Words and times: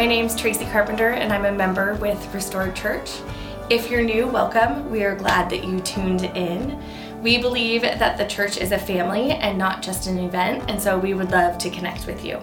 My 0.00 0.06
name's 0.06 0.34
Tracy 0.34 0.64
Carpenter, 0.64 1.10
and 1.10 1.30
I'm 1.30 1.44
a 1.44 1.52
member 1.52 1.92
with 1.96 2.32
Restored 2.32 2.74
Church. 2.74 3.20
If 3.68 3.90
you're 3.90 4.00
new, 4.00 4.26
welcome. 4.26 4.90
We 4.90 5.04
are 5.04 5.14
glad 5.14 5.50
that 5.50 5.62
you 5.62 5.78
tuned 5.80 6.24
in. 6.24 6.82
We 7.22 7.36
believe 7.36 7.82
that 7.82 8.16
the 8.16 8.24
church 8.24 8.56
is 8.56 8.72
a 8.72 8.78
family 8.78 9.32
and 9.32 9.58
not 9.58 9.82
just 9.82 10.06
an 10.06 10.18
event, 10.18 10.70
and 10.70 10.80
so 10.80 10.98
we 10.98 11.12
would 11.12 11.30
love 11.30 11.58
to 11.58 11.68
connect 11.68 12.06
with 12.06 12.24
you. 12.24 12.40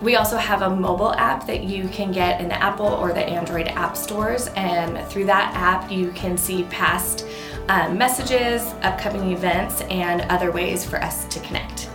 We 0.00 0.14
also 0.14 0.36
have 0.36 0.62
a 0.62 0.70
mobile 0.70 1.12
app 1.14 1.46
that 1.48 1.64
you 1.64 1.88
can 1.88 2.12
get 2.12 2.40
in 2.40 2.48
the 2.48 2.62
Apple 2.62 2.86
or 2.86 3.12
the 3.12 3.24
Android 3.24 3.66
app 3.68 3.96
stores, 3.96 4.48
and 4.54 5.04
through 5.08 5.26
that 5.26 5.52
app, 5.54 5.90
you 5.90 6.12
can 6.12 6.38
see 6.38 6.62
past 6.64 7.26
um, 7.68 7.98
messages, 7.98 8.62
upcoming 8.82 9.32
events, 9.32 9.80
and 9.82 10.20
other 10.30 10.52
ways 10.52 10.88
for 10.88 11.02
us 11.02 11.24
to 11.26 11.40
connect. 11.40 11.90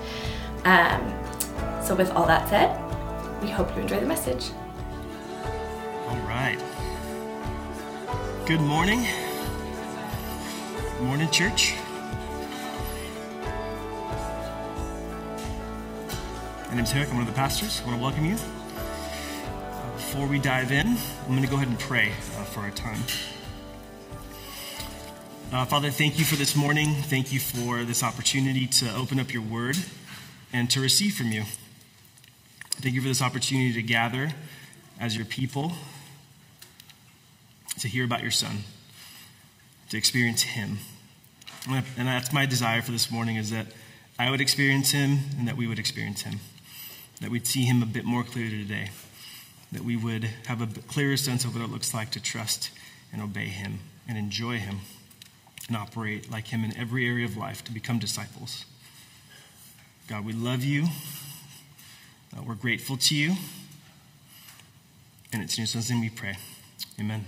Um, 0.66 1.14
so, 1.82 1.96
with 1.96 2.12
all 2.12 2.28
that 2.28 2.50
said, 2.50 2.78
we 3.42 3.50
hope 3.50 3.74
you 3.76 3.82
enjoy 3.82 4.02
the 4.02 4.06
message. 4.06 4.52
All 6.08 6.18
right. 6.28 6.60
Good 8.46 8.62
morning. 8.62 9.08
Morning, 11.02 11.30
church. 11.32 11.76
My 16.74 16.78
name's 16.78 16.94
Eric. 16.96 17.10
I'm 17.10 17.18
one 17.18 17.28
of 17.28 17.32
the 17.32 17.38
pastors. 17.38 17.82
I 17.82 17.86
want 17.86 17.98
to 17.98 18.02
welcome 18.02 18.26
you. 18.26 18.34
Before 19.94 20.26
we 20.26 20.40
dive 20.40 20.72
in, 20.72 20.88
I'm 20.88 21.28
going 21.28 21.44
to 21.44 21.48
go 21.48 21.58
ahead 21.58 21.68
and 21.68 21.78
pray 21.78 22.08
uh, 22.10 22.46
for 22.46 22.62
our 22.62 22.72
time. 22.72 23.00
Uh, 25.52 25.66
Father, 25.66 25.92
thank 25.92 26.18
you 26.18 26.26
for 26.26 26.36
this 26.36 26.56
morning. 26.56 26.96
Thank 27.04 27.32
you 27.32 27.40
for 27.40 27.84
this 27.84 28.02
opportunity 28.02 28.66
to 28.66 28.92
open 28.96 29.20
up 29.20 29.32
your 29.32 29.44
word 29.44 29.78
and 30.52 30.68
to 30.72 30.82
receive 30.82 31.14
from 31.14 31.28
you. 31.28 31.44
Thank 32.78 32.96
you 32.96 33.02
for 33.02 33.08
this 33.08 33.22
opportunity 33.22 33.74
to 33.74 33.84
gather 33.84 34.32
as 35.00 35.16
your 35.16 35.28
people, 35.28 35.74
to 37.78 37.88
hear 37.88 38.04
about 38.04 38.24
your 38.24 38.32
son, 38.32 38.64
to 39.90 39.98
experience 39.98 40.42
him. 40.42 40.80
And 41.70 42.08
that's 42.08 42.34
my 42.34 42.48
desire 42.48 42.82
for 42.82 42.94
this 42.94 43.12
morning 43.12 43.36
is 43.36 43.52
that 43.52 43.68
I 44.18 44.32
would 44.32 44.42
experience 44.42 44.90
him 44.90 45.20
and 45.38 45.48
that 45.48 45.56
we 45.56 45.68
would 45.68 45.78
experience 45.78 46.24
him 46.24 46.40
that 47.24 47.32
we'd 47.32 47.48
see 47.48 47.64
him 47.64 47.82
a 47.82 47.86
bit 47.86 48.04
more 48.04 48.22
clearly 48.22 48.64
today, 48.64 48.90
that 49.72 49.82
we 49.82 49.96
would 49.96 50.26
have 50.46 50.62
a 50.62 50.68
clearer 50.82 51.16
sense 51.16 51.46
of 51.46 51.56
what 51.56 51.64
it 51.64 51.72
looks 51.72 51.94
like 51.94 52.12
to 52.12 52.22
trust 52.22 52.70
and 53.14 53.22
obey 53.22 53.46
him 53.46 53.80
and 54.10 54.18
enjoy 54.18 54.58
him 54.58 54.80
and 55.70 55.78
operate 55.78 56.30
like 56.30 56.48
him 56.48 56.66
in 56.66 56.76
every 56.76 57.08
area 57.08 57.24
of 57.24 57.38
life 57.38 57.64
to 57.64 57.72
become 57.72 57.98
disciples. 57.98 58.66
God, 60.10 60.26
we 60.26 60.34
love 60.34 60.66
you. 60.66 60.88
Uh, 62.36 62.42
we're 62.46 62.56
grateful 62.56 62.98
to 62.98 63.16
you. 63.16 63.36
And 65.32 65.42
it's 65.42 65.58
in 65.58 65.62
your 65.62 65.68
son's 65.68 65.90
name 65.90 66.02
we 66.02 66.10
pray. 66.10 66.36
Amen. 67.00 67.24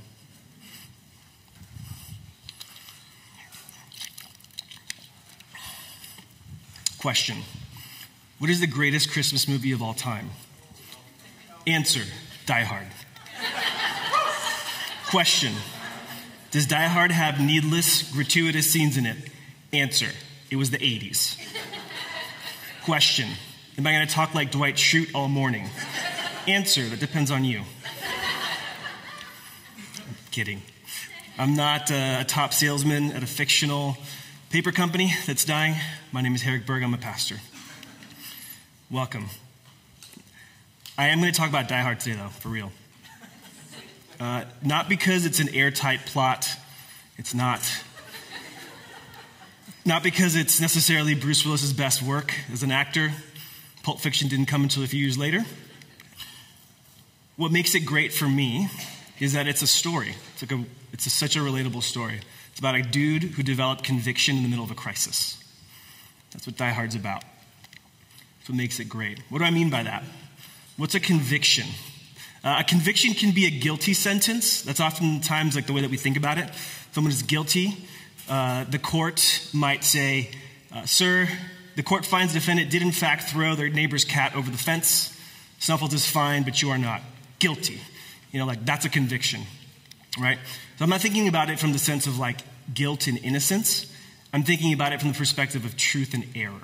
Question. 6.99 7.37
What 8.45 8.51
is 8.51 8.59
the 8.59 8.67
greatest 8.67 9.09
Christmas 9.09 9.47
movie 9.47 9.71
of 9.71 9.81
all 9.81 9.95
time? 9.95 10.29
Answer 11.65 12.03
Die 12.45 12.63
Hard. 12.63 12.85
Question 15.07 15.51
Does 16.51 16.67
Die 16.67 16.87
Hard 16.87 17.11
have 17.11 17.39
needless, 17.39 18.03
gratuitous 18.11 18.69
scenes 18.69 18.97
in 18.97 19.07
it? 19.07 19.17
Answer 19.73 20.09
It 20.51 20.57
was 20.57 20.69
the 20.69 20.77
80s. 20.77 21.39
Question 22.83 23.29
Am 23.79 23.87
I 23.87 23.93
going 23.93 24.07
to 24.07 24.13
talk 24.13 24.35
like 24.35 24.51
Dwight 24.51 24.75
Schrute 24.75 25.15
all 25.15 25.27
morning? 25.27 25.67
Answer 26.47 26.83
That 26.83 26.99
depends 26.99 27.31
on 27.31 27.45
you. 27.45 27.61
I'm 29.97 30.15
kidding. 30.29 30.61
I'm 31.39 31.55
not 31.55 31.89
a 31.89 32.23
top 32.27 32.53
salesman 32.53 33.11
at 33.11 33.23
a 33.23 33.27
fictional 33.27 33.97
paper 34.51 34.71
company 34.71 35.15
that's 35.25 35.45
dying. 35.45 35.73
My 36.11 36.21
name 36.21 36.35
is 36.35 36.45
Eric 36.45 36.67
Berg. 36.67 36.83
I'm 36.83 36.93
a 36.93 36.99
pastor. 36.99 37.37
Welcome. 38.95 39.25
I 40.97 41.07
am 41.09 41.19
going 41.19 41.29
to 41.29 41.37
talk 41.37 41.49
about 41.49 41.67
Die 41.67 41.81
Hard 41.81 41.99
today, 41.99 42.15
though, 42.15 42.29
for 42.29 42.47
real. 42.47 42.71
Uh, 44.21 44.45
not 44.63 44.87
because 44.87 45.25
it's 45.25 45.41
an 45.41 45.49
airtight 45.49 46.05
plot, 46.05 46.47
it's 47.17 47.33
not. 47.33 47.59
Not 49.83 50.01
because 50.01 50.37
it's 50.37 50.61
necessarily 50.61 51.13
Bruce 51.13 51.43
Willis's 51.43 51.73
best 51.73 52.03
work 52.03 52.35
as 52.53 52.63
an 52.63 52.71
actor. 52.71 53.11
Pulp 53.83 53.99
Fiction 53.99 54.29
didn't 54.29 54.45
come 54.45 54.63
until 54.63 54.81
a 54.81 54.87
few 54.87 55.01
years 55.01 55.17
later. 55.17 55.43
What 57.35 57.51
makes 57.51 57.75
it 57.75 57.81
great 57.81 58.13
for 58.13 58.29
me 58.29 58.69
is 59.19 59.33
that 59.33 59.45
it's 59.45 59.61
a 59.61 59.67
story. 59.67 60.15
It's, 60.35 60.41
like 60.41 60.53
a, 60.53 60.63
it's 60.93 61.05
a, 61.05 61.09
such 61.09 61.35
a 61.35 61.39
relatable 61.39 61.83
story. 61.83 62.21
It's 62.51 62.59
about 62.59 62.75
a 62.75 62.81
dude 62.81 63.23
who 63.23 63.43
developed 63.43 63.83
conviction 63.83 64.37
in 64.37 64.43
the 64.43 64.47
middle 64.47 64.63
of 64.63 64.71
a 64.71 64.75
crisis. 64.75 65.37
That's 66.31 66.47
what 66.47 66.55
Die 66.55 66.71
Hard's 66.71 66.95
about. 66.95 67.25
That's 68.45 68.51
what 68.51 68.57
makes 68.57 68.79
it 68.79 68.87
great. 68.87 69.17
What 69.29 69.39
do 69.39 69.45
I 69.45 69.49
mean 69.49 69.71
by 69.71 69.81
that? 69.81 70.03
What's 70.77 70.93
a 70.93 70.99
conviction? 70.99 71.65
Uh, 72.43 72.57
a 72.59 72.63
conviction 72.63 73.15
can 73.15 73.31
be 73.31 73.47
a 73.47 73.49
guilty 73.49 73.95
sentence. 73.95 74.61
That's 74.61 74.79
oftentimes 74.79 75.55
like 75.55 75.65
the 75.65 75.73
way 75.73 75.81
that 75.81 75.89
we 75.89 75.97
think 75.97 76.15
about 76.15 76.37
it. 76.37 76.51
Someone 76.91 77.11
is 77.11 77.23
guilty. 77.23 77.75
Uh, 78.29 78.65
the 78.65 78.77
court 78.77 79.49
might 79.51 79.83
say, 79.83 80.29
uh, 80.71 80.85
Sir, 80.85 81.27
the 81.75 81.81
court 81.81 82.05
finds 82.05 82.33
the 82.33 82.39
defendant 82.39 82.69
did 82.69 82.83
in 82.83 82.91
fact 82.91 83.23
throw 83.23 83.55
their 83.55 83.69
neighbor's 83.69 84.05
cat 84.05 84.35
over 84.35 84.51
the 84.51 84.59
fence. 84.59 85.19
Snuffles 85.57 85.95
is 85.95 86.07
fine, 86.07 86.43
but 86.43 86.61
you 86.61 86.69
are 86.69 86.77
not 86.77 87.01
guilty. 87.39 87.81
You 88.31 88.37
know, 88.37 88.45
like 88.45 88.63
that's 88.63 88.85
a 88.85 88.89
conviction, 88.89 89.41
right? 90.21 90.37
So 90.77 90.83
I'm 90.83 90.91
not 90.91 91.01
thinking 91.01 91.27
about 91.27 91.49
it 91.49 91.57
from 91.57 91.71
the 91.73 91.79
sense 91.79 92.05
of 92.05 92.19
like 92.19 92.41
guilt 92.71 93.07
and 93.07 93.17
innocence. 93.17 93.91
I'm 94.31 94.43
thinking 94.43 94.71
about 94.71 94.93
it 94.93 94.99
from 94.99 95.13
the 95.13 95.17
perspective 95.17 95.65
of 95.65 95.75
truth 95.75 96.13
and 96.13 96.27
error. 96.35 96.61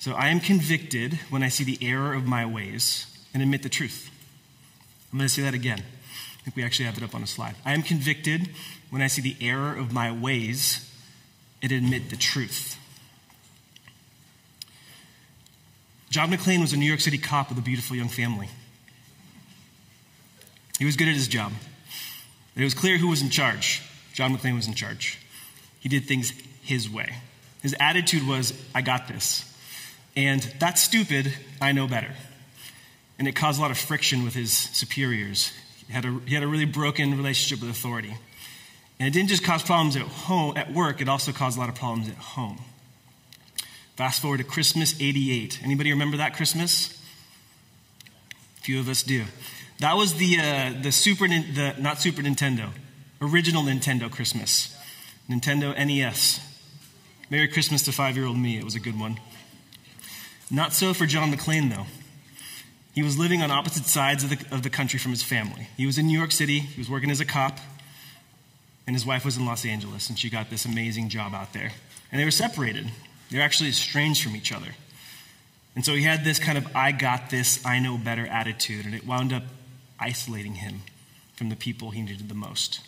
So 0.00 0.14
I 0.14 0.28
am 0.28 0.40
convicted 0.40 1.20
when 1.28 1.42
I 1.42 1.50
see 1.50 1.62
the 1.62 1.78
error 1.82 2.14
of 2.14 2.26
my 2.26 2.46
ways 2.46 3.06
and 3.34 3.42
admit 3.42 3.62
the 3.62 3.68
truth. 3.68 4.10
I'm 5.12 5.18
going 5.18 5.28
to 5.28 5.34
say 5.34 5.42
that 5.42 5.52
again. 5.52 5.78
I 5.78 6.42
think 6.42 6.56
we 6.56 6.64
actually 6.64 6.86
have 6.86 6.96
it 6.96 7.04
up 7.04 7.14
on 7.14 7.22
a 7.22 7.26
slide. 7.26 7.54
I 7.66 7.74
am 7.74 7.82
convicted 7.82 8.48
when 8.88 9.02
I 9.02 9.08
see 9.08 9.20
the 9.20 9.36
error 9.42 9.74
of 9.74 9.92
my 9.92 10.10
ways 10.10 10.90
and 11.62 11.70
admit 11.70 12.08
the 12.08 12.16
truth. 12.16 12.78
John 16.08 16.30
McClane 16.30 16.62
was 16.62 16.72
a 16.72 16.78
New 16.78 16.86
York 16.86 17.00
City 17.00 17.18
cop 17.18 17.50
with 17.50 17.58
a 17.58 17.62
beautiful 17.62 17.94
young 17.94 18.08
family. 18.08 18.48
He 20.78 20.86
was 20.86 20.96
good 20.96 21.08
at 21.08 21.14
his 21.14 21.28
job. 21.28 21.52
It 22.56 22.64
was 22.64 22.72
clear 22.72 22.96
who 22.96 23.08
was 23.08 23.20
in 23.20 23.28
charge. 23.28 23.82
John 24.14 24.34
McClane 24.34 24.56
was 24.56 24.66
in 24.66 24.72
charge. 24.72 25.18
He 25.78 25.90
did 25.90 26.06
things 26.06 26.32
his 26.62 26.88
way. 26.88 27.16
His 27.60 27.76
attitude 27.78 28.26
was, 28.26 28.54
I 28.74 28.80
got 28.80 29.06
this. 29.06 29.44
And 30.16 30.42
that's 30.58 30.82
stupid, 30.82 31.32
I 31.60 31.72
know 31.72 31.86
better. 31.86 32.12
And 33.18 33.28
it 33.28 33.36
caused 33.36 33.58
a 33.58 33.62
lot 33.62 33.70
of 33.70 33.78
friction 33.78 34.24
with 34.24 34.34
his 34.34 34.52
superiors. 34.52 35.52
He 35.86 35.92
had 35.92 36.04
a, 36.04 36.20
he 36.26 36.34
had 36.34 36.42
a 36.42 36.48
really 36.48 36.64
broken 36.64 37.16
relationship 37.16 37.60
with 37.60 37.70
authority. 37.70 38.14
And 38.98 39.08
it 39.08 39.12
didn't 39.12 39.28
just 39.28 39.44
cause 39.44 39.62
problems 39.62 39.96
at 39.96 40.02
home, 40.02 40.56
at 40.56 40.72
work, 40.72 41.00
it 41.00 41.08
also 41.08 41.32
caused 41.32 41.56
a 41.56 41.60
lot 41.60 41.68
of 41.68 41.74
problems 41.74 42.08
at 42.08 42.16
home. 42.16 42.60
Fast 43.96 44.22
forward 44.22 44.38
to 44.38 44.44
Christmas 44.44 44.94
88. 45.00 45.60
Anybody 45.62 45.90
remember 45.90 46.16
that 46.18 46.34
Christmas? 46.34 46.98
Few 48.62 48.78
of 48.78 48.88
us 48.88 49.02
do. 49.02 49.24
That 49.78 49.96
was 49.96 50.14
the, 50.14 50.38
uh, 50.38 50.82
the 50.82 50.92
Super, 50.92 51.26
the, 51.28 51.74
not 51.78 52.00
Super 52.00 52.22
Nintendo, 52.22 52.70
original 53.20 53.62
Nintendo 53.62 54.10
Christmas. 54.10 54.76
Nintendo 55.28 55.74
NES. 55.76 56.40
Merry 57.30 57.48
Christmas 57.48 57.82
to 57.82 57.92
five 57.92 58.16
year 58.16 58.26
old 58.26 58.36
me. 58.36 58.58
It 58.58 58.64
was 58.64 58.74
a 58.74 58.80
good 58.80 58.98
one. 58.98 59.18
Not 60.50 60.72
so 60.72 60.92
for 60.92 61.06
John 61.06 61.32
McClane, 61.32 61.70
though. 61.70 61.86
He 62.92 63.02
was 63.02 63.16
living 63.16 63.42
on 63.42 63.50
opposite 63.50 63.86
sides 63.86 64.24
of 64.24 64.30
the, 64.30 64.54
of 64.54 64.62
the 64.62 64.70
country 64.70 64.98
from 64.98 65.12
his 65.12 65.22
family. 65.22 65.68
He 65.76 65.86
was 65.86 65.96
in 65.96 66.06
New 66.06 66.18
York 66.18 66.32
City, 66.32 66.58
he 66.58 66.80
was 66.80 66.90
working 66.90 67.10
as 67.10 67.20
a 67.20 67.24
cop, 67.24 67.58
and 68.86 68.96
his 68.96 69.06
wife 69.06 69.24
was 69.24 69.36
in 69.36 69.46
Los 69.46 69.64
Angeles, 69.64 70.08
and 70.08 70.18
she 70.18 70.28
got 70.28 70.50
this 70.50 70.64
amazing 70.64 71.08
job 71.08 71.32
out 71.34 71.52
there. 71.52 71.70
And 72.10 72.20
they 72.20 72.24
were 72.24 72.32
separated. 72.32 72.90
They 73.30 73.38
were 73.38 73.44
actually 73.44 73.68
estranged 73.68 74.24
from 74.24 74.34
each 74.34 74.50
other. 74.50 74.74
And 75.76 75.84
so 75.84 75.94
he 75.94 76.02
had 76.02 76.24
this 76.24 76.40
kind 76.40 76.58
of 76.58 76.66
I 76.74 76.90
got 76.90 77.30
this, 77.30 77.64
I 77.64 77.78
know 77.78 77.96
better 77.96 78.26
attitude, 78.26 78.86
and 78.86 78.94
it 78.94 79.06
wound 79.06 79.32
up 79.32 79.44
isolating 80.00 80.56
him 80.56 80.82
from 81.34 81.48
the 81.48 81.56
people 81.56 81.90
he 81.90 82.02
needed 82.02 82.28
the 82.28 82.34
most. 82.34 82.80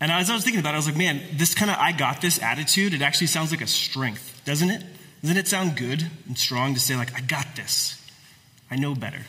And 0.00 0.10
as 0.10 0.30
I 0.30 0.34
was 0.34 0.42
thinking 0.42 0.60
about 0.60 0.70
it, 0.70 0.74
I 0.74 0.78
was 0.78 0.86
like, 0.86 0.96
man, 0.96 1.20
this 1.34 1.54
kind 1.54 1.70
of 1.70 1.76
I 1.78 1.92
got 1.92 2.20
this 2.22 2.42
attitude, 2.42 2.94
it 2.94 3.02
actually 3.02 3.26
sounds 3.26 3.50
like 3.50 3.60
a 3.60 3.66
strength, 3.66 4.40
doesn't 4.44 4.70
it? 4.70 4.82
Doesn't 5.24 5.38
it 5.38 5.48
sound 5.48 5.78
good 5.78 6.06
and 6.26 6.36
strong 6.36 6.74
to 6.74 6.80
say, 6.80 6.96
like, 6.96 7.14
I 7.16 7.22
got 7.22 7.56
this? 7.56 7.98
I 8.70 8.76
know 8.76 8.94
better. 8.94 9.22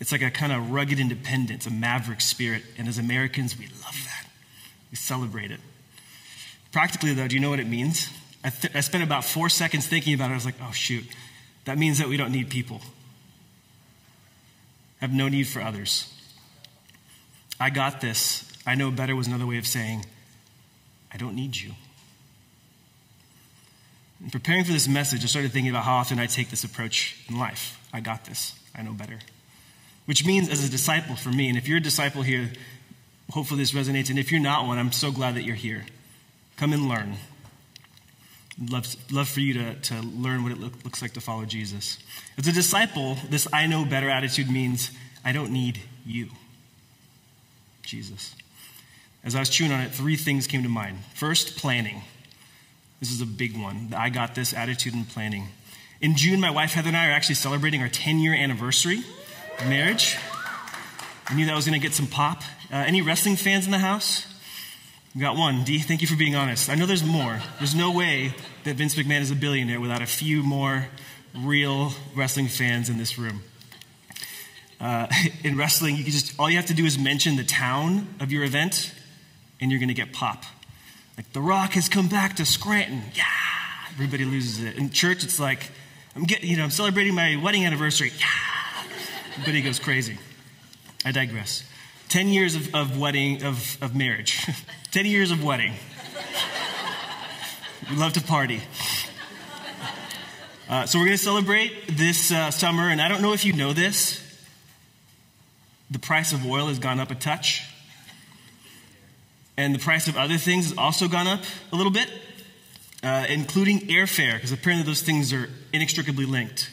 It's 0.00 0.12
like 0.12 0.22
a 0.22 0.30
kind 0.30 0.50
of 0.50 0.70
rugged 0.70 0.98
independence, 0.98 1.66
a 1.66 1.70
maverick 1.70 2.22
spirit. 2.22 2.62
And 2.78 2.88
as 2.88 2.96
Americans, 2.96 3.58
we 3.58 3.66
love 3.66 4.00
that. 4.06 4.26
We 4.90 4.96
celebrate 4.96 5.50
it. 5.50 5.60
Practically, 6.72 7.12
though, 7.12 7.28
do 7.28 7.34
you 7.34 7.40
know 7.42 7.50
what 7.50 7.60
it 7.60 7.66
means? 7.66 8.08
I, 8.42 8.48
th- 8.48 8.74
I 8.74 8.80
spent 8.80 9.04
about 9.04 9.26
four 9.26 9.50
seconds 9.50 9.86
thinking 9.86 10.14
about 10.14 10.30
it. 10.30 10.32
I 10.32 10.36
was 10.36 10.46
like, 10.46 10.54
oh, 10.62 10.72
shoot. 10.72 11.04
That 11.66 11.76
means 11.76 11.98
that 11.98 12.08
we 12.08 12.16
don't 12.16 12.32
need 12.32 12.48
people, 12.48 12.80
have 15.02 15.12
no 15.12 15.28
need 15.28 15.48
for 15.48 15.60
others. 15.60 16.10
I 17.60 17.68
got 17.68 18.00
this. 18.00 18.50
I 18.66 18.74
know 18.74 18.90
better 18.90 19.14
was 19.14 19.26
another 19.26 19.46
way 19.46 19.58
of 19.58 19.66
saying, 19.66 20.06
I 21.12 21.18
don't 21.18 21.34
need 21.34 21.58
you. 21.58 21.72
In 24.22 24.30
preparing 24.30 24.64
for 24.64 24.72
this 24.72 24.86
message, 24.86 25.24
I 25.24 25.26
started 25.26 25.52
thinking 25.52 25.70
about 25.70 25.84
how 25.84 25.96
often 25.96 26.18
I 26.18 26.26
take 26.26 26.50
this 26.50 26.64
approach 26.64 27.16
in 27.28 27.38
life. 27.38 27.80
I 27.92 28.00
got 28.00 28.26
this. 28.26 28.54
I 28.76 28.82
know 28.82 28.92
better. 28.92 29.18
Which 30.04 30.26
means, 30.26 30.48
as 30.48 30.64
a 30.66 30.70
disciple 30.70 31.16
for 31.16 31.30
me, 31.30 31.48
and 31.48 31.56
if 31.56 31.66
you're 31.66 31.78
a 31.78 31.82
disciple 31.82 32.22
here, 32.22 32.50
hopefully 33.30 33.60
this 33.60 33.72
resonates. 33.72 34.10
And 34.10 34.18
if 34.18 34.30
you're 34.30 34.40
not 34.40 34.66
one, 34.66 34.78
I'm 34.78 34.92
so 34.92 35.10
glad 35.10 35.36
that 35.36 35.44
you're 35.44 35.56
here. 35.56 35.86
Come 36.56 36.72
and 36.72 36.88
learn. 36.88 37.16
Love, 38.70 38.94
love 39.10 39.28
for 39.28 39.40
you 39.40 39.54
to, 39.54 39.74
to 39.74 40.00
learn 40.02 40.42
what 40.42 40.52
it 40.52 40.58
look, 40.58 40.84
looks 40.84 41.00
like 41.00 41.12
to 41.14 41.20
follow 41.20 41.46
Jesus. 41.46 41.98
As 42.36 42.46
a 42.46 42.52
disciple, 42.52 43.16
this 43.30 43.48
I 43.52 43.66
know 43.66 43.86
better 43.86 44.10
attitude 44.10 44.50
means 44.50 44.90
I 45.24 45.32
don't 45.32 45.50
need 45.50 45.80
you, 46.04 46.28
Jesus. 47.82 48.34
As 49.24 49.34
I 49.34 49.38
was 49.38 49.48
chewing 49.48 49.72
on 49.72 49.80
it, 49.80 49.92
three 49.92 50.16
things 50.16 50.46
came 50.46 50.62
to 50.62 50.68
mind. 50.68 50.98
First, 51.14 51.56
planning. 51.56 52.02
This 53.00 53.10
is 53.10 53.22
a 53.22 53.26
big 53.26 53.56
one. 53.56 53.94
I 53.96 54.10
got 54.10 54.34
this 54.34 54.52
attitude 54.52 54.92
in 54.92 55.06
planning. 55.06 55.48
In 56.02 56.16
June, 56.16 56.38
my 56.38 56.50
wife 56.50 56.72
Heather 56.72 56.88
and 56.88 56.96
I 56.96 57.08
are 57.08 57.12
actually 57.12 57.36
celebrating 57.36 57.80
our 57.80 57.88
10 57.88 58.18
year 58.18 58.34
anniversary 58.34 59.02
of 59.58 59.66
marriage. 59.68 60.18
I 61.26 61.34
knew 61.34 61.46
that 61.46 61.54
was 61.54 61.64
going 61.64 61.80
to 61.80 61.84
get 61.84 61.94
some 61.94 62.06
pop. 62.06 62.42
Uh, 62.70 62.76
any 62.76 63.00
wrestling 63.00 63.36
fans 63.36 63.64
in 63.64 63.70
the 63.70 63.78
house? 63.78 64.26
We 65.14 65.22
got 65.22 65.34
one. 65.34 65.64
D, 65.64 65.78
thank 65.78 66.02
you 66.02 66.06
for 66.06 66.16
being 66.16 66.36
honest. 66.36 66.68
I 66.68 66.74
know 66.74 66.84
there's 66.84 67.04
more. 67.04 67.40
There's 67.58 67.74
no 67.74 67.90
way 67.90 68.34
that 68.64 68.76
Vince 68.76 68.94
McMahon 68.94 69.22
is 69.22 69.30
a 69.30 69.34
billionaire 69.34 69.80
without 69.80 70.02
a 70.02 70.06
few 70.06 70.42
more 70.42 70.88
real 71.34 71.92
wrestling 72.14 72.48
fans 72.48 72.90
in 72.90 72.98
this 72.98 73.18
room. 73.18 73.42
Uh, 74.78 75.06
in 75.44 75.56
wrestling, 75.56 75.96
you 75.96 76.04
just 76.04 76.38
all 76.38 76.50
you 76.50 76.56
have 76.56 76.66
to 76.66 76.74
do 76.74 76.84
is 76.84 76.98
mention 76.98 77.36
the 77.36 77.44
town 77.44 78.14
of 78.20 78.30
your 78.30 78.44
event, 78.44 78.92
and 79.60 79.70
you're 79.70 79.80
going 79.80 79.88
to 79.88 79.94
get 79.94 80.12
pop. 80.12 80.44
Like 81.20 81.34
The 81.34 81.42
Rock 81.42 81.72
has 81.72 81.90
come 81.90 82.08
back 82.08 82.36
to 82.36 82.46
Scranton. 82.46 83.02
Yeah, 83.12 83.24
everybody 83.92 84.24
loses 84.24 84.64
it. 84.64 84.78
In 84.78 84.88
church, 84.88 85.22
it's 85.22 85.38
like 85.38 85.70
I'm 86.16 86.24
getting, 86.24 86.48
you 86.48 86.56
know, 86.56 86.64
I'm 86.64 86.70
celebrating 86.70 87.14
my 87.14 87.36
wedding 87.36 87.66
anniversary. 87.66 88.10
Yeah, 88.18 88.24
everybody 89.34 89.60
goes 89.60 89.78
crazy. 89.78 90.16
I 91.04 91.12
digress. 91.12 91.62
10 92.08 92.28
years 92.28 92.54
of, 92.54 92.74
of 92.74 92.98
wedding, 92.98 93.42
of, 93.42 93.76
of 93.82 93.94
marriage. 93.94 94.46
10 94.92 95.04
years 95.04 95.30
of 95.30 95.44
wedding. 95.44 95.74
we 97.90 97.96
love 97.96 98.14
to 98.14 98.22
party. 98.22 98.62
Uh, 100.70 100.86
so 100.86 100.98
we're 100.98 101.04
going 101.04 101.18
to 101.18 101.22
celebrate 101.22 101.98
this 101.98 102.32
uh, 102.32 102.50
summer, 102.50 102.88
and 102.88 102.98
I 102.98 103.08
don't 103.08 103.20
know 103.20 103.34
if 103.34 103.44
you 103.44 103.52
know 103.52 103.74
this. 103.74 104.26
The 105.90 105.98
price 105.98 106.32
of 106.32 106.46
oil 106.46 106.68
has 106.68 106.78
gone 106.78 106.98
up 106.98 107.10
a 107.10 107.14
touch. 107.14 107.69
And 109.60 109.74
the 109.74 109.78
price 109.78 110.08
of 110.08 110.16
other 110.16 110.38
things 110.38 110.70
has 110.70 110.78
also 110.78 111.06
gone 111.06 111.26
up 111.26 111.40
a 111.70 111.76
little 111.76 111.92
bit, 111.92 112.08
uh, 113.02 113.26
including 113.28 113.80
airfare, 113.88 114.32
because 114.36 114.52
apparently 114.52 114.86
those 114.86 115.02
things 115.02 115.34
are 115.34 115.50
inextricably 115.70 116.24
linked. 116.24 116.70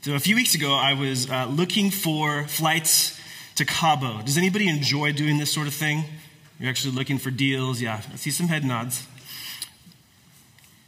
So 0.00 0.14
a 0.14 0.18
few 0.18 0.36
weeks 0.36 0.54
ago, 0.54 0.72
I 0.72 0.94
was 0.94 1.30
uh, 1.30 1.44
looking 1.44 1.90
for 1.90 2.44
flights 2.44 3.20
to 3.56 3.66
Cabo. 3.66 4.22
Does 4.22 4.38
anybody 4.38 4.68
enjoy 4.68 5.12
doing 5.12 5.36
this 5.36 5.52
sort 5.52 5.66
of 5.66 5.74
thing? 5.74 6.04
You're 6.58 6.70
actually 6.70 6.94
looking 6.94 7.18
for 7.18 7.30
deals. 7.30 7.78
Yeah, 7.78 8.00
I 8.10 8.16
see 8.16 8.30
some 8.30 8.48
head 8.48 8.64
nods. 8.64 9.06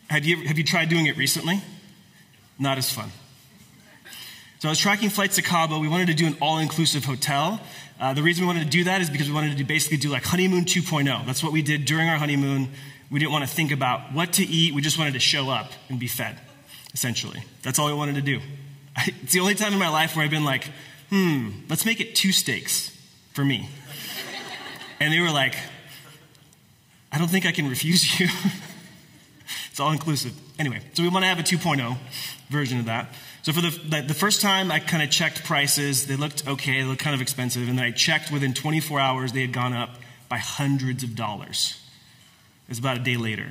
Have 0.08 0.25
you, 0.25 0.38
have 0.47 0.56
you 0.56 0.64
tried 0.64 0.88
doing 0.88 1.05
it 1.05 1.19
recently? 1.19 1.61
Not 2.58 2.79
as 2.79 2.91
fun. 2.91 3.11
So 4.61 4.69
I 4.69 4.73
was 4.73 4.79
tracking 4.79 5.11
flights 5.11 5.37
to 5.37 5.43
Cabo. 5.43 5.81
We 5.81 5.88
wanted 5.88 6.06
to 6.06 6.14
do 6.14 6.26
an 6.26 6.38
all 6.41 6.56
inclusive 6.61 7.05
hotel. 7.05 7.61
Uh, 7.98 8.12
the 8.12 8.22
reason 8.22 8.44
we 8.44 8.46
wanted 8.46 8.64
to 8.64 8.70
do 8.70 8.84
that 8.84 9.00
is 9.00 9.08
because 9.08 9.28
we 9.28 9.34
wanted 9.34 9.56
to 9.56 9.64
basically 9.64 9.96
do 9.96 10.10
like 10.10 10.25
honeymoon 10.25 10.64
2.0. 10.64 11.25
That's 11.25 11.43
what 11.43 11.52
we 11.52 11.62
did 11.62 11.87
during 11.87 12.08
our 12.08 12.19
honeymoon. 12.19 12.69
We 13.10 13.20
didn't 13.20 13.32
want 13.32 13.48
to 13.48 13.54
think 13.54 13.72
about 13.72 14.12
what 14.12 14.34
to 14.34 14.44
eat. 14.44 14.75
We 14.75 14.82
just 14.82 14.98
wanted 14.98 15.14
to 15.14 15.20
show 15.20 15.48
up 15.48 15.70
and 15.88 15.98
be 15.98 16.06
fed, 16.06 16.38
essentially. 16.93 17.43
That's 17.62 17.78
all 17.78 17.87
we 17.87 17.94
wanted 17.94 18.16
to 18.16 18.22
do. 18.22 18.40
It's 19.22 19.32
the 19.32 19.40
only 19.40 19.54
time 19.54 19.75
in 19.75 19.78
my 19.78 19.90
life 19.90 20.16
where 20.16 20.25
I've 20.25 20.31
been 20.31 20.44
like, 20.44 20.70
hmm, 21.10 21.50
let's 21.69 21.84
make 21.84 22.00
it 22.00 22.14
two 22.14 22.32
steaks 22.32 22.90
for 23.32 23.44
me. 23.44 23.69
And 24.98 25.12
they 25.12 25.20
were 25.20 25.31
like, 25.31 25.54
I 27.12 27.19
don't 27.19 27.28
think 27.28 27.44
I 27.44 27.52
can 27.52 27.69
refuse 27.69 28.19
you. 28.19 28.28
it's 29.76 29.81
all 29.82 29.93
inclusive. 29.93 30.32
Anyway, 30.58 30.81
so 30.94 31.02
we 31.02 31.11
want 31.11 31.23
to 31.25 31.26
have 31.26 31.38
a 31.38 31.43
2.0 31.43 31.99
version 32.49 32.78
of 32.78 32.87
that. 32.87 33.12
So 33.43 33.52
for 33.52 33.61
the, 33.61 34.05
the 34.08 34.14
first 34.14 34.40
time, 34.40 34.73
I 34.73 34.78
kind 34.78 35.02
of 35.02 35.11
checked 35.11 35.44
prices. 35.44 36.06
They 36.06 36.17
looked 36.17 36.49
okay, 36.49 36.81
they 36.81 36.84
looked 36.84 37.02
kind 37.02 37.14
of 37.14 37.20
expensive. 37.20 37.69
And 37.69 37.78
then 37.78 37.84
I 37.84 37.90
checked 37.90 38.32
within 38.32 38.55
24 38.55 38.99
hours, 38.99 39.32
they 39.32 39.43
had 39.43 39.52
gone 39.52 39.75
up 39.75 39.90
by 40.31 40.38
hundreds 40.38 41.02
of 41.05 41.14
dollars. 41.14 41.78
It 42.64 42.70
was 42.70 42.78
about 42.78 42.96
a 42.96 43.00
day 43.00 43.19
later. 43.19 43.49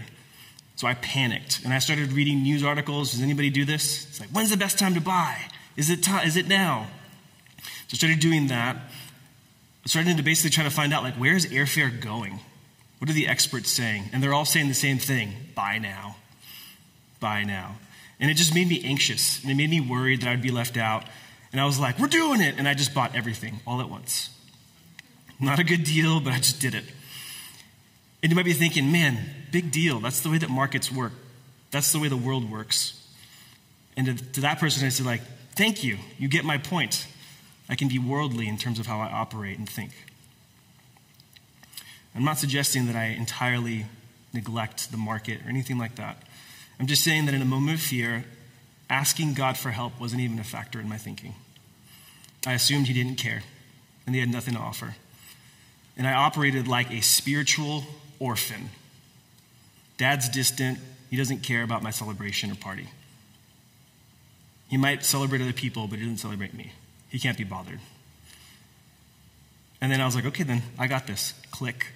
So 0.77 0.87
I 0.87 0.95
panicked 0.95 1.63
and 1.63 1.71
I 1.71 1.77
started 1.77 2.11
reading 2.11 2.41
news 2.41 2.63
articles. 2.63 3.11
Does 3.11 3.21
anybody 3.21 3.51
do 3.51 3.63
this? 3.63 4.07
It's 4.07 4.19
like, 4.19 4.29
when's 4.29 4.49
the 4.49 4.57
best 4.57 4.79
time 4.79 4.95
to 4.95 5.01
buy? 5.01 5.37
Is 5.77 5.91
it, 5.91 6.01
t- 6.01 6.25
is 6.25 6.37
it 6.37 6.47
now? 6.47 6.87
So 7.59 7.93
I 7.93 7.97
started 7.97 8.19
doing 8.19 8.47
that. 8.47 8.77
I 8.77 9.87
started 9.87 10.17
to 10.17 10.23
basically 10.23 10.49
try 10.49 10.63
to 10.63 10.71
find 10.71 10.91
out, 10.91 11.03
like, 11.03 11.13
where's 11.17 11.45
airfare 11.45 12.01
going? 12.01 12.39
What 12.99 13.09
are 13.09 13.13
the 13.13 13.27
experts 13.27 13.69
saying? 13.69 14.05
And 14.13 14.23
they're 14.23 14.33
all 14.33 14.45
saying 14.45 14.67
the 14.67 14.73
same 14.73 14.97
thing 14.97 15.33
buy 15.53 15.77
now. 15.77 16.15
Buy 17.19 17.43
now. 17.43 17.75
And 18.19 18.31
it 18.31 18.35
just 18.35 18.53
made 18.53 18.67
me 18.67 18.81
anxious. 18.83 19.41
And 19.41 19.51
it 19.51 19.55
made 19.55 19.69
me 19.69 19.81
worried 19.81 20.21
that 20.21 20.29
I'd 20.29 20.41
be 20.41 20.51
left 20.51 20.77
out. 20.77 21.03
And 21.51 21.59
I 21.59 21.65
was 21.65 21.79
like, 21.79 21.99
we're 21.99 22.07
doing 22.07 22.41
it. 22.41 22.55
And 22.57 22.67
I 22.67 22.73
just 22.73 22.93
bought 22.93 23.15
everything 23.15 23.59
all 23.67 23.81
at 23.81 23.89
once. 23.89 24.29
Not 25.39 25.59
a 25.59 25.63
good 25.63 25.83
deal, 25.83 26.19
but 26.19 26.33
I 26.33 26.37
just 26.37 26.61
did 26.61 26.73
it. 26.75 26.85
And 28.23 28.31
you 28.31 28.35
might 28.35 28.45
be 28.45 28.53
thinking, 28.53 28.91
man, 28.91 29.17
big 29.51 29.71
deal. 29.71 29.99
That's 29.99 30.21
the 30.21 30.29
way 30.29 30.37
that 30.37 30.49
markets 30.49 30.91
work. 30.91 31.11
That's 31.71 31.91
the 31.91 31.99
way 31.99 32.07
the 32.07 32.17
world 32.17 32.49
works. 32.49 33.01
And 33.97 34.17
to, 34.33 34.41
that 34.41 34.59
person, 34.59 34.85
I 34.85 34.89
said, 34.89 35.05
like, 35.05 35.21
thank 35.55 35.83
you. 35.83 35.97
You 36.17 36.27
get 36.27 36.45
my 36.45 36.57
point. 36.57 37.07
I 37.69 37.75
can 37.75 37.87
be 37.87 37.99
worldly 37.99 38.47
in 38.47 38.57
terms 38.57 38.79
of 38.79 38.85
how 38.85 38.99
I 38.99 39.07
operate 39.07 39.57
and 39.57 39.67
think. 39.67 39.91
I'm 42.15 42.23
not 42.23 42.37
suggesting 42.37 42.87
that 42.87 42.95
I 42.95 43.07
entirely 43.07 43.85
neglect 44.33 44.91
the 44.91 44.97
market 44.97 45.41
or 45.45 45.49
anything 45.49 45.77
like 45.77 45.95
that. 45.95 46.23
I'm 46.79 46.87
just 46.87 47.03
saying 47.03 47.25
that 47.25 47.33
in 47.33 47.41
a 47.41 47.45
moment 47.45 47.77
of 47.77 47.83
fear, 47.83 48.25
asking 48.89 49.33
God 49.33 49.57
for 49.57 49.71
help 49.71 49.99
wasn't 49.99 50.21
even 50.21 50.39
a 50.39 50.43
factor 50.43 50.79
in 50.79 50.87
my 50.87 50.97
thinking. 50.97 51.35
I 52.45 52.53
assumed 52.53 52.87
He 52.87 52.93
didn't 52.93 53.17
care 53.17 53.43
and 54.05 54.15
He 54.15 54.21
had 54.21 54.29
nothing 54.29 54.53
to 54.53 54.59
offer. 54.59 54.95
And 55.97 56.07
I 56.07 56.13
operated 56.13 56.67
like 56.67 56.91
a 56.91 57.01
spiritual 57.01 57.83
orphan. 58.19 58.69
Dad's 59.97 60.29
distant, 60.29 60.79
he 61.09 61.17
doesn't 61.17 61.43
care 61.43 61.63
about 61.63 61.83
my 61.83 61.91
celebration 61.91 62.51
or 62.51 62.55
party. 62.55 62.89
He 64.67 64.77
might 64.77 65.05
celebrate 65.05 65.41
other 65.41 65.53
people, 65.53 65.87
but 65.87 65.99
he 65.99 66.05
doesn't 66.05 66.17
celebrate 66.17 66.53
me. 66.53 66.73
He 67.09 67.19
can't 67.19 67.37
be 67.37 67.43
bothered. 67.43 67.79
And 69.79 69.91
then 69.91 70.01
I 70.01 70.05
was 70.05 70.15
like, 70.15 70.25
okay, 70.25 70.43
then 70.43 70.63
I 70.77 70.87
got 70.87 71.07
this. 71.07 71.33
Click. 71.51 71.87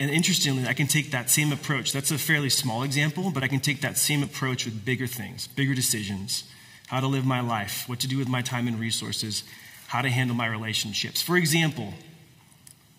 And 0.00 0.10
interestingly, 0.10 0.66
I 0.66 0.74
can 0.74 0.86
take 0.86 1.10
that 1.10 1.28
same 1.28 1.52
approach. 1.52 1.92
That's 1.92 2.10
a 2.10 2.18
fairly 2.18 2.50
small 2.50 2.84
example, 2.84 3.30
but 3.32 3.42
I 3.42 3.48
can 3.48 3.60
take 3.60 3.80
that 3.80 3.98
same 3.98 4.22
approach 4.22 4.64
with 4.64 4.84
bigger 4.84 5.08
things, 5.08 5.48
bigger 5.48 5.74
decisions, 5.74 6.44
how 6.86 7.00
to 7.00 7.06
live 7.06 7.26
my 7.26 7.40
life, 7.40 7.84
what 7.88 7.98
to 8.00 8.08
do 8.08 8.16
with 8.16 8.28
my 8.28 8.40
time 8.40 8.68
and 8.68 8.78
resources, 8.78 9.42
how 9.88 10.02
to 10.02 10.08
handle 10.08 10.36
my 10.36 10.46
relationships. 10.46 11.20
For 11.20 11.36
example, 11.36 11.94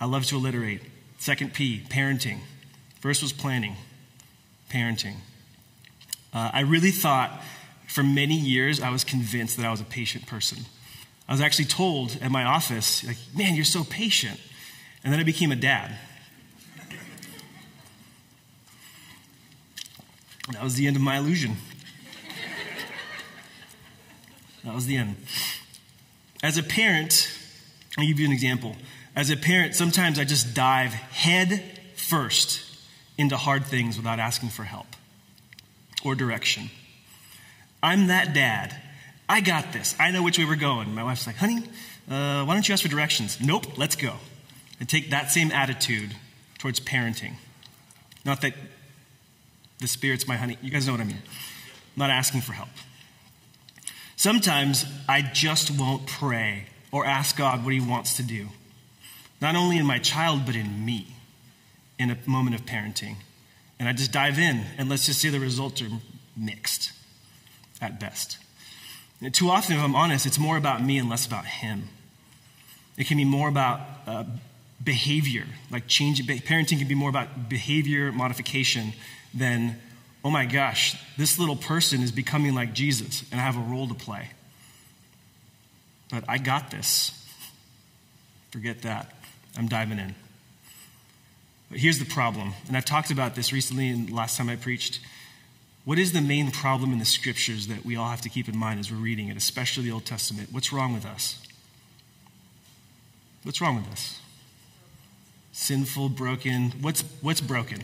I 0.01 0.05
love 0.05 0.25
to 0.25 0.35
alliterate. 0.35 0.81
Second 1.19 1.53
P, 1.53 1.83
parenting. 1.89 2.39
First 2.99 3.21
was 3.21 3.31
planning, 3.31 3.75
parenting. 4.69 5.15
Uh, 6.33 6.51
I 6.53 6.61
really 6.61 6.91
thought 6.91 7.41
for 7.87 8.03
many 8.03 8.35
years, 8.35 8.81
I 8.81 8.89
was 8.89 9.03
convinced 9.03 9.57
that 9.57 9.65
I 9.65 9.71
was 9.71 9.81
a 9.81 9.85
patient 9.85 10.27
person. 10.27 10.65
I 11.27 11.31
was 11.31 11.41
actually 11.41 11.65
told 11.65 12.17
at 12.21 12.31
my 12.31 12.43
office, 12.43 13.05
like, 13.05 13.17
man, 13.35 13.55
you're 13.55 13.65
so 13.65 13.83
patient. 13.83 14.39
And 15.03 15.11
then 15.11 15.19
I 15.19 15.23
became 15.23 15.51
a 15.51 15.55
dad. 15.55 15.95
That 20.51 20.63
was 20.63 20.75
the 20.75 20.87
end 20.87 20.95
of 20.95 21.01
my 21.01 21.17
illusion. 21.17 21.57
That 24.63 24.75
was 24.75 24.85
the 24.85 24.97
end. 24.97 25.15
As 26.43 26.57
a 26.57 26.63
parent, 26.63 27.31
I'll 27.97 28.05
give 28.05 28.19
you 28.19 28.25
an 28.25 28.31
example. 28.31 28.75
As 29.15 29.29
a 29.29 29.37
parent, 29.37 29.75
sometimes 29.75 30.19
I 30.19 30.25
just 30.25 30.53
dive 30.53 30.93
head 30.93 31.63
first 31.95 32.61
into 33.17 33.37
hard 33.37 33.65
things 33.65 33.97
without 33.97 34.19
asking 34.19 34.49
for 34.49 34.63
help 34.63 34.87
or 36.03 36.15
direction. 36.15 36.69
I'm 37.81 38.07
that 38.07 38.33
dad 38.33 38.75
I 39.29 39.41
got 39.41 39.71
this. 39.71 39.95
I 39.99 40.09
know 40.09 40.23
which 40.23 40.39
way 40.39 40.45
we're 40.45 40.55
going. 40.55 40.93
My 40.95 41.03
wife's 41.03 41.27
like, 41.27 41.35
honey, 41.35 41.59
uh, 42.09 42.43
why 42.43 42.55
don't 42.55 42.67
you 42.67 42.73
ask 42.73 42.81
for 42.81 42.89
directions? 42.89 43.39
Nope, 43.39 43.77
let's 43.77 43.95
go. 43.95 44.15
And 44.79 44.89
take 44.89 45.11
that 45.11 45.29
same 45.29 45.51
attitude 45.51 46.15
towards 46.57 46.79
parenting. 46.79 47.33
Not 48.25 48.41
that 48.41 48.53
the 49.79 49.87
Spirit's 49.87 50.27
my 50.27 50.35
honey. 50.35 50.57
You 50.61 50.71
guys 50.71 50.85
know 50.85 50.93
what 50.93 51.01
I 51.01 51.05
mean. 51.05 51.17
I'm 51.17 51.99
not 51.99 52.09
asking 52.09 52.41
for 52.41 52.53
help. 52.53 52.69
Sometimes 54.15 54.85
I 55.07 55.21
just 55.21 55.71
won't 55.71 56.05
pray 56.05 56.65
or 56.91 57.05
ask 57.05 57.37
God 57.37 57.63
what 57.63 57.73
He 57.73 57.79
wants 57.79 58.17
to 58.17 58.23
do, 58.23 58.47
not 59.41 59.55
only 59.55 59.77
in 59.77 59.85
my 59.85 59.99
child, 59.99 60.45
but 60.45 60.55
in 60.55 60.85
me 60.85 61.15
in 61.97 62.09
a 62.09 62.17
moment 62.25 62.55
of 62.55 62.65
parenting. 62.65 63.15
And 63.79 63.87
I 63.87 63.93
just 63.93 64.11
dive 64.11 64.37
in, 64.37 64.65
and 64.77 64.89
let's 64.89 65.05
just 65.05 65.21
say 65.21 65.29
the 65.29 65.39
results 65.39 65.81
are 65.81 65.89
mixed 66.35 66.91
at 67.81 67.99
best. 67.99 68.37
And 69.21 69.33
too 69.33 69.49
often, 69.49 69.77
if 69.77 69.81
I'm 69.81 69.95
honest, 69.95 70.25
it's 70.25 70.39
more 70.39 70.57
about 70.57 70.83
me 70.83 70.97
and 70.97 71.09
less 71.09 71.25
about 71.25 71.45
Him. 71.45 71.89
It 72.97 73.07
can 73.07 73.17
be 73.17 73.25
more 73.25 73.47
about 73.47 73.79
uh, 74.05 74.25
behavior, 74.83 75.45
like 75.71 75.87
changing. 75.87 76.25
Parenting 76.25 76.79
can 76.79 76.87
be 76.87 76.95
more 76.95 77.09
about 77.09 77.47
behavior 77.47 78.11
modification 78.11 78.93
than, 79.33 79.79
oh 80.23 80.29
my 80.29 80.45
gosh, 80.45 80.95
this 81.17 81.39
little 81.39 81.55
person 81.55 82.01
is 82.01 82.11
becoming 82.11 82.55
like 82.55 82.73
Jesus, 82.73 83.23
and 83.31 83.39
I 83.39 83.43
have 83.43 83.57
a 83.57 83.61
role 83.61 83.87
to 83.87 83.93
play. 83.93 84.29
But 86.11 86.23
I 86.27 86.37
got 86.37 86.71
this. 86.71 87.11
Forget 88.51 88.81
that. 88.81 89.13
I'm 89.57 89.67
diving 89.67 89.99
in. 89.99 90.15
But 91.69 91.79
here's 91.79 91.99
the 91.99 92.05
problem, 92.05 92.53
and 92.67 92.75
I've 92.75 92.85
talked 92.85 93.11
about 93.11 93.35
this 93.35 93.53
recently 93.53 93.89
and 93.89 94.09
last 94.09 94.37
time 94.37 94.49
I 94.49 94.55
preached. 94.55 94.99
What 95.85 95.99
is 95.99 96.13
the 96.13 96.21
main 96.21 96.51
problem 96.51 96.91
in 96.91 96.99
the 96.99 97.05
scriptures 97.05 97.67
that 97.67 97.85
we 97.85 97.95
all 97.95 98.09
have 98.09 98.21
to 98.21 98.29
keep 98.29 98.49
in 98.49 98.57
mind 98.57 98.79
as 98.79 98.91
we're 98.91 98.97
reading 98.97 99.27
it, 99.27 99.37
especially 99.37 99.83
the 99.83 99.91
Old 99.91 100.05
Testament? 100.05 100.49
What's 100.51 100.73
wrong 100.73 100.93
with 100.93 101.05
us? 101.05 101.41
What's 103.43 103.61
wrong 103.61 103.75
with 103.75 103.91
us? 103.91 104.19
Sinful, 105.51 106.09
broken. 106.09 106.71
What's, 106.81 107.03
what's 107.21 107.41
broken? 107.41 107.83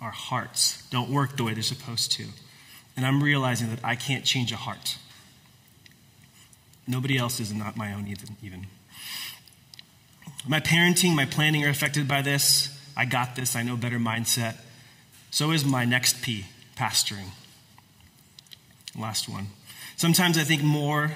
Our 0.00 0.10
hearts 0.10 0.86
don't 0.90 1.10
work 1.10 1.36
the 1.36 1.44
way 1.44 1.54
they're 1.54 1.62
supposed 1.62 2.12
to. 2.12 2.26
And 2.96 3.06
I'm 3.06 3.22
realizing 3.22 3.70
that 3.70 3.80
I 3.84 3.94
can't 3.94 4.24
change 4.24 4.52
a 4.52 4.56
heart. 4.56 4.98
Nobody 6.86 7.18
else 7.18 7.40
is, 7.40 7.52
not 7.52 7.76
my 7.76 7.92
own 7.92 8.06
even. 8.42 8.66
My 10.46 10.60
parenting, 10.60 11.14
my 11.14 11.24
planning 11.24 11.64
are 11.64 11.68
affected 11.68 12.06
by 12.06 12.22
this. 12.22 12.72
I 12.96 13.04
got 13.04 13.36
this, 13.36 13.56
I 13.56 13.62
know 13.62 13.76
better 13.76 13.98
mindset. 13.98 14.56
So 15.30 15.50
is 15.50 15.64
my 15.64 15.84
next 15.84 16.22
P, 16.22 16.46
pastoring. 16.76 17.30
Last 18.98 19.28
one. 19.28 19.48
Sometimes 19.96 20.38
I 20.38 20.44
think 20.44 20.62
more, 20.62 21.12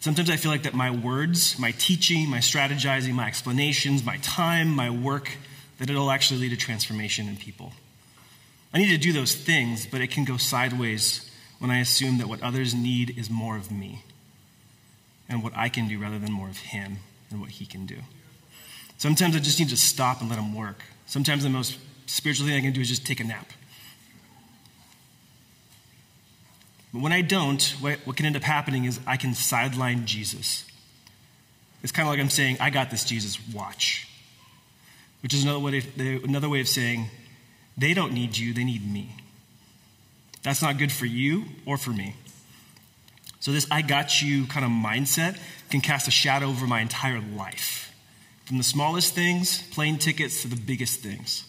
sometimes 0.00 0.30
I 0.30 0.36
feel 0.36 0.50
like 0.50 0.62
that 0.62 0.74
my 0.74 0.90
words, 0.90 1.58
my 1.58 1.72
teaching, 1.72 2.28
my 2.28 2.38
strategizing, 2.38 3.12
my 3.12 3.26
explanations, 3.26 4.04
my 4.04 4.16
time, 4.18 4.68
my 4.70 4.90
work, 4.90 5.36
that 5.78 5.90
it'll 5.90 6.10
actually 6.10 6.40
lead 6.40 6.50
to 6.50 6.56
transformation 6.56 7.28
in 7.28 7.36
people. 7.36 7.72
I 8.72 8.78
need 8.78 8.90
to 8.90 8.98
do 8.98 9.12
those 9.12 9.34
things, 9.34 9.86
but 9.86 10.00
it 10.00 10.10
can 10.10 10.24
go 10.24 10.36
sideways 10.36 11.30
when 11.58 11.70
I 11.70 11.78
assume 11.78 12.18
that 12.18 12.28
what 12.28 12.42
others 12.42 12.74
need 12.74 13.16
is 13.16 13.30
more 13.30 13.56
of 13.56 13.70
me 13.70 14.02
and 15.28 15.42
what 15.42 15.52
I 15.56 15.68
can 15.68 15.88
do 15.88 15.98
rather 15.98 16.18
than 16.18 16.32
more 16.32 16.48
of 16.48 16.58
Him 16.58 16.98
and 17.30 17.40
what 17.40 17.50
He 17.50 17.66
can 17.66 17.86
do. 17.86 17.96
Sometimes 18.98 19.36
I 19.36 19.38
just 19.38 19.58
need 19.58 19.68
to 19.70 19.76
stop 19.76 20.20
and 20.20 20.28
let 20.28 20.38
Him 20.38 20.54
work. 20.54 20.82
Sometimes 21.06 21.42
the 21.42 21.50
most 21.50 21.78
spiritual 22.06 22.46
thing 22.46 22.56
I 22.56 22.60
can 22.60 22.72
do 22.72 22.80
is 22.80 22.88
just 22.88 23.06
take 23.06 23.20
a 23.20 23.24
nap. 23.24 23.50
But 26.92 27.02
when 27.02 27.12
I 27.12 27.22
don't, 27.22 27.62
what 27.80 28.16
can 28.16 28.26
end 28.26 28.36
up 28.36 28.42
happening 28.42 28.84
is 28.84 29.00
I 29.06 29.16
can 29.16 29.34
sideline 29.34 30.06
Jesus. 30.06 30.64
It's 31.82 31.92
kind 31.92 32.08
of 32.08 32.12
like 32.12 32.20
I'm 32.20 32.30
saying, 32.30 32.58
I 32.60 32.70
got 32.70 32.90
this, 32.90 33.04
Jesus, 33.04 33.38
watch. 33.52 34.08
Which 35.24 35.32
is 35.32 35.42
another 35.42 35.58
way, 35.58 35.78
of, 35.78 36.24
another 36.24 36.50
way 36.50 36.60
of 36.60 36.68
saying, 36.68 37.06
they 37.78 37.94
don't 37.94 38.12
need 38.12 38.36
you, 38.36 38.52
they 38.52 38.62
need 38.62 38.86
me. 38.86 39.16
That's 40.42 40.60
not 40.60 40.76
good 40.76 40.92
for 40.92 41.06
you 41.06 41.46
or 41.64 41.78
for 41.78 41.88
me. 41.88 42.14
So, 43.40 43.50
this 43.50 43.66
I 43.70 43.80
got 43.80 44.20
you 44.20 44.44
kind 44.44 44.66
of 44.66 44.70
mindset 44.70 45.38
can 45.70 45.80
cast 45.80 46.06
a 46.08 46.10
shadow 46.10 46.48
over 46.48 46.66
my 46.66 46.82
entire 46.82 47.22
life. 47.22 47.90
From 48.44 48.58
the 48.58 48.64
smallest 48.64 49.14
things, 49.14 49.62
plane 49.70 49.96
tickets, 49.96 50.42
to 50.42 50.48
the 50.48 50.56
biggest 50.56 51.00
things. 51.00 51.44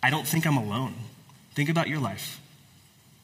I 0.00 0.10
don't 0.10 0.28
think 0.28 0.46
I'm 0.46 0.56
alone. 0.56 0.94
Think 1.56 1.70
about 1.70 1.88
your 1.88 1.98
life. 1.98 2.40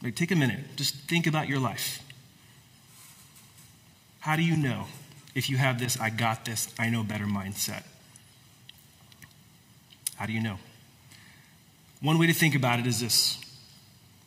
Like, 0.02 0.16
take 0.16 0.32
a 0.32 0.36
minute, 0.36 0.58
just 0.74 0.96
think 1.08 1.28
about 1.28 1.48
your 1.48 1.60
life. 1.60 2.02
How 4.18 4.34
do 4.34 4.42
you 4.42 4.56
know 4.56 4.86
if 5.36 5.48
you 5.48 5.56
have 5.56 5.78
this, 5.78 6.00
I 6.00 6.10
got 6.10 6.44
this, 6.44 6.74
I 6.80 6.90
know 6.90 7.04
better 7.04 7.26
mindset? 7.26 7.84
How 10.16 10.26
do 10.26 10.32
you 10.32 10.40
know? 10.40 10.58
One 12.00 12.18
way 12.18 12.26
to 12.26 12.34
think 12.34 12.54
about 12.54 12.78
it 12.78 12.86
is 12.86 13.00
this 13.00 13.38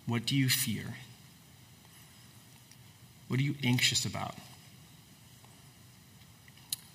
What 0.06 0.26
do 0.26 0.36
you 0.36 0.50
fear? 0.50 0.96
What 3.28 3.40
are 3.40 3.44
you 3.44 3.56
anxious 3.64 4.06
about? 4.06 4.36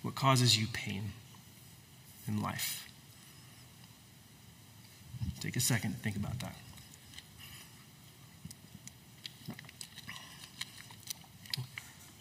What 0.02 0.14
causes 0.14 0.58
you 0.58 0.66
pain 0.72 1.12
in 2.26 2.42
life? 2.42 2.88
Take 5.40 5.56
a 5.56 5.60
second 5.60 5.94
to 5.94 5.98
think 5.98 6.16
about 6.16 6.38
that. 6.40 6.56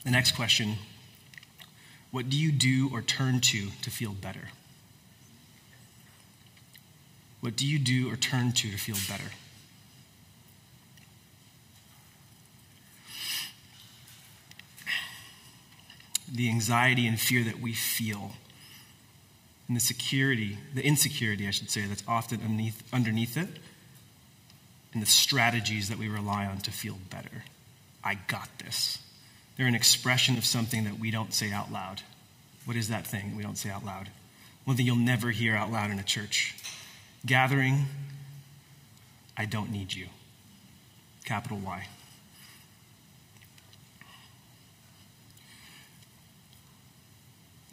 The 0.04 0.12
next 0.12 0.34
question 0.34 0.75
What 2.12 2.30
do 2.30 2.38
you 2.38 2.51
do 2.51 2.90
or 2.92 3.01
turn 3.01 3.40
to 3.42 3.70
to 3.82 3.90
feel 3.90 4.12
better? 4.13 4.50
What 7.42 7.56
do 7.56 7.68
you 7.68 7.78
do 7.78 8.12
or 8.12 8.16
turn 8.16 8.54
to 8.54 8.72
to 8.72 8.78
feel 8.78 8.98
better? 9.10 9.32
the 16.32 16.50
anxiety 16.50 17.08
and 17.08 17.20
fear 17.20 17.44
that 17.44 17.60
we 17.60 17.74
feel, 17.74 18.32
and 19.68 19.76
the 19.76 19.82
security, 19.82 20.58
the 20.74 20.86
insecurity, 20.86 21.48
I 21.48 21.52
should 21.52 21.70
say, 21.70 21.82
that's 21.86 22.04
often 22.08 22.42
underneath, 22.42 22.82
underneath 22.94 23.38
it, 23.38 23.50
and 24.94 25.02
the 25.02 25.08
strategies 25.08 25.90
that 25.90 25.98
we 25.98 26.08
rely 26.08 26.46
on 26.46 26.60
to 26.60 26.72
feel 26.72 26.98
better. 27.10 27.44
I 28.04 28.16
got 28.28 28.50
this. 28.60 29.00
They're 29.58 29.68
an 29.68 29.76
expression 29.76 30.38
of 30.38 30.46
something 30.46 30.86
that 30.86 31.00
we 31.00 31.12
don't 31.12 31.34
say 31.34 31.52
out 31.52 31.72
loud. 31.72 32.02
What 32.66 32.78
is 32.78 32.88
that 32.90 33.06
thing 33.06 33.36
we 33.36 33.44
don't 33.44 33.58
say 33.58 33.70
out 33.70 33.86
loud? 33.86 34.10
One 34.64 34.78
thing 34.78 34.86
you'll 34.86 34.96
never 34.96 35.32
hear 35.32 35.56
out 35.56 35.72
loud 35.72 35.92
in 35.92 36.00
a 36.00 36.04
church. 36.04 36.56
Gathering, 37.25 37.86
I 39.38 39.46
don't 39.46 39.72
need 39.72 39.94
you. 39.94 40.08
Capital 41.24 41.60
Y. 41.60 41.88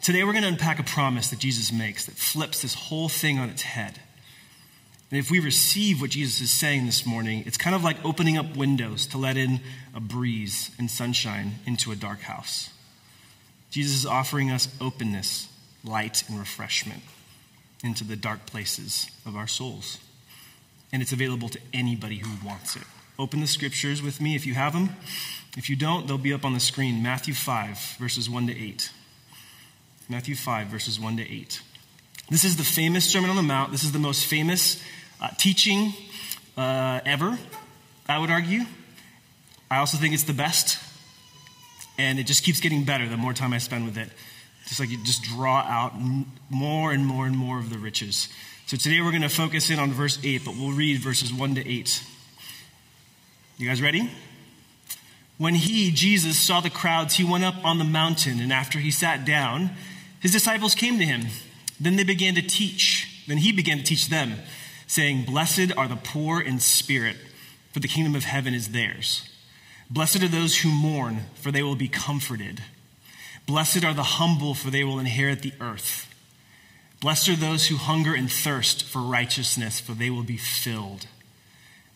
Today, 0.01 0.23
we're 0.23 0.31
going 0.31 0.43
to 0.43 0.49
unpack 0.49 0.79
a 0.79 0.83
promise 0.83 1.29
that 1.29 1.39
Jesus 1.39 1.71
makes 1.71 2.05
that 2.05 2.15
flips 2.15 2.61
this 2.61 2.73
whole 2.73 3.09
thing 3.09 3.37
on 3.37 3.49
its 3.49 3.63
head. 3.63 3.99
And 5.11 5.19
if 5.19 5.31
we 5.31 5.39
receive 5.39 5.99
what 5.99 6.11
Jesus 6.11 6.41
is 6.41 6.51
saying 6.51 6.85
this 6.85 7.05
morning, 7.05 7.43
it's 7.47 7.57
kind 7.57 7.75
of 7.75 7.83
like 7.83 7.97
opening 8.05 8.37
up 8.37 8.55
windows 8.55 9.07
to 9.07 9.17
let 9.17 9.35
in 9.35 9.61
a 9.95 9.99
breeze 9.99 10.69
and 10.77 10.89
sunshine 10.89 11.55
into 11.65 11.91
a 11.91 11.95
dark 11.95 12.21
house. 12.21 12.69
Jesus 13.71 13.97
is 13.97 14.05
offering 14.05 14.51
us 14.51 14.67
openness, 14.79 15.47
light, 15.83 16.23
and 16.29 16.39
refreshment 16.39 17.01
into 17.83 18.03
the 18.03 18.15
dark 18.15 18.45
places 18.45 19.09
of 19.25 19.35
our 19.35 19.47
souls. 19.47 19.97
And 20.91 21.01
it's 21.01 21.11
available 21.11 21.49
to 21.49 21.59
anybody 21.73 22.17
who 22.17 22.45
wants 22.45 22.75
it. 22.75 22.83
Open 23.17 23.41
the 23.41 23.47
scriptures 23.47 24.01
with 24.01 24.21
me 24.21 24.35
if 24.35 24.45
you 24.45 24.53
have 24.53 24.73
them. 24.73 24.89
If 25.57 25.69
you 25.69 25.75
don't, 25.75 26.07
they'll 26.07 26.17
be 26.17 26.33
up 26.33 26.45
on 26.45 26.53
the 26.53 26.59
screen. 26.59 27.03
Matthew 27.03 27.33
5, 27.33 27.97
verses 27.99 28.29
1 28.29 28.47
to 28.47 28.57
8. 28.57 28.91
Matthew 30.07 30.35
5, 30.35 30.67
verses 30.67 30.99
1 30.99 31.17
to 31.17 31.23
8. 31.23 31.61
This 32.29 32.43
is 32.43 32.57
the 32.57 32.63
famous 32.63 33.05
Sermon 33.05 33.29
on 33.29 33.35
the 33.35 33.43
Mount. 33.43 33.71
This 33.71 33.83
is 33.83 33.91
the 33.91 33.99
most 33.99 34.25
famous 34.25 34.81
uh, 35.21 35.29
teaching 35.37 35.93
uh, 36.57 36.99
ever, 37.05 37.37
I 38.07 38.17
would 38.17 38.29
argue. 38.29 38.61
I 39.71 39.77
also 39.77 39.97
think 39.97 40.13
it's 40.13 40.23
the 40.23 40.33
best. 40.33 40.77
And 41.97 42.19
it 42.19 42.23
just 42.23 42.43
keeps 42.43 42.59
getting 42.59 42.85
better 42.85 43.07
the 43.07 43.17
more 43.17 43.33
time 43.33 43.53
I 43.53 43.57
spend 43.57 43.85
with 43.85 43.97
it. 43.97 44.09
Just 44.69 44.79
like 44.79 44.91
you 44.91 45.03
just 45.03 45.23
draw 45.23 45.61
out 45.61 45.93
more 46.51 46.91
and 46.91 47.03
more 47.03 47.25
and 47.25 47.35
more 47.35 47.57
of 47.57 47.71
the 47.71 47.79
riches. 47.79 48.29
So 48.67 48.77
today 48.77 49.01
we're 49.01 49.09
going 49.09 49.23
to 49.23 49.29
focus 49.29 49.71
in 49.71 49.79
on 49.79 49.91
verse 49.91 50.19
8, 50.23 50.43
but 50.45 50.55
we'll 50.55 50.73
read 50.73 50.99
verses 50.99 51.33
1 51.33 51.55
to 51.55 51.67
8. 51.67 52.03
You 53.57 53.67
guys 53.67 53.81
ready? 53.81 54.11
When 55.39 55.55
he, 55.55 55.89
Jesus, 55.89 56.37
saw 56.37 56.61
the 56.61 56.69
crowds, 56.69 57.15
he 57.15 57.23
went 57.23 57.43
up 57.43 57.55
on 57.65 57.79
the 57.79 57.83
mountain, 57.83 58.39
and 58.39 58.53
after 58.53 58.77
he 58.77 58.91
sat 58.91 59.25
down, 59.25 59.71
his 60.19 60.33
disciples 60.33 60.75
came 60.75 60.99
to 60.99 61.05
him. 61.05 61.23
Then 61.79 61.95
they 61.95 62.03
began 62.03 62.35
to 62.35 62.43
teach. 62.43 63.23
Then 63.27 63.37
he 63.37 63.51
began 63.51 63.79
to 63.79 63.83
teach 63.83 64.09
them, 64.09 64.35
saying, 64.85 65.25
Blessed 65.25 65.75
are 65.75 65.87
the 65.87 65.95
poor 65.95 66.39
in 66.39 66.59
spirit, 66.59 67.17
for 67.73 67.79
the 67.79 67.87
kingdom 67.87 68.13
of 68.13 68.25
heaven 68.25 68.53
is 68.53 68.69
theirs. 68.69 69.27
Blessed 69.89 70.21
are 70.21 70.27
those 70.27 70.59
who 70.59 70.69
mourn, 70.69 71.21
for 71.33 71.51
they 71.51 71.63
will 71.63 71.75
be 71.75 71.87
comforted. 71.87 72.61
Blessed 73.49 73.83
are 73.83 73.95
the 73.95 74.03
humble, 74.03 74.53
for 74.53 74.69
they 74.69 74.83
will 74.83 74.99
inherit 74.99 75.41
the 75.41 75.53
earth. 75.59 76.07
Blessed 77.01 77.29
are 77.29 77.35
those 77.35 77.65
who 77.65 77.77
hunger 77.77 78.13
and 78.13 78.31
thirst 78.31 78.83
for 78.83 79.01
righteousness, 79.01 79.79
for 79.79 79.93
they 79.93 80.11
will 80.11 80.21
be 80.21 80.37
filled. 80.37 81.07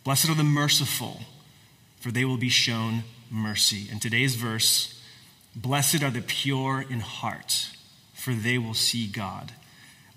Blessed 0.04 0.30
are 0.32 0.36
the 0.36 0.44
merciful, 0.44 1.22
for 2.00 2.10
they 2.10 2.26
will 2.26 2.38
be 2.38 2.50
shown 2.50 3.04
mercy. 3.30 3.88
And 3.92 4.02
today's 4.02 4.34
verse 4.34 5.00
Blessed 5.56 6.02
are 6.02 6.10
the 6.10 6.24
pure 6.24 6.84
in 6.90 7.02
heart, 7.02 7.70
for 8.16 8.34
they 8.34 8.58
will 8.58 8.74
see 8.74 9.06
God. 9.06 9.52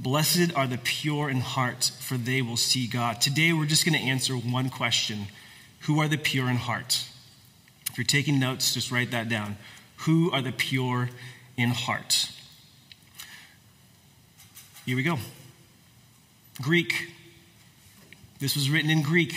Blessed 0.00 0.54
are 0.56 0.66
the 0.66 0.78
pure 0.78 1.28
in 1.28 1.40
heart, 1.40 1.92
for 2.00 2.16
they 2.16 2.40
will 2.40 2.56
see 2.56 2.86
God. 2.86 3.20
Today 3.20 3.52
we're 3.52 3.66
just 3.66 3.84
going 3.84 4.00
to 4.00 4.08
answer 4.08 4.32
one 4.32 4.70
question 4.70 5.26
Who 5.80 6.00
are 6.00 6.08
the 6.08 6.16
pure 6.16 6.48
in 6.48 6.56
heart? 6.56 7.04
If 7.90 7.98
you're 7.98 8.06
taking 8.06 8.40
notes, 8.40 8.72
just 8.72 8.90
write 8.90 9.10
that 9.10 9.28
down. 9.28 9.58
Who 9.98 10.30
are 10.30 10.42
the 10.42 10.52
pure 10.52 11.10
in 11.56 11.70
heart? 11.70 12.30
Here 14.84 14.96
we 14.96 15.02
go. 15.02 15.18
Greek. 16.62 17.12
This 18.38 18.54
was 18.54 18.70
written 18.70 18.90
in 18.90 19.02
Greek. 19.02 19.34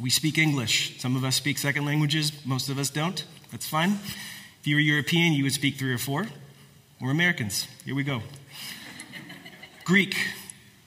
We 0.00 0.10
speak 0.10 0.38
English. 0.38 1.00
Some 1.00 1.16
of 1.16 1.24
us 1.24 1.36
speak 1.36 1.58
second 1.58 1.84
languages, 1.84 2.32
most 2.44 2.68
of 2.68 2.78
us 2.78 2.90
don't. 2.90 3.24
That's 3.50 3.66
fine. 3.66 3.98
If 4.60 4.66
you 4.66 4.76
were 4.76 4.80
European, 4.80 5.32
you 5.32 5.44
would 5.44 5.52
speak 5.52 5.76
three 5.76 5.92
or 5.92 5.98
four. 5.98 6.26
We're 7.00 7.10
Americans. 7.10 7.66
Here 7.84 7.94
we 7.94 8.02
go. 8.02 8.22
Greek, 9.84 10.16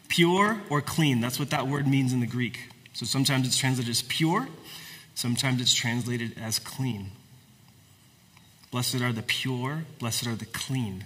pure 0.08 0.62
or 0.70 0.81
clean. 0.81 1.22
That's 1.22 1.39
what 1.39 1.50
that 1.50 1.67
word 1.67 1.88
means 1.88 2.13
in 2.13 2.20
the 2.20 2.27
Greek. 2.27 2.60
So 2.93 3.05
sometimes 3.05 3.48
it's 3.48 3.58
translated 3.58 3.89
as 3.89 4.01
pure, 4.03 4.48
Sometimes 5.22 5.62
it's 5.62 5.74
translated 5.74 6.36
as 6.41 6.58
clean. 6.58 7.12
Blessed 8.71 9.01
are 9.01 9.11
the 9.11 9.21
pure, 9.21 9.83
blessed 9.99 10.27
are 10.27 10.35
the 10.35 10.45
clean, 10.45 11.03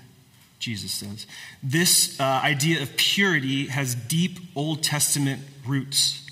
Jesus 0.60 0.91
says. 0.91 1.25
This 1.63 2.19
uh, 2.19 2.24
idea 2.24 2.84
of 2.84 2.95
purity 2.95 3.67
has 3.67 3.95
deep 3.95 4.38
Old 4.55 4.84
Testament 4.84 5.41
roots 5.65 6.24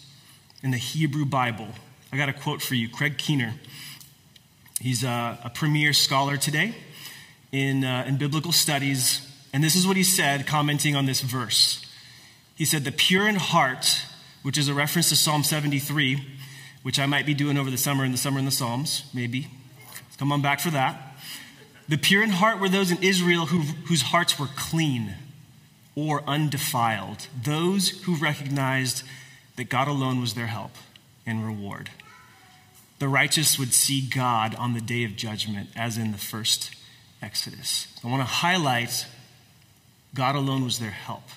in 0.61 0.69
the 0.69 0.77
Hebrew 0.77 1.25
Bible. 1.25 1.69
I 2.11 2.17
got 2.17 2.29
a 2.29 2.33
quote 2.33 2.61
for 2.61 2.75
you. 2.75 2.87
Craig 2.87 3.17
Keener, 3.17 3.55
he's 4.79 5.03
a, 5.03 5.39
a 5.43 5.49
premier 5.49 5.91
scholar 5.91 6.37
today 6.37 6.75
in, 7.51 7.83
uh, 7.83 8.05
in 8.07 8.17
biblical 8.17 8.51
studies, 8.51 9.27
and 9.51 9.63
this 9.63 9.75
is 9.75 9.87
what 9.87 9.97
he 9.97 10.03
said, 10.03 10.45
commenting 10.45 10.95
on 10.95 11.07
this 11.07 11.21
verse. 11.21 11.83
He 12.55 12.65
said, 12.65 12.83
The 12.83 12.91
pure 12.91 13.27
in 13.27 13.35
heart, 13.35 14.03
which 14.43 14.59
is 14.59 14.67
a 14.67 14.73
reference 14.75 15.09
to 15.09 15.15
Psalm 15.15 15.43
73, 15.43 16.23
which 16.83 16.99
I 16.99 17.07
might 17.07 17.25
be 17.25 17.33
doing 17.33 17.57
over 17.57 17.71
the 17.71 17.77
summer 17.77 18.05
in 18.05 18.11
the 18.11 18.17
summer 18.19 18.37
in 18.37 18.45
the 18.45 18.51
Psalms, 18.51 19.05
maybe. 19.15 19.47
Come 20.19 20.31
on 20.31 20.43
back 20.43 20.59
for 20.59 20.69
that. 20.69 21.12
The 21.93 21.99
pure 21.99 22.23
in 22.23 22.31
heart 22.31 22.59
were 22.59 22.69
those 22.69 22.89
in 22.89 23.03
Israel 23.03 23.45
who, 23.45 23.59
whose 23.85 24.01
hearts 24.01 24.39
were 24.39 24.49
clean 24.55 25.13
or 25.95 26.23
undefiled, 26.23 27.27
those 27.39 27.89
who 27.89 28.15
recognized 28.15 29.03
that 29.57 29.65
God 29.65 29.87
alone 29.87 30.19
was 30.19 30.33
their 30.33 30.47
help 30.47 30.71
and 31.23 31.45
reward. 31.45 31.91
The 32.97 33.07
righteous 33.07 33.59
would 33.59 33.75
see 33.75 34.01
God 34.01 34.55
on 34.55 34.73
the 34.73 34.81
day 34.81 35.03
of 35.03 35.15
judgment, 35.15 35.69
as 35.75 35.99
in 35.99 36.11
the 36.11 36.17
first 36.17 36.75
Exodus. 37.21 37.85
I 38.03 38.07
want 38.07 38.21
to 38.21 38.33
highlight 38.33 39.05
God 40.15 40.33
alone 40.33 40.63
was 40.63 40.79
their 40.79 40.89
help. 40.89 41.29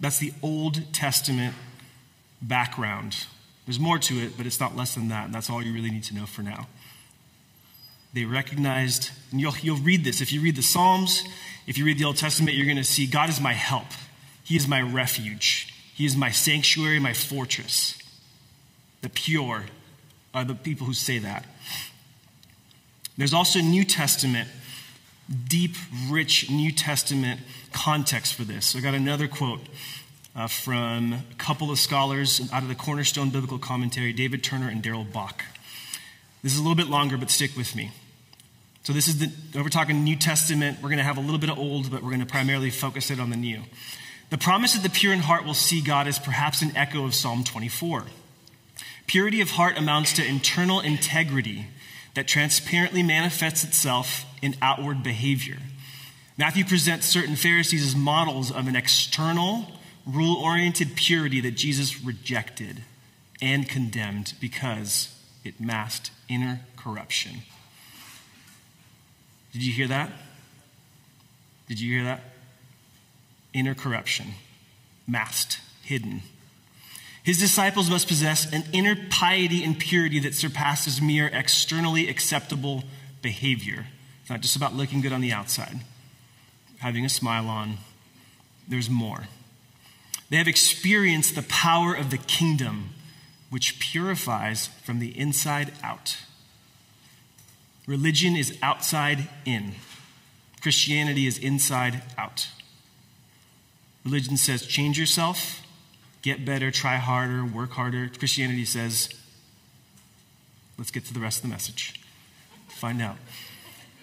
That's 0.00 0.18
the 0.18 0.32
Old 0.40 0.94
Testament 0.94 1.54
background. 2.40 3.26
There's 3.66 3.78
more 3.78 3.98
to 3.98 4.14
it, 4.14 4.38
but 4.38 4.46
it's 4.46 4.60
not 4.60 4.74
less 4.74 4.94
than 4.94 5.08
that. 5.08 5.26
And 5.26 5.34
that's 5.34 5.50
all 5.50 5.62
you 5.62 5.74
really 5.74 5.90
need 5.90 6.04
to 6.04 6.14
know 6.14 6.24
for 6.24 6.40
now. 6.40 6.68
They 8.16 8.24
recognized, 8.24 9.10
and 9.30 9.42
you'll, 9.42 9.52
you'll 9.60 9.76
read 9.76 10.02
this. 10.02 10.22
If 10.22 10.32
you 10.32 10.40
read 10.40 10.56
the 10.56 10.62
Psalms, 10.62 11.22
if 11.66 11.76
you 11.76 11.84
read 11.84 11.98
the 11.98 12.04
Old 12.04 12.16
Testament, 12.16 12.56
you're 12.56 12.64
going 12.64 12.78
to 12.78 12.82
see 12.82 13.06
God 13.06 13.28
is 13.28 13.42
my 13.42 13.52
help. 13.52 13.88
He 14.42 14.56
is 14.56 14.66
my 14.66 14.80
refuge. 14.80 15.70
He 15.94 16.06
is 16.06 16.16
my 16.16 16.30
sanctuary, 16.30 16.98
my 16.98 17.12
fortress. 17.12 17.98
The 19.02 19.10
pure 19.10 19.64
are 20.32 20.46
the 20.46 20.54
people 20.54 20.86
who 20.86 20.94
say 20.94 21.18
that. 21.18 21.44
There's 23.18 23.34
also 23.34 23.60
New 23.60 23.84
Testament, 23.84 24.48
deep, 25.46 25.74
rich 26.08 26.48
New 26.48 26.72
Testament 26.72 27.42
context 27.74 28.32
for 28.32 28.44
this. 28.44 28.64
So 28.64 28.78
I 28.78 28.80
got 28.80 28.94
another 28.94 29.28
quote 29.28 29.60
uh, 30.34 30.46
from 30.46 31.12
a 31.12 31.34
couple 31.36 31.70
of 31.70 31.78
scholars 31.78 32.40
out 32.50 32.62
of 32.62 32.70
the 32.70 32.74
Cornerstone 32.74 33.28
Biblical 33.28 33.58
Commentary, 33.58 34.14
David 34.14 34.42
Turner 34.42 34.70
and 34.70 34.80
Darrell 34.80 35.04
Bock. 35.04 35.44
This 36.42 36.54
is 36.54 36.58
a 36.58 36.62
little 36.62 36.76
bit 36.76 36.88
longer, 36.88 37.18
but 37.18 37.30
stick 37.30 37.54
with 37.58 37.76
me. 37.76 37.90
So, 38.86 38.92
this 38.92 39.08
is 39.08 39.18
the, 39.18 39.32
we're 39.60 39.68
talking 39.68 40.04
New 40.04 40.14
Testament. 40.14 40.78
We're 40.80 40.90
going 40.90 40.98
to 40.98 41.02
have 41.02 41.16
a 41.16 41.20
little 41.20 41.38
bit 41.38 41.50
of 41.50 41.58
Old, 41.58 41.90
but 41.90 42.04
we're 42.04 42.10
going 42.10 42.20
to 42.20 42.26
primarily 42.26 42.70
focus 42.70 43.10
it 43.10 43.18
on 43.18 43.30
the 43.30 43.36
New. 43.36 43.62
The 44.30 44.38
promise 44.38 44.74
that 44.74 44.84
the 44.84 44.88
pure 44.88 45.12
in 45.12 45.18
heart 45.18 45.44
will 45.44 45.54
see 45.54 45.80
God 45.80 46.06
is 46.06 46.20
perhaps 46.20 46.62
an 46.62 46.70
echo 46.76 47.04
of 47.04 47.12
Psalm 47.12 47.42
24. 47.42 48.04
Purity 49.08 49.40
of 49.40 49.50
heart 49.50 49.76
amounts 49.76 50.12
to 50.12 50.24
internal 50.24 50.78
integrity 50.78 51.66
that 52.14 52.28
transparently 52.28 53.02
manifests 53.02 53.64
itself 53.64 54.24
in 54.40 54.54
outward 54.62 55.02
behavior. 55.02 55.58
Matthew 56.38 56.64
presents 56.64 57.08
certain 57.08 57.34
Pharisees 57.34 57.84
as 57.84 57.96
models 57.96 58.52
of 58.52 58.68
an 58.68 58.76
external, 58.76 59.66
rule 60.06 60.36
oriented 60.36 60.94
purity 60.94 61.40
that 61.40 61.56
Jesus 61.56 62.04
rejected 62.04 62.84
and 63.42 63.68
condemned 63.68 64.34
because 64.40 65.12
it 65.42 65.60
masked 65.60 66.12
inner 66.28 66.60
corruption. 66.76 67.42
Did 69.56 69.64
you 69.64 69.72
hear 69.72 69.88
that? 69.88 70.12
Did 71.66 71.80
you 71.80 71.94
hear 71.94 72.04
that? 72.04 72.20
Inner 73.54 73.74
corruption, 73.74 74.34
masked, 75.06 75.62
hidden. 75.82 76.20
His 77.22 77.38
disciples 77.38 77.88
must 77.88 78.06
possess 78.06 78.52
an 78.52 78.64
inner 78.74 78.94
piety 79.08 79.64
and 79.64 79.78
purity 79.78 80.18
that 80.18 80.34
surpasses 80.34 81.00
mere 81.00 81.28
externally 81.28 82.06
acceptable 82.06 82.84
behavior. 83.22 83.86
It's 84.20 84.28
not 84.28 84.42
just 84.42 84.56
about 84.56 84.74
looking 84.74 85.00
good 85.00 85.14
on 85.14 85.22
the 85.22 85.32
outside, 85.32 85.78
having 86.80 87.06
a 87.06 87.08
smile 87.08 87.48
on. 87.48 87.78
There's 88.68 88.90
more. 88.90 89.26
They 90.28 90.36
have 90.36 90.48
experienced 90.48 91.34
the 91.34 91.44
power 91.44 91.94
of 91.94 92.10
the 92.10 92.18
kingdom, 92.18 92.90
which 93.48 93.80
purifies 93.80 94.66
from 94.66 94.98
the 94.98 95.18
inside 95.18 95.72
out. 95.82 96.18
Religion 97.86 98.36
is 98.36 98.56
outside 98.62 99.28
in, 99.44 99.74
Christianity 100.60 101.26
is 101.26 101.38
inside 101.38 102.02
out. 102.18 102.48
Religion 104.04 104.36
says, 104.36 104.66
change 104.66 104.98
yourself, 104.98 105.62
get 106.22 106.44
better, 106.44 106.70
try 106.70 106.96
harder, 106.96 107.44
work 107.44 107.72
harder. 107.72 108.10
Christianity 108.18 108.64
says, 108.64 109.08
let's 110.78 110.90
get 110.90 111.04
to 111.06 111.14
the 111.14 111.20
rest 111.20 111.38
of 111.38 111.42
the 111.42 111.48
message. 111.48 112.00
Find 112.68 113.00
out. 113.00 113.16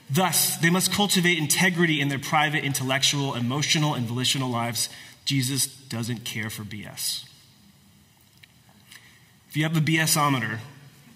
Thus, 0.10 0.58
they 0.58 0.69
must 0.69 0.91
cultivate 0.91 1.38
integrity 1.38 2.00
in 2.02 2.10
their 2.10 2.19
private, 2.19 2.63
intellectual, 2.63 3.34
emotional, 3.34 3.93
and 3.93 4.06
volitional 4.06 4.50
lives 4.50 4.89
Jesus 5.26 5.67
doesn't 5.67 6.26
care 6.26 6.50
for 6.50 6.63
BS. 6.63 7.26
If 9.50 9.58
you 9.58 9.63
have 9.63 9.78
a 9.78 9.80
BSometer 9.80 10.60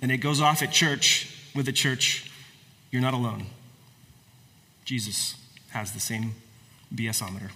and 0.01 0.12
it 0.12 0.17
goes 0.17 0.39
off 0.39 0.62
at 0.62 0.71
church 0.71 1.36
with 1.56 1.65
the 1.65 1.71
church, 1.71 2.26
you're 2.97 3.03
not 3.03 3.13
alone. 3.13 3.45
Jesus 4.83 5.36
has 5.69 5.91
the 5.91 5.99
same 5.99 6.33
BSometer. 6.91 7.51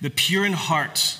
The 0.00 0.10
pure 0.10 0.46
in 0.46 0.52
heart. 0.52 1.18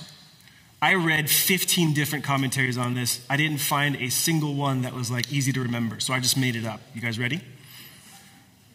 I 0.81 0.95
read 0.95 1.29
15 1.29 1.93
different 1.93 2.25
commentaries 2.25 2.79
on 2.79 2.95
this. 2.95 3.27
I 3.29 3.37
didn't 3.37 3.59
find 3.59 3.97
a 3.97 4.11
single 4.11 4.55
one 4.55 4.83
that 4.83 4.95
was 4.95 5.11
like 5.11 5.33
easy 5.33 5.53
to 5.55 5.61
remember, 5.61 5.99
so 5.99 6.15
I 6.15 6.21
just 6.21 6.37
made 6.37 6.55
it 6.55 6.65
up. 6.65 6.81
You 6.95 7.01
guys 7.01 7.19
ready? 7.19 7.41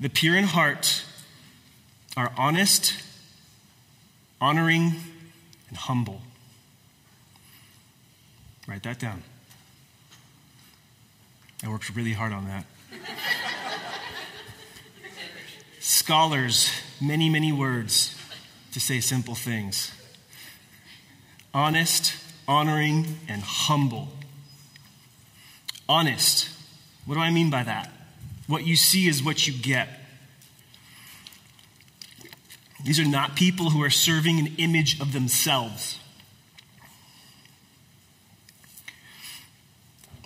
The 0.02 0.10
pure 0.10 0.36
in 0.36 0.44
heart 0.44 1.06
are 2.18 2.34
honest, 2.36 2.94
honoring, 4.42 4.96
and 5.70 5.78
humble. 5.78 6.24
Write 8.70 8.84
that 8.84 9.00
down. 9.00 9.24
I 11.64 11.70
worked 11.70 11.90
really 11.96 12.14
hard 12.14 12.32
on 12.34 12.46
that. 12.46 12.66
Scholars, 15.80 16.70
many, 17.02 17.30
many 17.30 17.52
words 17.52 18.16
to 18.74 18.80
say 18.80 19.00
simple 19.00 19.34
things 19.34 19.92
honest, 21.52 22.14
honoring, 22.48 23.18
and 23.28 23.42
humble. 23.42 24.10
Honest. 25.88 26.48
What 27.08 27.16
do 27.16 27.22
I 27.22 27.32
mean 27.32 27.50
by 27.50 27.64
that? 27.64 27.92
What 28.46 28.68
you 28.68 28.76
see 28.76 29.08
is 29.08 29.24
what 29.24 29.48
you 29.48 29.54
get. 29.60 29.90
These 32.84 33.00
are 33.00 33.06
not 33.06 33.36
people 33.36 33.72
who 33.72 33.82
are 33.82 33.90
serving 33.90 34.38
an 34.38 34.54
image 34.58 35.02
of 35.02 35.12
themselves. 35.12 36.00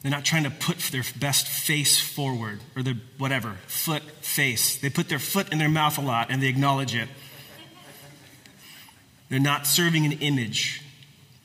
They're 0.04 0.12
not 0.12 0.26
trying 0.26 0.44
to 0.44 0.52
put 0.52 0.78
their 0.92 1.04
best 1.18 1.48
face 1.48 1.98
forward 1.98 2.60
or 2.76 2.84
their 2.84 2.98
whatever, 3.18 3.56
foot, 3.68 4.04
face. 4.22 4.76
They 4.76 4.90
put 4.90 5.08
their 5.08 5.18
foot 5.18 5.52
in 5.52 5.60
their 5.60 5.70
mouth 5.70 5.98
a 5.98 6.02
lot 6.02 6.28
and 6.30 6.44
they 6.44 6.48
acknowledge 6.48 6.94
it. 6.94 7.08
They're 9.30 9.40
not 9.40 9.66
serving 9.66 10.06
an 10.06 10.12
image. 10.12 10.82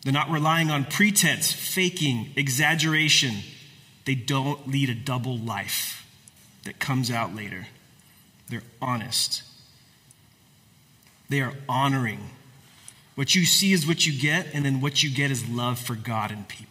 They're 0.03 0.13
not 0.13 0.29
relying 0.29 0.71
on 0.71 0.85
pretense, 0.85 1.53
faking, 1.53 2.33
exaggeration. 2.35 3.37
They 4.05 4.17
don't 4.17 4.69
lead 4.69 4.91
a 4.91 4.95
double 4.95 5.39
life 5.39 6.05
that 6.65 6.81
comes 6.81 7.11
out 7.11 7.37
later. 7.37 7.69
They're 8.49 8.63
honest. 8.83 9.43
They 11.29 11.41
are 11.41 11.55
honoring. 11.69 12.31
What 13.15 13.35
you 13.35 13.45
see 13.45 13.73
is 13.73 13.87
what 13.87 14.07
you 14.07 14.19
get, 14.19 14.49
and 14.53 14.65
then 14.65 14.81
what 14.81 15.03
you 15.03 15.11
get 15.11 15.31
is 15.31 15.49
love 15.49 15.79
for 15.79 15.95
God 15.95 16.31
and 16.31 16.47
people. 16.49 16.68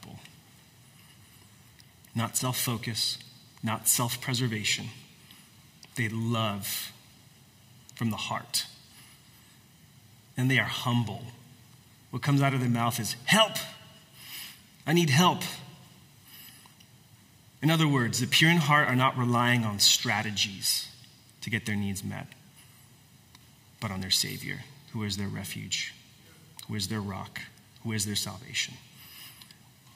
Not 2.17 2.35
self 2.35 2.59
focus, 2.59 3.17
not 3.63 3.87
self 3.87 4.19
preservation. 4.19 4.87
They 5.95 6.09
love 6.09 6.91
from 7.95 8.09
the 8.09 8.17
heart. 8.17 8.65
And 10.35 10.51
they 10.51 10.59
are 10.59 10.65
humble. 10.65 11.23
What 12.11 12.21
comes 12.21 12.41
out 12.41 12.53
of 12.53 12.59
their 12.59 12.69
mouth 12.69 12.99
is, 12.99 13.15
Help! 13.25 13.53
I 14.85 14.93
need 14.93 15.09
help. 15.09 15.41
In 17.61 17.71
other 17.71 17.87
words, 17.87 18.19
the 18.19 18.27
pure 18.27 18.51
in 18.51 18.57
heart 18.57 18.87
are 18.87 18.95
not 18.95 19.17
relying 19.17 19.63
on 19.63 19.79
strategies 19.79 20.89
to 21.41 21.49
get 21.49 21.65
their 21.65 21.75
needs 21.75 22.03
met 22.03 22.27
but 23.79 23.91
on 23.91 24.01
their 24.01 24.11
Savior, 24.11 24.63
who 24.93 25.03
is 25.03 25.17
their 25.17 25.27
refuge, 25.27 25.93
who 26.67 26.75
is 26.75 26.87
their 26.87 27.01
rock, 27.01 27.41
who 27.83 27.91
is 27.91 28.05
their 28.05 28.15
salvation. 28.15 28.73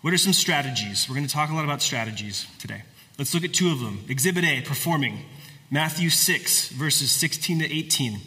What 0.02 0.14
are 0.14 0.18
some 0.18 0.34
strategies? 0.34 1.08
We're 1.08 1.16
going 1.16 1.28
to 1.28 1.34
talk 1.34 1.50
a 1.50 1.54
lot 1.54 1.64
about 1.64 1.82
strategies 1.82 2.48
today. 2.60 2.84
Let's 3.18 3.34
look 3.34 3.44
at 3.44 3.54
two 3.54 3.72
of 3.72 3.80
them. 3.80 4.04
Exhibit 4.10 4.44
A, 4.44 4.62
performing. 4.62 5.26
Matthew 5.70 6.10
6, 6.10 6.70
verses 6.70 7.12
16 7.12 7.60
to 7.60 7.72
18. 7.72 8.20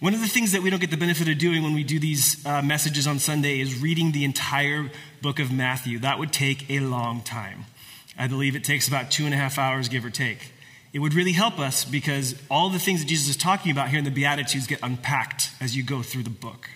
One 0.00 0.14
of 0.14 0.20
the 0.20 0.26
things 0.26 0.52
that 0.52 0.62
we 0.62 0.70
don't 0.70 0.80
get 0.80 0.90
the 0.90 0.96
benefit 0.96 1.28
of 1.28 1.38
doing 1.38 1.62
when 1.62 1.74
we 1.74 1.84
do 1.84 1.98
these 2.00 2.44
uh, 2.44 2.60
messages 2.60 3.06
on 3.06 3.18
Sunday 3.18 3.60
is 3.60 3.80
reading 3.80 4.12
the 4.12 4.24
entire 4.24 4.90
book 5.20 5.38
of 5.38 5.52
Matthew. 5.52 6.00
That 6.00 6.18
would 6.18 6.32
take 6.32 6.68
a 6.68 6.80
long 6.80 7.20
time. 7.22 7.66
I 8.18 8.26
believe 8.26 8.56
it 8.56 8.64
takes 8.64 8.88
about 8.88 9.10
two 9.10 9.24
and 9.24 9.32
a 9.32 9.36
half 9.36 9.58
hours, 9.58 9.88
give 9.88 10.04
or 10.04 10.10
take 10.10 10.52
it 10.92 10.98
would 10.98 11.14
really 11.14 11.32
help 11.32 11.58
us 11.58 11.84
because 11.84 12.34
all 12.50 12.68
the 12.68 12.78
things 12.78 13.00
that 13.00 13.06
Jesus 13.06 13.30
is 13.30 13.36
talking 13.36 13.72
about 13.72 13.88
here 13.88 13.98
in 13.98 14.04
the 14.04 14.10
Beatitudes 14.10 14.66
get 14.66 14.78
unpacked 14.82 15.50
as 15.60 15.74
you 15.74 15.82
go 15.82 16.02
through 16.02 16.22
the 16.22 16.30
book. 16.30 16.68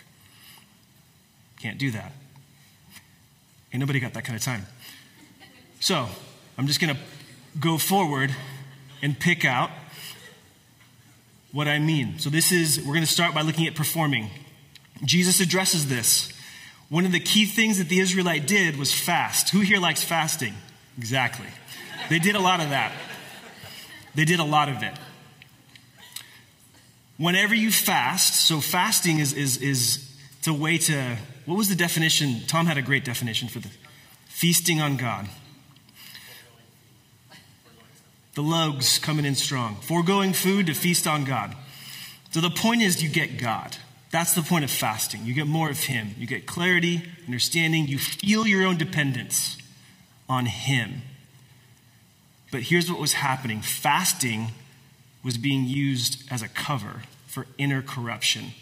Can't 1.60 1.78
do 1.78 1.90
that. 1.90 2.12
Ain't 3.72 3.80
nobody 3.80 4.00
got 4.00 4.14
that 4.14 4.24
kind 4.24 4.36
of 4.36 4.42
time. 4.42 4.66
So, 5.80 6.08
I'm 6.56 6.66
just 6.66 6.80
going 6.80 6.94
to 6.94 7.00
go 7.60 7.78
forward 7.78 8.34
and 9.02 9.18
pick 9.18 9.44
out 9.44 9.70
what 11.52 11.68
I 11.68 11.78
mean. 11.78 12.18
So, 12.18 12.30
this 12.30 12.52
is, 12.52 12.78
we're 12.78 12.94
going 12.94 13.00
to 13.00 13.06
start 13.06 13.34
by 13.34 13.42
looking 13.42 13.66
at 13.66 13.74
performing. 13.74 14.30
Jesus 15.04 15.40
addresses 15.40 15.88
this. 15.88 16.32
One 16.88 17.04
of 17.04 17.12
the 17.12 17.20
key 17.20 17.46
things 17.46 17.78
that 17.78 17.88
the 17.88 17.98
Israelite 17.98 18.46
did 18.46 18.76
was 18.76 18.94
fast. 18.94 19.50
Who 19.50 19.60
here 19.60 19.80
likes 19.80 20.04
fasting? 20.04 20.54
Exactly. 20.96 21.46
They 22.08 22.18
did 22.18 22.36
a 22.36 22.40
lot 22.40 22.60
of 22.60 22.70
that. 22.70 22.92
They 24.14 24.24
did 24.24 24.38
a 24.38 24.44
lot 24.44 24.68
of 24.68 24.82
it. 24.82 24.94
Whenever 27.18 27.54
you 27.54 27.70
fast, 27.70 28.46
so 28.46 28.60
fasting 28.60 29.18
is, 29.18 29.32
is, 29.32 29.56
is 29.58 30.16
it's 30.38 30.46
a 30.46 30.52
way 30.52 30.78
to, 30.78 31.16
what 31.46 31.56
was 31.56 31.68
the 31.68 31.76
definition? 31.76 32.40
Tom 32.46 32.66
had 32.66 32.76
a 32.76 32.82
great 32.82 33.04
definition 33.04 33.48
for 33.48 33.60
the 33.60 33.70
feasting 34.26 34.80
on 34.80 34.96
God. 34.96 35.28
The 38.34 38.42
logs 38.42 38.98
coming 38.98 39.24
in 39.24 39.34
strong. 39.34 39.76
Foregoing 39.76 40.34
food 40.34 40.66
to 40.66 40.74
feast 40.74 41.06
on 41.06 41.24
God. 41.24 41.56
So 42.32 42.40
the 42.40 42.50
point 42.50 42.82
is, 42.82 43.02
you 43.02 43.08
get 43.08 43.38
God. 43.38 43.76
That's 44.10 44.34
the 44.34 44.42
point 44.42 44.64
of 44.64 44.70
fasting. 44.70 45.24
You 45.24 45.32
get 45.32 45.46
more 45.46 45.70
of 45.70 45.78
Him. 45.78 46.14
You 46.18 46.26
get 46.26 46.46
clarity, 46.46 47.02
understanding. 47.26 47.86
You 47.86 47.98
feel 47.98 48.46
your 48.46 48.66
own 48.66 48.76
dependence 48.76 49.56
on 50.28 50.46
Him. 50.46 51.02
But 52.50 52.62
here's 52.62 52.90
what 52.90 53.00
was 53.00 53.14
happening 53.14 53.62
fasting 53.62 54.48
was 55.24 55.38
being 55.38 55.64
used 55.64 56.22
as 56.30 56.42
a 56.42 56.48
cover 56.48 57.02
for 57.26 57.46
inner 57.58 57.82
corruption. 57.82 58.52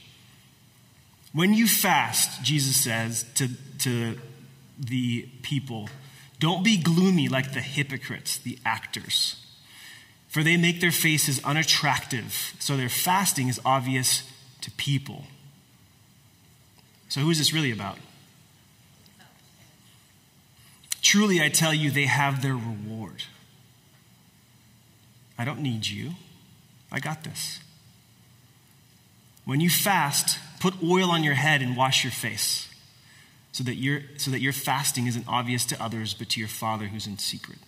When 1.34 1.52
you 1.52 1.66
fast, 1.66 2.44
Jesus 2.44 2.76
says 2.76 3.26
to, 3.34 3.48
to 3.80 4.16
the 4.78 5.28
people, 5.42 5.88
don't 6.38 6.62
be 6.62 6.76
gloomy 6.76 7.28
like 7.28 7.52
the 7.52 7.60
hypocrites, 7.60 8.38
the 8.38 8.56
actors, 8.64 9.44
for 10.28 10.44
they 10.44 10.56
make 10.56 10.80
their 10.80 10.92
faces 10.92 11.42
unattractive, 11.44 12.54
so 12.60 12.76
their 12.76 12.88
fasting 12.88 13.48
is 13.48 13.60
obvious 13.64 14.22
to 14.60 14.70
people. 14.72 15.24
So, 17.08 17.20
who 17.20 17.30
is 17.30 17.38
this 17.38 17.52
really 17.52 17.72
about? 17.72 17.98
Truly, 21.02 21.42
I 21.42 21.48
tell 21.48 21.74
you, 21.74 21.90
they 21.90 22.06
have 22.06 22.42
their 22.42 22.54
reward. 22.54 23.24
I 25.36 25.44
don't 25.44 25.60
need 25.60 25.86
you. 25.86 26.12
I 26.92 27.00
got 27.00 27.24
this. 27.24 27.58
When 29.44 29.60
you 29.60 29.70
fast, 29.70 30.38
put 30.60 30.82
oil 30.82 31.10
on 31.10 31.22
your 31.22 31.34
head 31.34 31.60
and 31.60 31.76
wash 31.76 32.04
your 32.04 32.10
face 32.10 32.68
so 33.52 33.62
that, 33.64 33.76
your 33.76 34.00
so 34.16 34.30
that 34.30 34.40
your 34.40 34.52
fasting 34.52 35.06
isn't 35.06 35.28
obvious 35.28 35.64
to 35.66 35.82
others, 35.82 36.14
but 36.14 36.30
to 36.30 36.40
your 36.40 36.48
Father 36.48 36.86
who's 36.86 37.06
in 37.06 37.18
secret. 37.18 37.58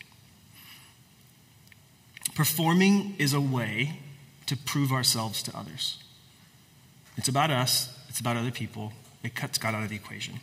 Performing 2.35 3.15
is 3.19 3.33
a 3.33 3.41
way 3.41 4.01
to 4.47 4.57
prove 4.57 4.93
ourselves 4.93 5.43
to 5.45 5.57
others. 5.57 6.03
It's 7.17 7.29
about 7.29 7.51
us, 7.51 7.97
it's 8.09 8.21
about 8.21 8.37
other 8.37 8.51
people. 8.51 8.93
It 9.23 9.35
cuts 9.35 9.59
God 9.59 9.75
out 9.75 9.83
of 9.83 9.89
the 9.89 9.97
equation. 9.97 10.41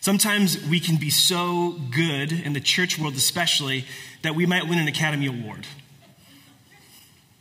Sometimes 0.00 0.64
we 0.68 0.80
can 0.80 0.96
be 0.96 1.10
so 1.10 1.72
good, 1.90 2.32
in 2.32 2.52
the 2.52 2.60
church 2.60 2.98
world 2.98 3.14
especially, 3.14 3.84
that 4.22 4.34
we 4.34 4.46
might 4.46 4.68
win 4.68 4.78
an 4.78 4.88
Academy 4.88 5.26
Award. 5.26 5.66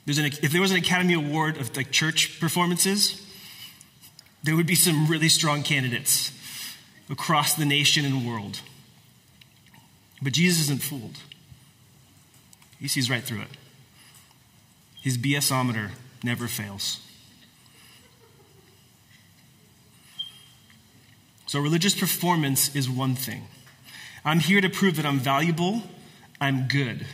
An, 0.07 0.25
if 0.25 0.51
there 0.51 0.61
was 0.61 0.71
an 0.71 0.77
Academy 0.77 1.13
Award 1.13 1.57
of 1.57 1.75
like 1.75 1.91
church 1.91 2.39
performances, 2.39 3.25
there 4.41 4.55
would 4.55 4.67
be 4.67 4.75
some 4.75 5.07
really 5.07 5.27
strong 5.27 5.63
candidates 5.63 6.31
across 7.09 7.53
the 7.55 7.65
nation 7.65 8.05
and 8.05 8.25
world. 8.25 8.61
But 10.21 10.33
Jesus 10.33 10.63
isn't 10.63 10.81
fooled. 10.81 11.17
He 12.79 12.87
sees 12.87 13.09
right 13.09 13.23
through 13.23 13.41
it. 13.41 13.49
His 15.01 15.17
BSometer 15.17 15.91
never 16.23 16.47
fails. 16.47 17.01
So, 21.47 21.59
religious 21.59 21.95
performance 21.95 22.75
is 22.75 22.89
one 22.89 23.15
thing. 23.15 23.47
I'm 24.25 24.39
here 24.39 24.59
to 24.59 24.69
prove 24.69 24.97
that 24.97 25.05
I'm 25.05 25.19
valuable, 25.19 25.83
I'm 26.41 26.67
good. 26.67 27.05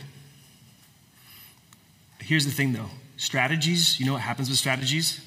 Here's 2.24 2.46
the 2.46 2.52
thing 2.52 2.72
though 2.72 2.90
strategies, 3.16 4.00
you 4.00 4.06
know 4.06 4.14
what 4.14 4.22
happens 4.22 4.48
with 4.48 4.58
strategies? 4.58 5.20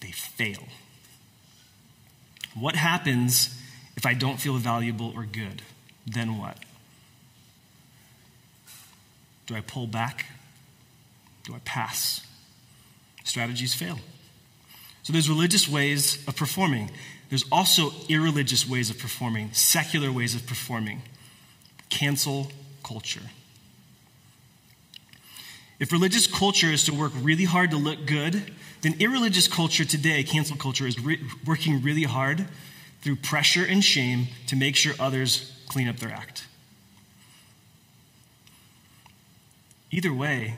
They 0.00 0.10
fail. 0.10 0.64
What 2.54 2.76
happens 2.76 3.58
if 3.96 4.06
I 4.06 4.14
don't 4.14 4.38
feel 4.38 4.54
valuable 4.58 5.12
or 5.16 5.24
good? 5.24 5.62
Then 6.06 6.38
what? 6.38 6.58
Do 9.46 9.56
I 9.56 9.60
pull 9.60 9.86
back? 9.86 10.26
Do 11.44 11.54
I 11.54 11.58
pass? 11.64 12.24
Strategies 13.24 13.74
fail. 13.74 13.98
So 15.02 15.12
there's 15.12 15.28
religious 15.28 15.68
ways 15.68 16.26
of 16.28 16.36
performing. 16.36 16.90
There's 17.28 17.44
also 17.50 17.90
irreligious 18.08 18.68
ways 18.68 18.90
of 18.90 18.98
performing, 18.98 19.52
secular 19.52 20.12
ways 20.12 20.34
of 20.34 20.46
performing. 20.46 21.02
Cancel 21.90 22.52
culture. 22.82 23.30
If 25.80 25.92
religious 25.92 26.26
culture 26.26 26.70
is 26.70 26.84
to 26.84 26.94
work 26.94 27.12
really 27.20 27.44
hard 27.44 27.70
to 27.70 27.76
look 27.76 28.06
good, 28.06 28.52
then 28.82 28.94
irreligious 29.00 29.48
culture 29.48 29.84
today, 29.84 30.22
cancel 30.22 30.56
culture, 30.56 30.86
is 30.86 31.00
re- 31.00 31.20
working 31.46 31.82
really 31.82 32.04
hard 32.04 32.46
through 33.00 33.16
pressure 33.16 33.64
and 33.64 33.82
shame 33.82 34.28
to 34.46 34.56
make 34.56 34.76
sure 34.76 34.94
others 35.00 35.52
clean 35.68 35.88
up 35.88 35.96
their 35.96 36.10
act. 36.10 36.46
Either 39.90 40.12
way, 40.12 40.54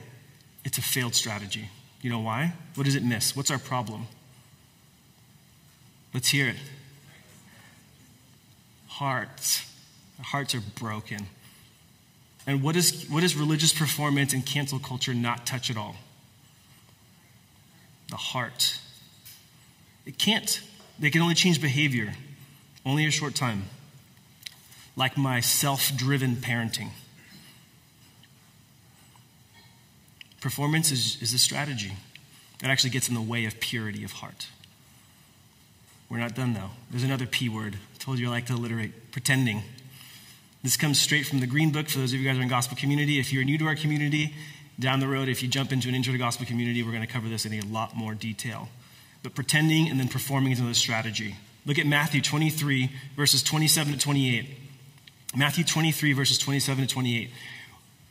it's 0.63 0.77
a 0.77 0.81
failed 0.81 1.15
strategy. 1.15 1.69
You 2.01 2.09
know 2.09 2.19
why? 2.19 2.53
What 2.75 2.85
does 2.85 2.95
it 2.95 3.03
miss? 3.03 3.35
What's 3.35 3.51
our 3.51 3.57
problem? 3.57 4.07
Let's 6.13 6.29
hear 6.29 6.47
it. 6.47 6.55
Hearts. 8.87 9.71
Our 10.19 10.25
hearts 10.25 10.55
are 10.55 10.61
broken. 10.61 11.27
And 12.47 12.63
what, 12.63 12.77
is, 12.77 13.05
what 13.09 13.21
does 13.21 13.35
religious 13.35 13.73
performance 13.73 14.33
and 14.33 14.45
cancel 14.45 14.79
culture 14.79 15.13
not 15.13 15.45
touch 15.45 15.69
at 15.69 15.75
all? 15.75 15.97
The 18.09 18.15
heart. 18.15 18.79
It 20.05 20.17
can't. 20.17 20.61
They 20.97 21.09
can 21.09 21.21
only 21.21 21.35
change 21.35 21.61
behavior, 21.61 22.13
only 22.85 23.05
a 23.05 23.11
short 23.11 23.35
time, 23.35 23.65
like 24.95 25.17
my 25.17 25.41
self 25.41 25.91
driven 25.95 26.37
parenting. 26.37 26.91
Performance 30.39 30.91
is, 30.91 31.21
is 31.21 31.33
a 31.33 31.37
strategy 31.37 31.91
that 32.59 32.69
actually 32.69 32.91
gets 32.91 33.09
in 33.09 33.13
the 33.13 33.21
way 33.21 33.43
of 33.45 33.59
purity 33.59 34.05
of 34.05 34.13
heart. 34.13 34.47
We're 36.09 36.19
not 36.19 36.35
done 36.35 36.53
though. 36.53 36.69
There's 36.89 37.03
another 37.03 37.25
P 37.25 37.49
word. 37.49 37.75
I 37.75 37.97
told 37.97 38.17
you 38.17 38.27
I 38.27 38.29
like 38.29 38.45
to 38.45 38.53
alliterate 38.53 39.11
pretending. 39.11 39.63
This 40.63 40.75
comes 40.75 40.99
straight 40.99 41.25
from 41.25 41.39
the 41.39 41.47
Green 41.47 41.71
Book 41.71 41.87
for 41.87 41.99
those 41.99 42.13
of 42.13 42.19
you 42.19 42.25
guys 42.25 42.35
who 42.35 42.41
are 42.41 42.43
in 42.43 42.49
gospel 42.49 42.77
community. 42.77 43.19
If 43.19 43.31
you're 43.31 43.43
new 43.43 43.57
to 43.57 43.65
our 43.67 43.75
community, 43.75 44.33
down 44.79 44.99
the 44.99 45.07
road, 45.07 45.29
if 45.29 45.41
you 45.41 45.49
jump 45.49 45.71
into 45.71 45.87
an 45.87 45.95
intro 45.95 46.11
to 46.11 46.17
gospel 46.17 46.45
community, 46.45 46.83
we're 46.83 46.91
going 46.91 47.05
to 47.05 47.11
cover 47.11 47.29
this 47.29 47.45
in 47.45 47.53
a 47.53 47.61
lot 47.61 47.95
more 47.95 48.13
detail. 48.13 48.69
But 49.23 49.35
pretending 49.35 49.89
and 49.89 49.99
then 49.99 50.07
performing 50.07 50.51
is 50.51 50.59
another 50.59 50.73
strategy. 50.73 51.35
Look 51.65 51.79
at 51.79 51.85
Matthew 51.85 52.21
23, 52.21 52.89
verses 53.15 53.43
27 53.43 53.93
to 53.93 53.99
28. 53.99 54.49
Matthew 55.35 55.63
23, 55.63 56.13
verses 56.13 56.37
27 56.37 56.87
to 56.87 56.93
28. 56.93 57.29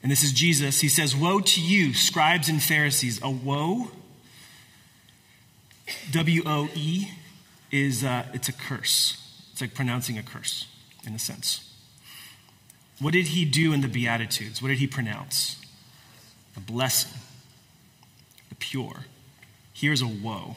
And 0.03 0.13
this 0.13 0.23
is 0.23 0.33
Jesus. 0.33 0.81
He 0.81 0.89
says, 0.89 1.17
Woe 1.17 1.41
to 1.41 1.61
you, 1.61 1.95
scribes 1.95 2.49
and 2.49 2.63
Pharisees. 2.63 3.21
A 3.23 3.31
woe, 3.31 3.91
W 6.11 6.43
O 6.45 6.69
E, 6.75 7.09
is 7.71 8.05
uh, 8.05 8.27
it's 8.33 8.49
a 8.49 8.53
curse. 8.53 9.23
It's 9.53 9.61
like 9.61 9.75
pronouncing 9.75 10.19
a 10.19 10.23
curse, 10.23 10.67
in 11.07 11.15
a 11.15 11.19
sense. 11.19 11.76
What 12.99 13.13
did 13.13 13.29
he 13.29 13.45
do 13.45 13.73
in 13.73 13.83
the 13.83 13.89
Beatitudes? 13.89 14.63
What 14.63 14.69
did 14.69 14.79
he 14.79 14.87
pronounce? 14.87 15.57
A 16.57 16.61
blessing, 16.61 17.13
the 18.49 18.55
pure. 18.55 19.05
Here's 19.73 20.01
a 20.01 20.07
woe. 20.07 20.57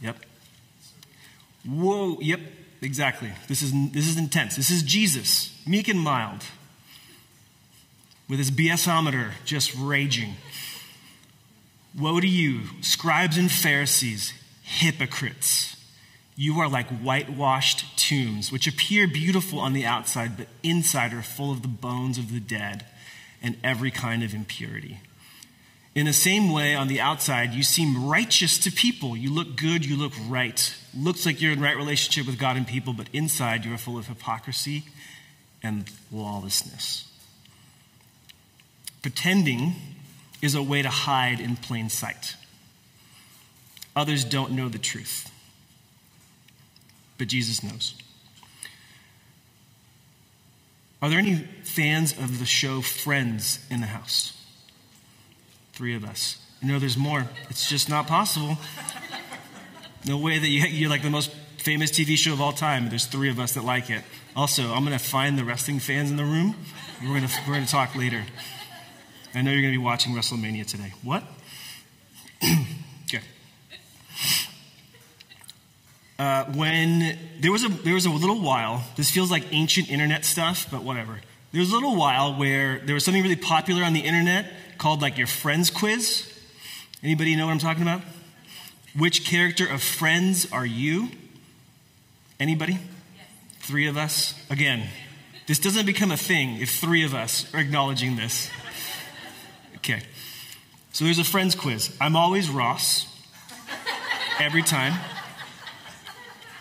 Yep. 0.00 0.16
Whoa, 1.66 2.18
yep, 2.20 2.40
exactly. 2.80 3.32
This 3.48 3.60
is, 3.60 3.72
this 3.92 4.08
is 4.08 4.16
intense. 4.16 4.56
This 4.56 4.70
is 4.70 4.82
Jesus, 4.82 5.54
meek 5.66 5.88
and 5.88 6.00
mild, 6.00 6.44
with 8.28 8.38
his 8.38 8.50
BSometer 8.50 9.32
just 9.44 9.74
raging. 9.76 10.36
Woe 11.98 12.20
to 12.20 12.26
you, 12.26 12.62
scribes 12.80 13.36
and 13.36 13.50
Pharisees, 13.50 14.32
hypocrites. 14.62 15.75
You 16.36 16.60
are 16.60 16.68
like 16.68 16.88
whitewashed 16.88 17.98
tombs, 17.98 18.52
which 18.52 18.66
appear 18.66 19.08
beautiful 19.08 19.58
on 19.58 19.72
the 19.72 19.86
outside, 19.86 20.36
but 20.36 20.48
inside 20.62 21.14
are 21.14 21.22
full 21.22 21.50
of 21.50 21.62
the 21.62 21.68
bones 21.68 22.18
of 22.18 22.32
the 22.32 22.40
dead 22.40 22.84
and 23.42 23.56
every 23.64 23.90
kind 23.90 24.22
of 24.22 24.34
impurity. 24.34 25.00
In 25.94 26.04
the 26.04 26.12
same 26.12 26.52
way, 26.52 26.74
on 26.74 26.88
the 26.88 27.00
outside, 27.00 27.54
you 27.54 27.62
seem 27.62 28.06
righteous 28.06 28.58
to 28.58 28.70
people. 28.70 29.16
You 29.16 29.32
look 29.32 29.56
good, 29.56 29.86
you 29.86 29.96
look 29.96 30.12
right. 30.28 30.74
Looks 30.94 31.24
like 31.24 31.40
you're 31.40 31.52
in 31.52 31.60
right 31.60 31.76
relationship 31.76 32.26
with 32.26 32.38
God 32.38 32.58
and 32.58 32.66
people, 32.66 32.92
but 32.92 33.08
inside 33.14 33.64
you 33.64 33.72
are 33.72 33.78
full 33.78 33.96
of 33.96 34.06
hypocrisy 34.06 34.84
and 35.62 35.90
lawlessness. 36.12 37.10
Pretending 39.00 39.74
is 40.42 40.54
a 40.54 40.62
way 40.62 40.82
to 40.82 40.90
hide 40.90 41.40
in 41.40 41.56
plain 41.56 41.88
sight. 41.88 42.36
Others 43.94 44.24
don't 44.24 44.52
know 44.52 44.68
the 44.68 44.78
truth, 44.78 45.30
but 47.18 47.28
Jesus 47.28 47.62
knows. 47.62 47.94
Are 51.02 51.10
there 51.10 51.18
any 51.18 51.36
fans 51.64 52.12
of 52.12 52.38
the 52.38 52.46
show 52.46 52.80
Friends 52.80 53.64
in 53.70 53.80
the 53.80 53.86
house? 53.86 54.32
Three 55.72 55.94
of 55.94 56.04
us. 56.04 56.38
Know, 56.62 56.78
there's 56.78 56.96
more. 56.96 57.28
It's 57.48 57.68
just 57.68 57.88
not 57.88 58.06
possible. 58.06 58.56
No 60.04 60.18
way 60.18 60.38
that 60.38 60.48
you, 60.48 60.86
are 60.86 60.90
like 60.90 61.02
the 61.02 61.10
most 61.10 61.30
famous 61.58 61.90
TV 61.90 62.16
show 62.16 62.32
of 62.32 62.40
all 62.40 62.52
time. 62.52 62.88
There's 62.88 63.06
three 63.06 63.28
of 63.28 63.38
us 63.38 63.54
that 63.54 63.64
like 63.64 63.90
it. 63.90 64.02
Also, 64.34 64.72
I'm 64.72 64.84
going 64.84 64.98
to 64.98 65.04
find 65.04 65.38
the 65.38 65.44
wrestling 65.44 65.78
fans 65.78 66.10
in 66.10 66.16
the 66.16 66.24
room. 66.24 66.56
We're 67.02 67.20
going 67.20 67.28
we're 67.46 67.60
to 67.60 67.66
talk 67.66 67.94
later. 67.94 68.22
I 69.34 69.42
know 69.42 69.50
you're 69.50 69.60
going 69.60 69.74
to 69.74 69.78
be 69.78 69.84
watching 69.84 70.14
WrestleMania 70.14 70.66
today. 70.66 70.92
What? 71.02 71.22
okay. 72.42 73.22
Uh, 76.18 76.44
when 76.52 77.18
there 77.40 77.52
was 77.52 77.64
a 77.64 77.68
there 77.68 77.94
was 77.94 78.06
a 78.06 78.10
little 78.10 78.40
while. 78.40 78.84
This 78.96 79.10
feels 79.10 79.30
like 79.30 79.44
ancient 79.52 79.90
internet 79.90 80.24
stuff, 80.24 80.66
but 80.70 80.82
whatever. 80.82 81.20
There 81.52 81.60
was 81.60 81.70
a 81.70 81.74
little 81.74 81.96
while 81.96 82.34
where 82.34 82.80
there 82.80 82.94
was 82.94 83.04
something 83.04 83.22
really 83.22 83.36
popular 83.36 83.82
on 83.82 83.92
the 83.92 84.00
internet 84.00 84.46
called 84.78 85.02
like 85.02 85.18
your 85.18 85.26
Friends 85.26 85.70
quiz. 85.70 86.32
Anybody 87.02 87.36
know 87.36 87.46
what 87.46 87.52
I'm 87.52 87.58
talking 87.58 87.82
about? 87.82 88.02
Which 88.96 89.24
character 89.24 89.66
of 89.66 89.82
Friends 89.82 90.50
are 90.52 90.66
you? 90.66 91.08
Anybody? 92.40 92.72
Yes. 92.72 92.80
Three 93.60 93.86
of 93.86 93.96
us. 93.96 94.34
Again, 94.50 94.88
this 95.46 95.58
doesn't 95.58 95.86
become 95.86 96.10
a 96.10 96.16
thing 96.16 96.60
if 96.60 96.70
three 96.70 97.04
of 97.04 97.14
us 97.14 97.52
are 97.54 97.60
acknowledging 97.60 98.16
this. 98.16 98.50
Okay. 99.76 100.02
So 100.92 101.04
there's 101.04 101.18
a 101.18 101.24
friends 101.24 101.54
quiz. 101.54 101.94
I'm 102.00 102.16
always 102.16 102.50
Ross. 102.50 103.06
Every 104.40 104.62
time. 104.62 104.94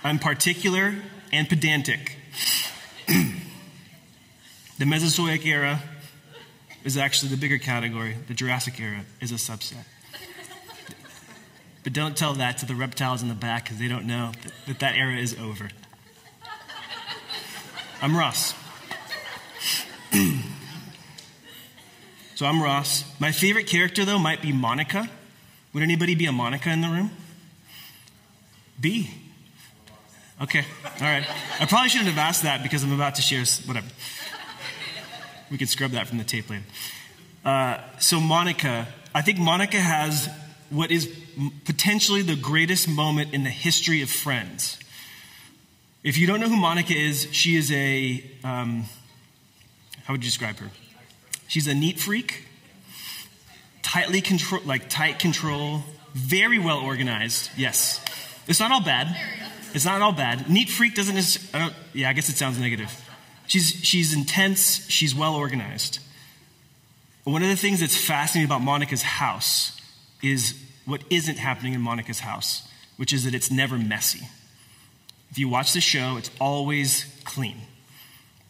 I'm 0.05 0.19
particular 0.19 0.93
and 1.33 1.49
pedantic. 1.49 2.15
the 3.07 4.85
Mesozoic 4.85 5.43
era 5.47 5.81
is 6.83 6.95
actually 6.95 7.29
the 7.29 7.37
bigger 7.37 7.57
category. 7.57 8.15
The 8.27 8.35
Jurassic 8.35 8.79
era 8.79 9.01
is 9.19 9.31
a 9.31 9.35
subset. 9.35 9.83
But 11.83 11.93
don't 11.93 12.15
tell 12.15 12.33
that 12.35 12.59
to 12.59 12.67
the 12.67 12.75
reptiles 12.75 13.23
in 13.23 13.29
the 13.29 13.33
back 13.33 13.63
because 13.63 13.79
they 13.79 13.87
don't 13.87 14.05
know 14.05 14.33
that, 14.67 14.77
that 14.77 14.95
era 14.95 15.17
is 15.17 15.35
over. 15.39 15.69
I'm 17.99 18.15
Ross. 18.15 18.53
So 22.35 22.45
I'm 22.45 22.61
Ross. 22.61 23.05
My 23.17 23.31
favorite 23.31 23.65
character, 23.65 24.03
though, 24.03 24.19
might 24.19 24.41
be 24.41 24.51
Monica. 24.51 25.09
Would 25.71 25.83
anybody 25.83 26.15
be 26.15 26.25
a 26.25 26.33
Monica 26.33 26.69
in 26.69 26.81
the 26.81 26.89
room? 26.89 27.11
B. 28.77 29.24
Okay, 30.41 30.65
all 30.99 31.07
right. 31.07 31.25
I 31.61 31.65
probably 31.65 31.87
shouldn't 31.87 32.09
have 32.09 32.17
asked 32.17 32.43
that 32.43 32.61
because 32.61 32.83
I'm 32.83 32.91
about 32.91 33.15
to 33.15 33.21
share, 33.21 33.45
whatever. 33.65 33.87
We 35.49 35.57
can 35.57 35.67
scrub 35.67 35.91
that 35.91 36.07
from 36.07 36.17
the 36.17 36.25
tape 36.25 36.49
later. 36.49 36.63
Uh, 37.45 37.77
so, 37.99 38.19
Monica, 38.19 38.87
I 39.13 39.21
think 39.21 39.39
Monica 39.39 39.79
has 39.79 40.27
what 40.69 40.91
is 40.91 41.07
potentially 41.63 42.21
the 42.21 42.35
greatest 42.35 42.89
moment 42.89 43.33
in 43.33 43.45
the 43.45 43.49
history 43.49 44.01
of 44.01 44.09
Friends. 44.09 44.77
If 46.03 46.17
you 46.17 46.27
don't 46.27 46.41
know 46.41 46.49
who 46.49 46.57
Monica 46.57 46.93
is, 46.93 47.29
she 47.31 47.55
is 47.55 47.71
a, 47.71 48.21
um, 48.43 48.85
how 50.03 50.13
would 50.13 50.23
you 50.23 50.29
describe 50.29 50.57
her? 50.57 50.69
She's 51.47 51.67
a 51.67 51.73
neat 51.73 51.97
freak, 51.97 52.43
tightly 53.83 54.19
control, 54.19 54.61
like 54.65 54.89
tight 54.89 55.19
control, 55.19 55.83
very 56.13 56.59
well 56.59 56.79
organized. 56.79 57.51
Yes, 57.55 58.03
it's 58.47 58.59
not 58.59 58.71
all 58.71 58.83
bad. 58.83 59.15
It's 59.75 59.83
not 59.83 60.01
all 60.01 60.13
bad. 60.13 60.49
Neat 60.49 60.69
freak 60.69 60.95
doesn't. 60.95 61.53
I 61.53 61.73
yeah, 61.93 62.09
I 62.09 62.13
guess 62.13 62.29
it 62.29 62.37
sounds 62.37 62.57
negative. 62.57 62.89
She's 63.45 63.73
she's 63.83 64.15
intense. 64.15 64.87
She's 64.89 65.13
well 65.13 65.35
organized. 65.35 65.99
One 67.25 67.43
of 67.43 67.49
the 67.49 67.57
things 67.57 67.81
that's 67.81 67.97
fascinating 67.97 68.47
about 68.47 68.61
Monica's 68.61 69.01
house 69.01 69.77
is 70.23 70.55
what 70.85 71.01
isn't 71.09 71.39
happening 71.39 71.73
in 71.73 71.81
Monica's 71.81 72.21
house, 72.21 72.65
which 72.95 73.11
is 73.11 73.25
that 73.25 73.35
it's 73.35 73.51
never 73.51 73.77
messy. 73.77 74.29
If 75.29 75.37
you 75.37 75.49
watch 75.49 75.73
the 75.73 75.81
show, 75.81 76.15
it's 76.15 76.31
always 76.39 77.05
clean. 77.25 77.57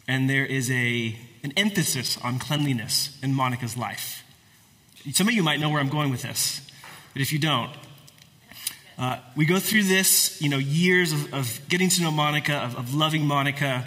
And 0.07 0.29
there 0.29 0.45
is 0.45 0.69
a 0.69 1.17
an 1.43 1.53
emphasis 1.57 2.19
on 2.19 2.37
cleanliness 2.37 3.17
in 3.23 3.33
Monica's 3.33 3.75
life. 3.75 4.23
Some 5.11 5.27
of 5.27 5.33
you 5.33 5.41
might 5.41 5.59
know 5.59 5.71
where 5.71 5.79
I'm 5.79 5.89
going 5.89 6.11
with 6.11 6.21
this, 6.21 6.61
but 7.13 7.23
if 7.23 7.33
you 7.33 7.39
don't, 7.39 7.71
uh, 8.97 9.17
we 9.35 9.45
go 9.45 9.59
through 9.59 9.83
this, 9.83 10.41
you 10.41 10.49
know, 10.49 10.57
years 10.57 11.11
of, 11.11 11.33
of 11.33 11.59
getting 11.67 11.89
to 11.89 12.01
know 12.01 12.11
Monica, 12.11 12.55
of, 12.55 12.77
of, 12.77 12.95
loving 12.95 13.25
Monica, 13.25 13.85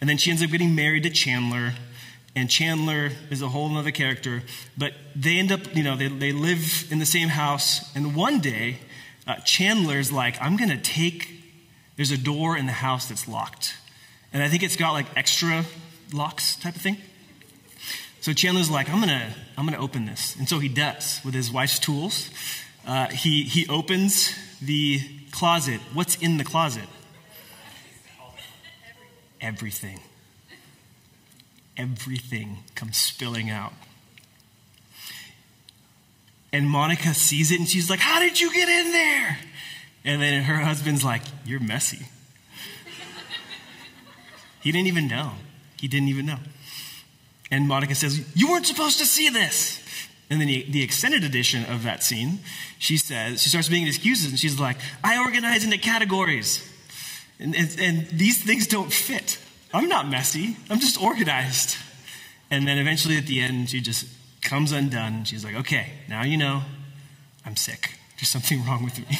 and 0.00 0.08
then 0.08 0.16
she 0.16 0.30
ends 0.30 0.42
up 0.42 0.50
getting 0.50 0.74
married 0.76 1.02
to 1.02 1.10
Chandler, 1.10 1.72
and 2.36 2.48
Chandler 2.48 3.10
is 3.30 3.42
a 3.42 3.48
whole 3.48 3.76
other 3.76 3.90
character, 3.90 4.42
but 4.78 4.92
they 5.16 5.38
end 5.38 5.50
up, 5.50 5.74
you 5.74 5.82
know, 5.82 5.96
they, 5.96 6.06
they 6.06 6.30
live 6.30 6.86
in 6.90 7.00
the 7.00 7.06
same 7.06 7.28
house, 7.28 7.94
and 7.96 8.14
one 8.14 8.38
day, 8.38 8.78
uh, 9.26 9.36
Chandler's 9.36 10.12
like, 10.12 10.40
I'm 10.40 10.56
going 10.56 10.70
to 10.70 10.80
take, 10.80 11.28
there's 11.96 12.12
a 12.12 12.18
door 12.18 12.56
in 12.56 12.66
the 12.66 12.72
house 12.72 13.08
that's 13.08 13.26
locked. 13.26 13.74
And 14.32 14.42
I 14.42 14.48
think 14.48 14.62
it's 14.62 14.76
got 14.76 14.92
like 14.92 15.06
extra 15.16 15.64
locks 16.12 16.56
type 16.56 16.76
of 16.76 16.82
thing. 16.82 16.98
So 18.20 18.32
Chandler's 18.32 18.70
like, 18.70 18.88
I'm 18.88 19.00
gonna, 19.00 19.34
I'm 19.56 19.66
gonna 19.66 19.78
open 19.78 20.06
this, 20.06 20.34
and 20.36 20.48
so 20.48 20.58
he 20.58 20.68
does 20.68 21.20
with 21.24 21.34
his 21.34 21.52
wife's 21.52 21.78
tools. 21.78 22.30
Uh, 22.86 23.08
he 23.08 23.42
he 23.42 23.66
opens 23.68 24.34
the 24.66 25.00
closet. 25.30 25.80
What's 25.92 26.16
in 26.16 26.36
the 26.38 26.44
closet? 26.44 26.88
Everything. 29.40 30.00
Everything 31.76 32.58
comes 32.74 32.96
spilling 32.96 33.50
out. 33.50 33.72
And 36.52 36.70
Monica 36.70 37.14
sees 37.14 37.50
it 37.50 37.58
and 37.58 37.68
she's 37.68 37.90
like, 37.90 37.98
How 37.98 38.20
did 38.20 38.40
you 38.40 38.52
get 38.52 38.68
in 38.68 38.92
there? 38.92 39.38
And 40.04 40.22
then 40.22 40.44
her 40.44 40.56
husband's 40.56 41.04
like, 41.04 41.22
You're 41.44 41.60
messy. 41.60 42.06
he 44.60 44.70
didn't 44.70 44.86
even 44.86 45.08
know. 45.08 45.32
He 45.80 45.88
didn't 45.88 46.08
even 46.08 46.26
know. 46.26 46.38
And 47.50 47.66
Monica 47.66 47.94
says, 47.94 48.24
You 48.36 48.50
weren't 48.50 48.66
supposed 48.66 48.98
to 49.00 49.04
see 49.04 49.30
this. 49.30 49.83
And 50.34 50.40
then 50.40 50.48
the, 50.48 50.82
extended 50.82 51.22
edition 51.22 51.64
of 51.66 51.84
that 51.84 52.02
scene, 52.02 52.40
she 52.80 52.96
says, 52.96 53.40
she 53.40 53.50
starts 53.50 53.70
making 53.70 53.86
excuses 53.86 54.30
and 54.30 54.36
she's 54.36 54.58
like, 54.58 54.78
I 55.04 55.18
organize 55.18 55.62
into 55.62 55.78
categories. 55.78 56.68
And, 57.38 57.54
and, 57.54 57.76
and 57.78 58.08
these 58.08 58.42
things 58.42 58.66
don't 58.66 58.92
fit. 58.92 59.38
I'm 59.72 59.88
not 59.88 60.08
messy, 60.08 60.56
I'm 60.68 60.80
just 60.80 61.00
organized. 61.00 61.76
And 62.50 62.66
then 62.66 62.78
eventually 62.78 63.16
at 63.16 63.28
the 63.28 63.38
end, 63.38 63.70
she 63.70 63.80
just 63.80 64.06
comes 64.42 64.72
undone. 64.72 65.22
She's 65.22 65.44
like, 65.44 65.54
okay, 65.54 65.92
now 66.08 66.24
you 66.24 66.36
know 66.36 66.62
I'm 67.46 67.54
sick. 67.54 67.96
There's 68.16 68.28
something 68.28 68.64
wrong 68.66 68.82
with 68.82 68.98
me. 69.08 69.16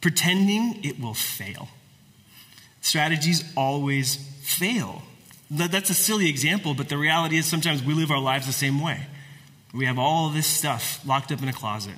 Pretending 0.00 0.82
it 0.82 0.98
will 0.98 1.12
fail. 1.12 1.68
Strategies 2.80 3.44
always 3.58 4.16
fail. 4.40 5.02
That's 5.54 5.90
a 5.90 5.94
silly 5.94 6.30
example, 6.30 6.72
but 6.72 6.88
the 6.88 6.96
reality 6.96 7.36
is 7.36 7.44
sometimes 7.44 7.82
we 7.82 7.92
live 7.92 8.10
our 8.10 8.18
lives 8.18 8.46
the 8.46 8.54
same 8.54 8.80
way. 8.80 9.06
We 9.74 9.84
have 9.84 9.98
all 9.98 10.30
this 10.30 10.46
stuff 10.46 11.06
locked 11.06 11.30
up 11.30 11.42
in 11.42 11.48
a 11.48 11.52
closet, 11.52 11.96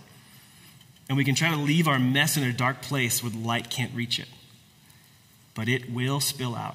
and 1.08 1.16
we 1.16 1.24
can 1.24 1.36
try 1.36 1.50
to 1.50 1.56
leave 1.56 1.86
our 1.86 2.00
mess 2.00 2.36
in 2.36 2.42
a 2.42 2.52
dark 2.52 2.82
place 2.82 3.22
where 3.22 3.30
the 3.30 3.38
light 3.38 3.70
can't 3.70 3.94
reach 3.94 4.18
it. 4.18 4.26
But 5.54 5.68
it 5.68 5.88
will 5.88 6.18
spill 6.18 6.56
out. 6.56 6.74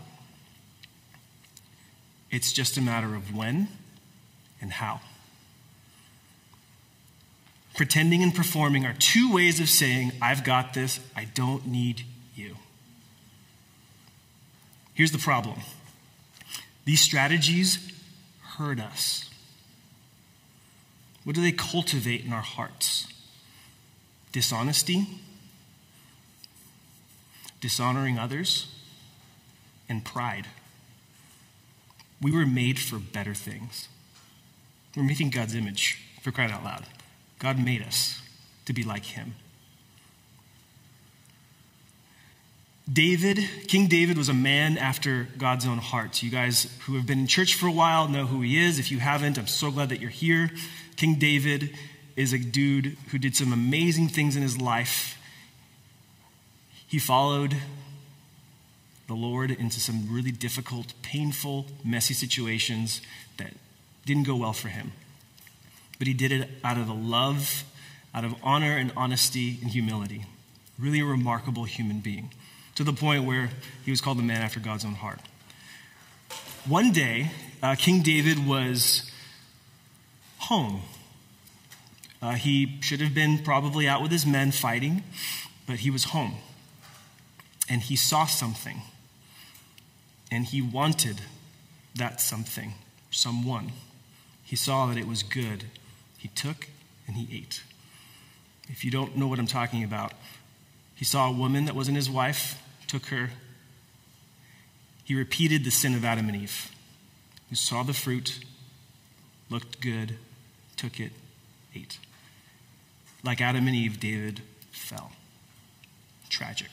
It's 2.31 2.53
just 2.53 2.77
a 2.77 2.81
matter 2.81 3.13
of 3.13 3.35
when 3.35 3.67
and 4.61 4.71
how. 4.71 5.01
Pretending 7.75 8.23
and 8.23 8.33
performing 8.33 8.85
are 8.85 8.95
two 8.97 9.33
ways 9.33 9.59
of 9.59 9.67
saying, 9.67 10.13
I've 10.21 10.45
got 10.45 10.73
this, 10.73 11.01
I 11.13 11.25
don't 11.25 11.67
need 11.67 12.03
you. 12.35 12.55
Here's 14.93 15.11
the 15.11 15.17
problem 15.17 15.59
these 16.89 17.01
strategies 17.01 17.93
hurt 18.57 18.79
us. 18.79 19.29
What 21.23 21.35
do 21.35 21.41
they 21.43 21.51
cultivate 21.51 22.25
in 22.25 22.33
our 22.33 22.41
hearts? 22.41 23.05
Dishonesty, 24.31 25.05
dishonoring 27.61 28.17
others, 28.17 28.73
and 29.87 30.03
pride. 30.03 30.47
We 32.23 32.31
were 32.31 32.47
made 32.47 32.79
for 32.79 32.97
better 32.97 33.35
things. 33.35 33.87
We're 34.97 35.03
made 35.03 35.21
in 35.21 35.29
God's 35.29 35.53
image, 35.53 36.03
for 36.23 36.31
crying 36.31 36.51
out 36.51 36.63
loud. 36.63 36.85
God 37.37 37.63
made 37.63 37.83
us 37.83 38.19
to 38.65 38.73
be 38.73 38.81
like 38.81 39.05
Him. 39.05 39.35
David, 42.91 43.37
King 43.67 43.87
David 43.87 44.17
was 44.17 44.29
a 44.29 44.33
man 44.33 44.77
after 44.77 45.27
God's 45.37 45.67
own 45.67 45.77
heart. 45.77 46.23
You 46.23 46.31
guys 46.31 46.75
who 46.85 46.95
have 46.95 47.05
been 47.05 47.19
in 47.19 47.27
church 47.27 47.53
for 47.53 47.67
a 47.67 47.71
while 47.71 48.07
know 48.07 48.25
who 48.25 48.41
he 48.41 48.57
is. 48.57 48.79
If 48.79 48.89
you 48.89 48.97
haven't, 48.97 49.37
I'm 49.37 49.45
so 49.45 49.69
glad 49.69 49.89
that 49.89 50.01
you're 50.01 50.09
here. 50.09 50.49
King 50.95 51.19
David 51.19 51.75
is 52.15 52.33
a 52.33 52.39
dude 52.39 52.97
who 53.11 53.19
did 53.19 53.35
some 53.35 53.53
amazing 53.53 54.07
things 54.07 54.35
in 54.35 54.41
his 54.41 54.59
life. 54.59 55.17
He 56.87 56.97
followed 56.97 57.55
the 59.07 59.13
Lord 59.13 59.51
into 59.51 59.79
some 59.79 60.07
really 60.11 60.31
difficult, 60.31 60.93
painful, 61.03 61.67
messy 61.83 62.15
situations 62.15 63.01
that 63.37 63.53
didn't 64.05 64.23
go 64.23 64.35
well 64.35 64.53
for 64.53 64.69
him. 64.69 64.93
But 65.99 66.07
he 66.07 66.13
did 66.15 66.31
it 66.31 66.49
out 66.63 66.77
of 66.77 66.87
the 66.87 66.93
love, 66.93 67.63
out 68.15 68.25
of 68.25 68.33
honor 68.41 68.77
and 68.77 68.91
honesty 68.97 69.59
and 69.61 69.69
humility. 69.69 70.25
Really 70.79 71.01
a 71.01 71.05
remarkable 71.05 71.65
human 71.65 71.99
being 71.99 72.31
to 72.79 72.85
the 72.85 72.93
point 72.93 73.25
where 73.25 73.49
he 73.83 73.91
was 73.91 73.99
called 73.99 74.17
the 74.17 74.23
man 74.23 74.41
after 74.41 74.57
God's 74.57 74.85
own 74.85 74.93
heart. 74.93 75.19
One 76.65 76.93
day, 76.93 77.29
uh, 77.61 77.75
King 77.77 78.01
David 78.01 78.47
was 78.47 79.11
home. 80.37 80.83
Uh, 82.21 82.35
he 82.35 82.77
should 82.79 83.01
have 83.01 83.13
been 83.13 83.43
probably 83.43 83.85
out 83.85 84.01
with 84.01 84.13
his 84.13 84.25
men 84.25 84.53
fighting, 84.53 85.03
but 85.67 85.79
he 85.79 85.89
was 85.89 86.05
home. 86.05 86.35
And 87.67 87.81
he 87.81 87.97
saw 87.97 88.25
something. 88.25 88.81
And 90.31 90.45
he 90.45 90.61
wanted 90.61 91.19
that 91.95 92.21
something, 92.21 92.75
someone. 93.11 93.73
He 94.41 94.55
saw 94.55 94.85
that 94.85 94.97
it 94.97 95.05
was 95.05 95.21
good. 95.21 95.65
He 96.17 96.29
took 96.29 96.69
and 97.07 97.17
he 97.17 97.27
ate. 97.39 97.61
If 98.69 98.85
you 98.85 98.89
don't 98.89 99.17
know 99.17 99.27
what 99.27 99.37
I'm 99.37 99.47
talking 99.47 99.83
about, 99.83 100.13
he 100.95 101.03
saw 101.03 101.27
a 101.27 101.33
woman 101.33 101.65
that 101.65 101.75
wasn't 101.75 101.97
his 101.97 102.09
wife, 102.09 102.57
took 102.89 103.05
her. 103.05 103.29
He 105.05 105.15
repeated 105.15 105.63
the 105.63 105.71
sin 105.71 105.93
of 105.93 106.03
Adam 106.03 106.27
and 106.27 106.35
Eve, 106.35 106.71
who 107.49 107.55
saw 107.55 107.83
the 107.83 107.93
fruit, 107.93 108.39
looked 109.49 109.79
good, 109.79 110.17
took 110.75 110.99
it, 110.99 111.11
ate. 111.73 111.99
Like 113.23 113.41
Adam 113.41 113.67
and 113.67 113.75
Eve, 113.75 113.99
David 113.99 114.41
fell. 114.71 115.11
Tragic. 116.29 116.69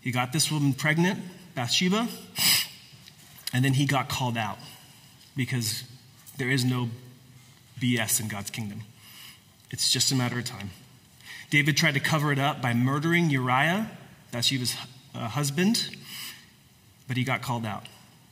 He 0.00 0.10
got 0.12 0.32
this 0.32 0.50
woman 0.50 0.72
pregnant, 0.72 1.20
Bathsheba, 1.54 2.08
and 3.52 3.64
then 3.64 3.74
he 3.74 3.86
got 3.86 4.08
called 4.08 4.36
out 4.36 4.58
because 5.36 5.84
there 6.38 6.50
is 6.50 6.64
no 6.64 6.90
BS 7.80 8.20
in 8.20 8.28
God's 8.28 8.50
kingdom. 8.50 8.82
It's 9.70 9.92
just 9.92 10.12
a 10.12 10.14
matter 10.14 10.38
of 10.38 10.44
time. 10.44 10.70
David 11.50 11.76
tried 11.76 11.94
to 11.94 12.00
cover 12.00 12.30
it 12.32 12.38
up 12.38 12.62
by 12.62 12.72
murdering 12.74 13.30
Uriah 13.30 13.90
Bathsheba's 14.36 14.76
husband, 15.14 15.96
but 17.08 17.16
he 17.16 17.24
got 17.24 17.40
called 17.40 17.64
out. 17.64 17.86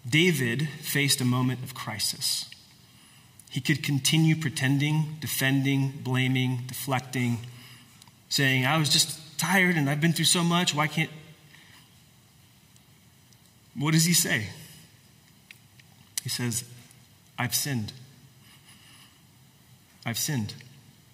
David 0.06 0.68
faced 0.82 1.22
a 1.22 1.24
moment 1.24 1.62
of 1.62 1.74
crisis. 1.74 2.50
He 3.48 3.62
could 3.62 3.82
continue 3.82 4.36
pretending, 4.36 5.16
defending, 5.18 5.94
blaming, 6.02 6.64
deflecting, 6.66 7.38
saying, 8.28 8.66
I 8.66 8.76
was 8.76 8.90
just 8.90 9.38
tired 9.38 9.76
and 9.76 9.88
I've 9.88 10.02
been 10.02 10.12
through 10.12 10.26
so 10.26 10.44
much. 10.44 10.74
Why 10.74 10.88
can't. 10.88 11.08
What 13.74 13.94
does 13.94 14.04
he 14.04 14.12
say? 14.12 14.48
He 16.22 16.28
says, 16.28 16.64
I've 17.38 17.54
sinned. 17.54 17.94
I've 20.04 20.18
sinned. 20.18 20.52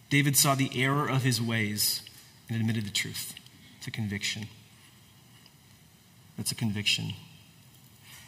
David 0.08 0.36
saw 0.36 0.56
the 0.56 0.70
error 0.74 1.08
of 1.08 1.22
his 1.22 1.40
ways 1.40 2.02
and 2.48 2.60
admitted 2.60 2.84
the 2.84 2.90
truth. 2.90 3.36
A 3.86 3.90
conviction. 3.92 4.48
That's 6.40 6.52
a 6.52 6.54
conviction. 6.54 7.12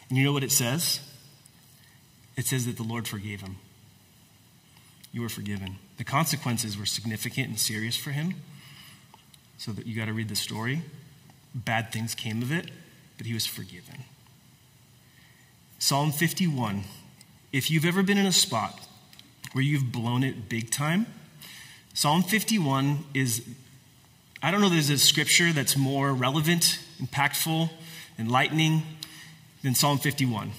And 0.07 0.19
you 0.19 0.23
know 0.23 0.33
what 0.33 0.43
it 0.43 0.51
says? 0.51 0.99
It 2.37 2.45
says 2.45 2.67
that 2.67 2.77
the 2.77 2.83
Lord 2.83 3.07
forgave 3.07 3.41
him. 3.41 3.55
You 5.11 5.21
were 5.21 5.29
forgiven. 5.29 5.77
The 5.97 6.03
consequences 6.03 6.77
were 6.77 6.85
significant 6.85 7.47
and 7.47 7.59
serious 7.59 7.97
for 7.97 8.11
him. 8.11 8.35
So 9.57 9.71
that 9.71 9.87
you 9.87 9.95
got 9.95 10.05
to 10.05 10.13
read 10.13 10.29
the 10.29 10.35
story. 10.35 10.83
Bad 11.55 11.91
things 11.91 12.13
came 12.13 12.43
of 12.43 12.51
it, 12.51 12.69
but 13.17 13.25
he 13.25 13.33
was 13.33 13.47
forgiven. 13.47 14.03
Psalm 15.79 16.11
51. 16.11 16.83
If 17.51 17.71
you've 17.71 17.83
ever 17.83 18.03
been 18.03 18.19
in 18.19 18.27
a 18.27 18.31
spot 18.31 18.79
where 19.53 19.63
you've 19.63 19.91
blown 19.91 20.23
it 20.23 20.47
big 20.47 20.69
time, 20.69 21.07
Psalm 21.95 22.21
51 22.21 23.05
is, 23.15 23.41
I 24.43 24.51
don't 24.51 24.61
know, 24.61 24.69
there's 24.69 24.91
a 24.91 24.99
scripture 24.99 25.51
that's 25.51 25.75
more 25.75 26.13
relevant, 26.13 26.77
impactful, 27.01 27.71
enlightening 28.17 28.83
than 29.63 29.75
Psalm 29.75 29.97
51. 29.97 30.51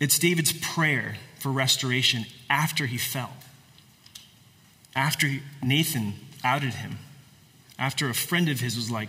It's 0.00 0.18
David's 0.18 0.52
prayer 0.52 1.16
for 1.38 1.50
restoration 1.50 2.26
after 2.50 2.86
he 2.86 2.98
fell, 2.98 3.30
after 4.94 5.28
Nathan 5.62 6.14
outed 6.44 6.74
him, 6.74 6.98
after 7.78 8.08
a 8.08 8.14
friend 8.14 8.48
of 8.48 8.60
his 8.60 8.76
was 8.76 8.90
like, 8.90 9.08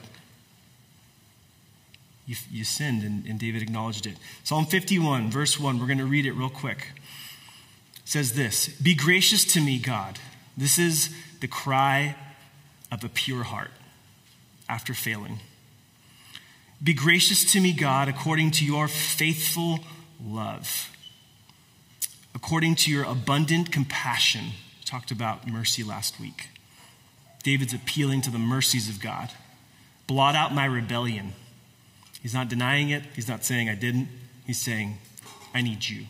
You, 2.25 2.35
you 2.51 2.63
sinned, 2.63 3.03
and, 3.03 3.25
and 3.25 3.39
David 3.39 3.61
acknowledged 3.61 4.05
it. 4.05 4.17
Psalm 4.43 4.65
51, 4.65 5.29
verse 5.29 5.59
1, 5.59 5.79
we're 5.79 5.87
going 5.87 5.97
to 5.97 6.05
read 6.05 6.25
it 6.25 6.33
real 6.33 6.49
quick. 6.49 6.89
It 7.95 8.01
says 8.05 8.33
this 8.33 8.67
Be 8.67 8.95
gracious 8.95 9.43
to 9.53 9.61
me, 9.61 9.79
God. 9.79 10.19
This 10.55 10.77
is 10.77 11.09
the 11.39 11.47
cry 11.47 12.15
of 12.91 13.03
a 13.03 13.09
pure 13.09 13.43
heart 13.43 13.71
after 14.69 14.93
failing. 14.93 15.39
Be 16.83 16.93
gracious 16.93 17.49
to 17.53 17.61
me, 17.61 17.71
God, 17.71 18.09
according 18.09 18.51
to 18.51 18.65
your 18.65 18.89
faithful 18.89 19.79
love, 20.21 20.89
according 22.35 22.75
to 22.75 22.91
your 22.91 23.05
abundant 23.05 23.71
compassion. 23.71 24.43
We 24.79 24.83
talked 24.85 25.09
about 25.09 25.47
mercy 25.47 25.81
last 25.83 26.19
week. 26.19 26.49
David's 27.41 27.73
appealing 27.73 28.21
to 28.21 28.29
the 28.29 28.39
mercies 28.39 28.89
of 28.89 28.99
God. 29.01 29.29
Blot 30.07 30.35
out 30.35 30.53
my 30.53 30.65
rebellion. 30.65 31.33
He's 32.21 32.33
not 32.33 32.49
denying 32.49 32.89
it, 32.89 33.03
he's 33.15 33.27
not 33.29 33.45
saying 33.45 33.69
I 33.69 33.75
didn't. 33.75 34.09
He's 34.45 34.59
saying, 34.59 34.97
I 35.53 35.61
need 35.61 35.87
you. 35.87 36.07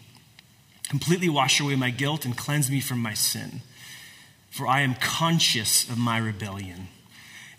Completely 0.90 1.30
wash 1.30 1.60
away 1.60 1.76
my 1.76 1.92
guilt 1.92 2.26
and 2.26 2.36
cleanse 2.36 2.72
me 2.72 2.80
from 2.80 3.00
my 3.00 3.14
sin. 3.14 3.62
for 4.54 4.68
I 4.68 4.82
am 4.82 4.94
conscious 4.94 5.90
of 5.90 5.98
my 5.98 6.20
rebellion, 6.20 6.88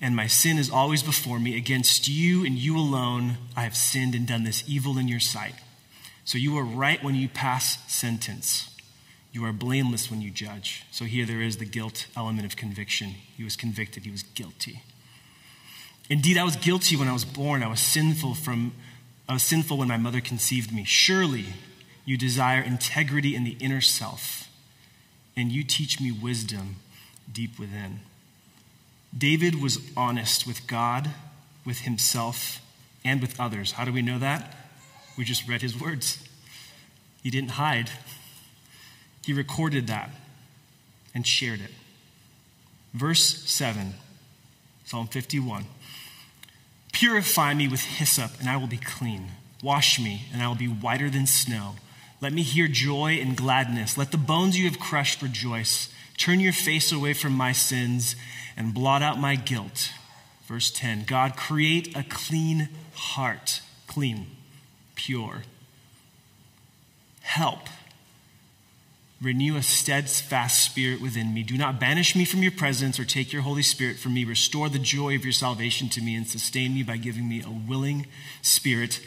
and 0.01 0.14
my 0.14 0.26
sin 0.26 0.59
is 0.59 0.70
always 0.70 1.03
before 1.03 1.38
me. 1.38 1.57
Against 1.57 2.09
you 2.09 2.45
and 2.45 2.57
you 2.57 2.76
alone 2.76 3.38
I 3.57 3.62
have 3.62 3.76
sinned 3.76 4.14
and 4.14 4.26
done 4.26 4.45
this 4.45 4.64
evil 4.66 4.99
in 4.99 5.09
your 5.09 5.20
sight. 5.20 5.55
So 6.24 6.38
you 6.38 6.57
are 6.57 6.64
right 6.64 7.03
when 7.03 7.14
you 7.14 7.28
pass 7.28 7.78
sentence. 7.92 8.70
You 9.32 9.45
are 9.45 9.53
blameless 9.53 10.11
when 10.11 10.20
you 10.20 10.30
judge. 10.30 10.84
So 10.90 11.05
here 11.05 11.26
there 11.26 11.40
is 11.40 11.57
the 11.57 11.64
guilt 11.64 12.07
element 12.16 12.47
of 12.47 12.57
conviction. 12.57 13.11
He 13.36 13.45
was 13.45 13.57
convicted, 13.57 14.05
he 14.05 14.11
was 14.11 14.22
guilty. 14.22 14.82
Indeed, 16.09 16.36
I 16.36 16.45
was 16.45 16.57
guilty 16.57 16.97
when 16.97 17.09
I 17.09 17.12
was 17.12 17.24
born. 17.24 17.62
I 17.62 17.68
was 17.68 17.80
sinful 17.80 18.34
from 18.34 18.72
I 19.28 19.32
was 19.32 19.42
sinful 19.42 19.78
when 19.78 19.88
my 19.88 19.97
mother 19.97 20.20
conceived 20.20 20.72
me. 20.72 20.84
Surely 20.84 21.47
you 22.05 22.18
desire 22.18 22.61
integrity 22.61 23.34
in 23.34 23.45
the 23.45 23.57
inner 23.59 23.80
self, 23.80 24.49
and 25.34 25.51
you 25.51 25.64
teach 25.64 26.01
me 26.01 26.12
wisdom 26.12 26.76
deep 27.32 27.59
within. 27.59 28.01
David 29.16 29.62
was 29.62 29.78
honest 29.96 30.46
with 30.46 30.66
God, 30.66 31.10
with 31.64 31.80
himself, 31.80 32.60
and 33.04 33.20
with 33.20 33.38
others. 33.38 33.72
How 33.72 33.84
do 33.84 33.92
we 33.92 34.02
know 34.02 34.18
that? 34.18 34.56
We 35.16 35.24
just 35.24 35.48
read 35.48 35.62
his 35.62 35.78
words. 35.78 36.26
He 37.22 37.30
didn't 37.30 37.52
hide, 37.52 37.90
he 39.24 39.32
recorded 39.32 39.86
that 39.86 40.10
and 41.14 41.26
shared 41.26 41.60
it. 41.60 41.70
Verse 42.92 43.42
7, 43.50 43.94
Psalm 44.84 45.06
51 45.08 45.64
Purify 46.92 47.54
me 47.54 47.66
with 47.66 47.80
hyssop, 47.80 48.32
and 48.38 48.48
I 48.48 48.56
will 48.56 48.66
be 48.66 48.76
clean. 48.76 49.32
Wash 49.62 49.98
me, 49.98 50.26
and 50.32 50.42
I 50.42 50.48
will 50.48 50.54
be 50.54 50.68
whiter 50.68 51.10
than 51.10 51.26
snow. 51.26 51.74
Let 52.20 52.32
me 52.32 52.42
hear 52.42 52.68
joy 52.68 53.18
and 53.20 53.36
gladness. 53.36 53.98
Let 53.98 54.12
the 54.12 54.18
bones 54.18 54.56
you 54.56 54.68
have 54.68 54.78
crushed 54.78 55.20
rejoice. 55.20 55.92
Turn 56.16 56.40
your 56.40 56.52
face 56.52 56.92
away 56.92 57.12
from 57.12 57.32
my 57.32 57.52
sins 57.52 58.16
and 58.56 58.74
blot 58.74 59.02
out 59.02 59.18
my 59.18 59.36
guilt. 59.36 59.90
Verse 60.46 60.70
10 60.70 61.04
God, 61.06 61.36
create 61.36 61.96
a 61.96 62.04
clean 62.04 62.68
heart, 62.94 63.60
clean, 63.86 64.26
pure. 64.94 65.42
Help. 67.22 67.68
Renew 69.22 69.56
a 69.56 69.62
steadfast 69.62 70.62
spirit 70.62 71.00
within 71.00 71.32
me. 71.32 71.42
Do 71.42 71.56
not 71.56 71.80
banish 71.80 72.14
me 72.14 72.26
from 72.26 72.42
your 72.42 72.52
presence 72.52 72.98
or 72.98 73.06
take 73.06 73.32
your 73.32 73.42
Holy 73.42 73.62
Spirit 73.62 73.98
from 73.98 74.12
me. 74.12 74.24
Restore 74.24 74.68
the 74.68 74.78
joy 74.78 75.14
of 75.14 75.24
your 75.24 75.32
salvation 75.32 75.88
to 75.90 76.02
me 76.02 76.14
and 76.14 76.26
sustain 76.26 76.74
me 76.74 76.82
by 76.82 76.98
giving 76.98 77.26
me 77.26 77.42
a 77.42 77.50
willing 77.50 78.06
spirit. 78.42 79.00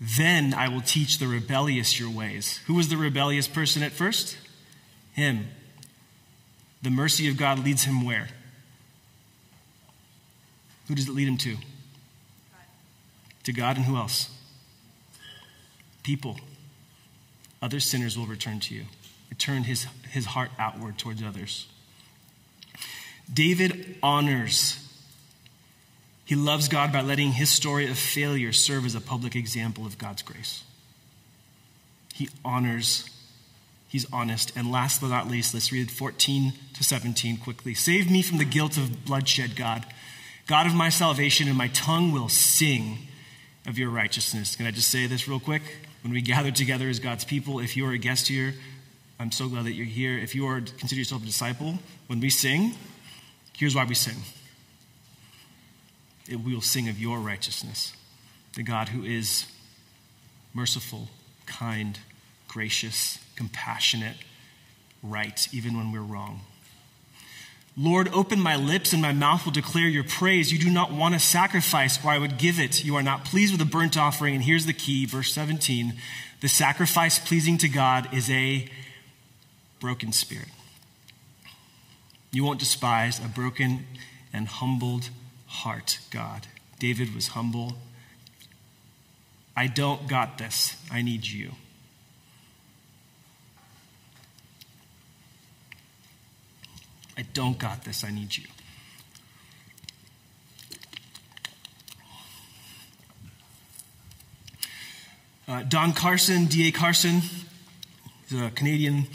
Then 0.00 0.54
I 0.54 0.68
will 0.68 0.80
teach 0.80 1.18
the 1.18 1.26
rebellious 1.26 2.00
your 2.00 2.10
ways. 2.10 2.58
Who 2.66 2.74
was 2.74 2.88
the 2.88 2.96
rebellious 2.96 3.48
person 3.48 3.82
at 3.82 3.92
first? 3.92 4.38
Him. 5.12 5.48
The 6.82 6.90
mercy 6.90 7.28
of 7.28 7.36
God 7.36 7.64
leads 7.64 7.84
him 7.84 8.04
where? 8.04 8.28
Who 10.88 10.94
does 10.94 11.08
it 11.08 11.14
lead 11.14 11.28
him 11.28 11.36
to? 11.38 11.56
To 13.44 13.52
God 13.52 13.76
and 13.76 13.84
who 13.84 13.96
else? 13.96 14.30
People. 16.02 16.40
Other 17.62 17.80
sinners 17.80 18.16
will 18.16 18.26
return 18.26 18.60
to 18.60 18.74
you. 18.74 18.84
It 19.30 19.38
turned 19.38 19.66
his, 19.66 19.86
his 20.10 20.26
heart 20.26 20.50
outward 20.58 20.98
towards 20.98 21.22
others. 21.22 21.68
David 23.32 23.96
honors. 24.02 24.86
He 26.24 26.34
loves 26.34 26.68
God 26.68 26.92
by 26.92 27.02
letting 27.02 27.32
his 27.32 27.50
story 27.50 27.88
of 27.88 27.98
failure 27.98 28.52
serve 28.52 28.86
as 28.86 28.94
a 28.94 29.00
public 29.00 29.36
example 29.36 29.84
of 29.86 29.98
God's 29.98 30.22
grace. 30.22 30.64
He 32.14 32.28
honors 32.44 33.08
He's 33.90 34.06
honest. 34.12 34.52
And 34.54 34.70
last 34.70 35.00
but 35.00 35.08
not 35.08 35.28
least, 35.28 35.52
let's 35.52 35.72
read 35.72 35.90
14 35.90 36.52
to 36.74 36.84
17 36.84 37.38
quickly. 37.38 37.74
Save 37.74 38.08
me 38.08 38.22
from 38.22 38.38
the 38.38 38.44
guilt 38.44 38.76
of 38.76 39.04
bloodshed, 39.04 39.56
God. 39.56 39.84
God 40.46 40.66
of 40.66 40.74
my 40.74 40.90
salvation, 40.90 41.48
and 41.48 41.58
my 41.58 41.66
tongue 41.68 42.12
will 42.12 42.28
sing 42.28 42.98
of 43.66 43.78
your 43.78 43.90
righteousness. 43.90 44.54
Can 44.54 44.66
I 44.66 44.70
just 44.70 44.88
say 44.88 45.08
this 45.08 45.26
real 45.26 45.40
quick? 45.40 45.62
When 46.02 46.12
we 46.12 46.22
gather 46.22 46.52
together 46.52 46.88
as 46.88 47.00
God's 47.00 47.24
people, 47.24 47.58
if 47.58 47.76
you 47.76 47.84
are 47.84 47.90
a 47.90 47.98
guest 47.98 48.28
here, 48.28 48.54
I'm 49.18 49.32
so 49.32 49.48
glad 49.48 49.64
that 49.64 49.72
you're 49.72 49.86
here. 49.86 50.16
If 50.16 50.36
you 50.36 50.46
are 50.46 50.60
consider 50.60 51.00
yourself 51.00 51.24
a 51.24 51.26
disciple, 51.26 51.74
when 52.06 52.20
we 52.20 52.30
sing, 52.30 52.74
here's 53.56 53.74
why 53.74 53.84
we 53.84 53.96
sing. 53.96 54.16
It, 56.28 56.36
we 56.36 56.54
will 56.54 56.60
sing 56.60 56.88
of 56.88 57.00
your 57.00 57.18
righteousness, 57.18 57.92
the 58.54 58.62
God 58.62 58.88
who 58.88 59.02
is 59.02 59.46
merciful, 60.54 61.08
kind, 61.46 61.98
gracious, 62.46 63.18
compassionate, 63.40 64.16
right, 65.02 65.48
even 65.50 65.74
when 65.74 65.92
we're 65.92 66.02
wrong. 66.02 66.42
Lord, 67.74 68.10
open 68.12 68.38
my 68.38 68.54
lips 68.54 68.92
and 68.92 69.00
my 69.00 69.14
mouth 69.14 69.46
will 69.46 69.52
declare 69.52 69.88
your 69.88 70.04
praise. 70.04 70.52
You 70.52 70.58
do 70.58 70.68
not 70.68 70.92
want 70.92 71.14
a 71.14 71.18
sacrifice, 71.18 72.04
or 72.04 72.10
I 72.10 72.18
would 72.18 72.36
give 72.36 72.60
it. 72.60 72.84
You 72.84 72.96
are 72.96 73.02
not 73.02 73.24
pleased 73.24 73.52
with 73.52 73.62
a 73.62 73.70
burnt 73.70 73.96
offering. 73.96 74.34
And 74.34 74.44
here's 74.44 74.66
the 74.66 74.74
key, 74.74 75.06
verse 75.06 75.32
17 75.32 75.94
the 76.42 76.48
sacrifice 76.48 77.18
pleasing 77.18 77.56
to 77.58 77.68
God 77.68 78.12
is 78.12 78.28
a 78.28 78.68
broken 79.78 80.12
spirit. 80.12 80.48
You 82.30 82.44
won't 82.44 82.60
despise 82.60 83.18
a 83.24 83.28
broken 83.28 83.86
and 84.34 84.48
humbled 84.48 85.08
heart, 85.46 85.98
God. 86.10 86.46
David 86.78 87.14
was 87.14 87.28
humble. 87.28 87.78
I 89.56 89.66
don't 89.66 90.08
got 90.08 90.36
this. 90.36 90.76
I 90.90 91.00
need 91.00 91.26
you. 91.26 91.52
I 97.16 97.22
don't 97.32 97.58
got 97.58 97.84
this. 97.84 98.04
I 98.04 98.10
need 98.10 98.36
you. 98.36 98.44
Uh, 105.50 105.62
Don 105.64 105.92
Carson, 105.92 106.46
D.A. 106.46 106.70
Carson, 106.70 107.22
he's 108.28 108.40
a 108.40 108.50
Canadian 108.50 109.08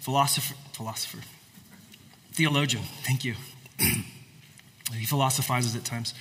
philosopher, 0.00 0.54
philosopher, 0.72 1.18
theologian. 2.32 2.82
Thank 3.04 3.24
you. 3.24 3.36
he 3.78 5.06
philosophizes 5.06 5.76
at 5.76 5.84
times. 5.84 6.14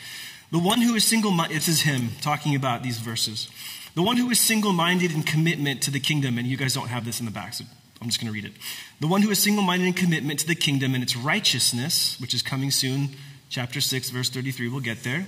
The 0.51 0.59
one 0.59 0.82
who 0.82 0.93
is 0.93 1.03
single 1.03 1.32
minded, 1.32 1.57
this 1.57 1.68
is 1.68 1.82
him 1.82 2.09
talking 2.22 2.55
about 2.55 2.84
these 2.84 2.99
verses. 2.99 3.49
The 3.95 4.03
one 4.03 4.18
who 4.18 4.30
is 4.30 4.39
single 4.39 4.74
minded 4.74 5.11
in 5.11 5.24
commitment 5.24 5.82
to 5.84 5.91
the 5.91 5.99
kingdom, 5.99 6.38
and 6.38 6.45
you 6.45 6.55
guys 6.55 6.76
don't 6.76 6.89
have 6.89 7.03
this 7.03 7.20
in 7.20 7.26
the 7.26 7.32
back, 7.32 7.53
so 7.55 7.65
I'm 8.02 8.08
just 8.08 8.20
going 8.20 8.28
to 8.28 8.34
read 8.34 8.45
it. 8.45 8.54
The 9.00 9.08
one 9.08 9.22
who 9.22 9.32
is 9.32 9.41
single 9.41 9.64
minded 9.64 9.88
in 9.88 9.93
commitment 9.93 10.39
to 10.41 10.48
the 10.48 10.56
kingdom 10.56 10.93
and 10.93 11.04
its 11.04 11.16
righteousness, 11.16 12.20
which 12.20 12.34
is 12.34 12.41
coming 12.41 12.70
soon, 12.72 13.10
chapter 13.50 13.82
6, 13.82 14.10
verse 14.12 14.30
33, 14.30 14.70
we'll 14.70 14.82
get 14.82 15.04
there. 15.04 15.26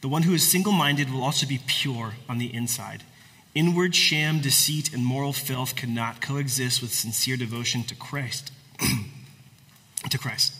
The 0.00 0.08
one 0.08 0.22
who 0.22 0.34
is 0.34 0.50
single 0.50 0.72
minded 0.72 1.12
will 1.12 1.22
also 1.22 1.46
be 1.46 1.60
pure 1.66 2.14
on 2.28 2.38
the 2.38 2.52
inside. 2.54 3.04
Inward 3.54 3.94
sham, 3.94 4.40
deceit, 4.40 4.92
and 4.92 5.04
moral 5.04 5.32
filth 5.32 5.76
cannot 5.76 6.20
coexist 6.20 6.82
with 6.82 6.92
sincere 6.92 7.36
devotion 7.36 7.84
to 7.84 7.94
Christ. 7.94 8.50
to 10.10 10.18
Christ. 10.18 10.52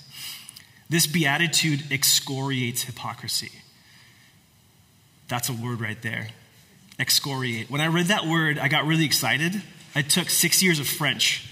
This 0.89 1.07
beatitude 1.07 1.91
excoriates 1.91 2.85
hypocrisy. 2.85 3.51
That's 5.29 5.49
a 5.49 5.53
word 5.53 5.81
right 5.81 6.01
there. 6.03 6.29
Excoriate. 6.99 7.69
When 7.69 7.81
I 7.81 7.89
read 7.89 8.07
that 8.07 8.27
word, 8.27 8.59
I 8.59 8.69
got 8.69 8.87
really 8.87 9.05
excited 9.05 9.61
I 9.95 10.03
took 10.03 10.29
six 10.29 10.63
years 10.63 10.81
of 10.81 10.89
French, 10.89 11.49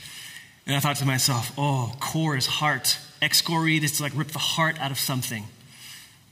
and 0.66 0.74
I 0.74 0.80
thought 0.80 0.96
to 0.96 1.06
myself, 1.06 1.52
oh, 1.56 1.94
core 2.00 2.36
is 2.36 2.46
heart. 2.46 2.98
Excoriate 3.20 3.84
is 3.84 3.98
to 3.98 4.02
like 4.02 4.12
rip 4.16 4.28
the 4.28 4.38
heart 4.38 4.80
out 4.80 4.90
of 4.90 4.98
something. 4.98 5.44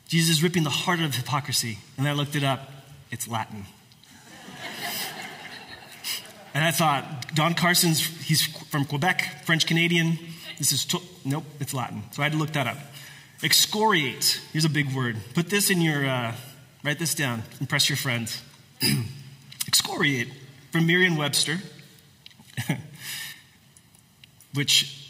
Jesus 0.08 0.38
is 0.38 0.42
ripping 0.42 0.64
the 0.64 0.70
heart 0.70 0.98
out 0.98 1.06
of 1.06 1.14
hypocrisy. 1.14 1.78
And 1.96 2.08
I 2.08 2.12
looked 2.12 2.34
it 2.34 2.42
up, 2.42 2.68
it's 3.12 3.28
Latin. 3.28 3.64
and 6.54 6.64
I 6.64 6.72
thought, 6.72 7.32
Don 7.34 7.54
Carson's, 7.54 8.04
he's 8.26 8.42
from 8.42 8.84
Quebec, 8.86 9.44
French 9.44 9.66
Canadian. 9.66 10.18
This 10.58 10.72
is, 10.72 10.84
to- 10.86 11.02
nope, 11.24 11.44
it's 11.60 11.72
Latin. 11.72 12.02
So 12.10 12.22
I 12.22 12.24
had 12.24 12.32
to 12.32 12.38
look 12.38 12.52
that 12.54 12.66
up. 12.66 12.76
Excoriate, 13.42 14.40
here's 14.52 14.64
a 14.64 14.68
big 14.68 14.94
word. 14.94 15.16
Put 15.32 15.48
this 15.48 15.70
in 15.70 15.80
your, 15.80 16.04
uh, 16.04 16.34
write 16.82 16.98
this 16.98 17.14
down, 17.14 17.44
impress 17.60 17.88
your 17.88 17.96
friends. 17.96 18.42
Excoriate, 19.68 20.28
from 20.72 20.86
Merriam 20.86 21.16
Webster, 21.16 21.58
which 24.54 25.00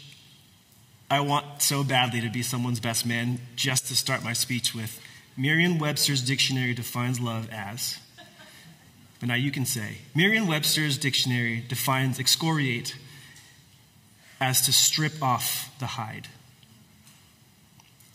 I 1.09 1.19
want 1.19 1.61
so 1.61 1.83
badly 1.83 2.21
to 2.21 2.29
be 2.29 2.41
someone's 2.41 2.79
best 2.79 3.05
man 3.05 3.39
just 3.55 3.87
to 3.87 3.95
start 3.95 4.23
my 4.23 4.33
speech 4.33 4.73
with. 4.73 5.01
Merriam 5.35 5.77
Webster's 5.77 6.21
dictionary 6.21 6.73
defines 6.73 7.19
love 7.19 7.49
as, 7.51 7.97
but 9.19 9.27
now 9.27 9.35
you 9.35 9.51
can 9.51 9.65
say, 9.65 9.97
Merriam 10.15 10.47
Webster's 10.47 10.97
dictionary 10.97 11.63
defines 11.67 12.19
excoriate 12.19 12.95
as 14.39 14.61
to 14.61 14.71
strip 14.71 15.21
off 15.21 15.69
the 15.79 15.85
hide. 15.85 16.27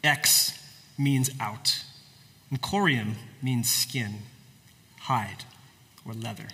Ex 0.02 0.58
means 0.98 1.30
out, 1.40 1.82
and 2.50 2.60
corium 2.60 3.14
means 3.42 3.70
skin, 3.70 4.22
hide, 5.00 5.44
or 6.06 6.12
leather 6.12 6.48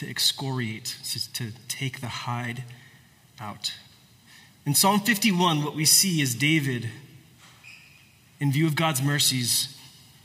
to 0.00 0.08
excoriate, 0.08 0.96
to 1.34 1.52
take 1.68 2.00
the 2.00 2.08
hide 2.08 2.64
out. 3.38 3.74
In 4.64 4.74
Psalm 4.74 5.00
51, 5.00 5.62
what 5.62 5.74
we 5.74 5.84
see 5.84 6.22
is 6.22 6.34
David, 6.34 6.88
in 8.38 8.50
view 8.50 8.66
of 8.66 8.74
God's 8.74 9.02
mercies, 9.02 9.76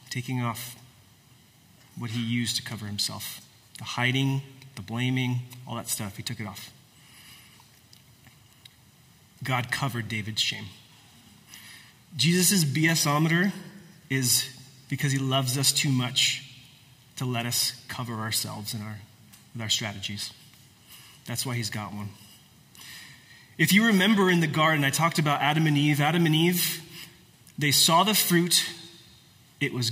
taking 0.10 0.42
off 0.42 0.78
what 1.98 2.12
he 2.12 2.22
used 2.22 2.56
to 2.56 2.64
cover 2.64 2.86
himself 2.86 3.42
the 3.78 3.84
hiding, 3.84 4.42
the 4.76 4.82
blaming, 4.82 5.42
all 5.68 5.76
that 5.76 5.90
stuff. 5.90 6.16
He 6.16 6.24
took 6.24 6.40
it 6.40 6.48
off. 6.48 6.72
God 9.44 9.70
covered 9.70 10.08
David's 10.08 10.42
shame. 10.42 10.68
Jesus' 12.16 12.64
BSometer 12.64 13.52
is 14.10 14.48
because 14.88 15.12
he 15.12 15.20
loves 15.20 15.58
us 15.58 15.74
too 15.74 15.90
much 15.90 16.50
to 17.18 17.26
let 17.26 17.46
us 17.46 17.74
cover 17.90 18.14
ourselves 18.14 18.74
in 18.74 18.82
our, 18.82 19.00
with 19.56 19.62
our 19.62 19.70
strategies. 19.70 20.34
That's 21.26 21.46
why 21.46 21.56
he's 21.56 21.70
got 21.70 21.94
one. 21.94 22.10
If 23.58 23.72
you 23.72 23.88
remember 23.88 24.30
in 24.30 24.42
the 24.42 24.48
garden, 24.48 24.84
I 24.84 24.90
talked 24.90 25.18
about 25.18 25.42
Adam 25.42 25.66
and 25.66 25.78
Eve. 25.78 26.02
Adam 26.02 26.26
and 26.26 26.36
Eve, 26.36 26.82
they 27.58 27.72
saw 27.72 28.04
the 28.04 28.14
fruit, 28.14 28.70
it 29.62 29.74
was 29.74 29.92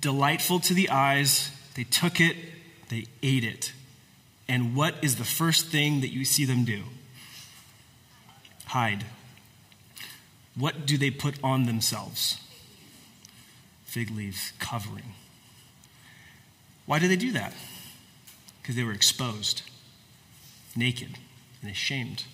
delightful 0.00 0.58
to 0.60 0.74
the 0.74 0.90
eyes. 0.90 1.52
They 1.76 1.84
took 1.84 2.20
it, 2.20 2.36
they 2.88 3.06
ate 3.22 3.44
it. 3.44 3.72
And 4.48 4.74
what 4.74 4.94
is 5.02 5.16
the 5.16 5.24
first 5.24 5.66
thing 5.66 6.00
that 6.00 6.08
you 6.08 6.24
see 6.24 6.44
them 6.44 6.64
do? 6.64 6.82
Hide. 8.66 9.04
What 10.56 10.86
do 10.86 10.98
they 10.98 11.12
put 11.12 11.36
on 11.44 11.66
themselves? 11.66 12.40
Fig 13.84 14.10
leaves, 14.10 14.52
covering. 14.58 15.14
Why 16.84 16.98
do 16.98 17.06
they 17.06 17.16
do 17.16 17.32
that? 17.32 17.52
Because 18.68 18.76
they 18.76 18.84
were 18.84 18.92
exposed, 18.92 19.62
naked, 20.76 21.16
and 21.62 21.70
ashamed. 21.70 22.24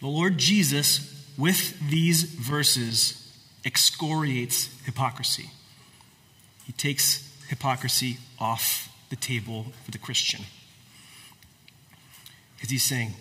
The 0.00 0.06
Lord 0.06 0.36
Jesus, 0.36 1.32
with 1.38 1.80
these 1.88 2.24
verses, 2.24 3.34
excoriates 3.64 4.68
hypocrisy. 4.84 5.50
He 6.66 6.74
takes 6.74 7.26
hypocrisy 7.48 8.18
off 8.38 8.94
the 9.08 9.16
table 9.16 9.68
for 9.82 9.90
the 9.90 9.96
Christian. 9.96 10.42
Because 12.56 12.68
he's 12.68 12.84
saying, 12.84 13.14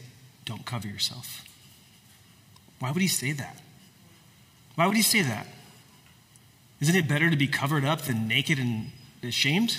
don't 0.43 0.65
cover 0.65 0.89
yourself. 0.89 1.45
Why 2.79 2.91
would 2.91 3.01
he 3.01 3.07
say 3.07 3.31
that? 3.31 3.61
Why 4.75 4.87
would 4.87 4.97
he 4.97 5.01
say 5.01 5.21
that? 5.21 5.47
Isn't 6.81 6.95
it 6.97 7.07
better 7.07 7.29
to 7.29 7.37
be 7.37 7.47
covered 7.47 7.85
up 7.85 8.01
than 8.01 8.27
naked 8.27 8.59
and 8.59 8.91
ashamed? 9.23 9.77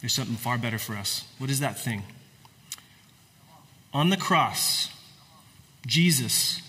There's 0.00 0.12
something 0.12 0.36
far 0.36 0.58
better 0.58 0.78
for 0.78 0.94
us. 0.94 1.24
What 1.38 1.50
is 1.50 1.60
that 1.60 1.78
thing? 1.78 2.04
On 3.92 4.10
the 4.10 4.16
cross, 4.16 4.90
Jesus, 5.86 6.62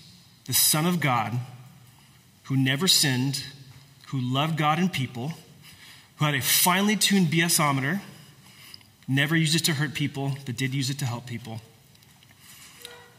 the 0.45 0.53
Son 0.53 0.85
of 0.85 0.99
God, 0.99 1.33
who 2.43 2.57
never 2.57 2.87
sinned, 2.87 3.43
who 4.07 4.19
loved 4.19 4.57
God 4.57 4.79
and 4.79 4.91
people, 4.91 5.33
who 6.17 6.25
had 6.25 6.33
a 6.33 6.41
finely 6.41 6.95
tuned 6.95 7.27
BSometer, 7.27 8.01
never 9.07 9.35
used 9.35 9.55
it 9.55 9.65
to 9.65 9.73
hurt 9.73 9.93
people, 9.93 10.37
but 10.45 10.55
did 10.55 10.73
use 10.73 10.89
it 10.89 10.97
to 10.99 11.05
help 11.05 11.25
people. 11.25 11.61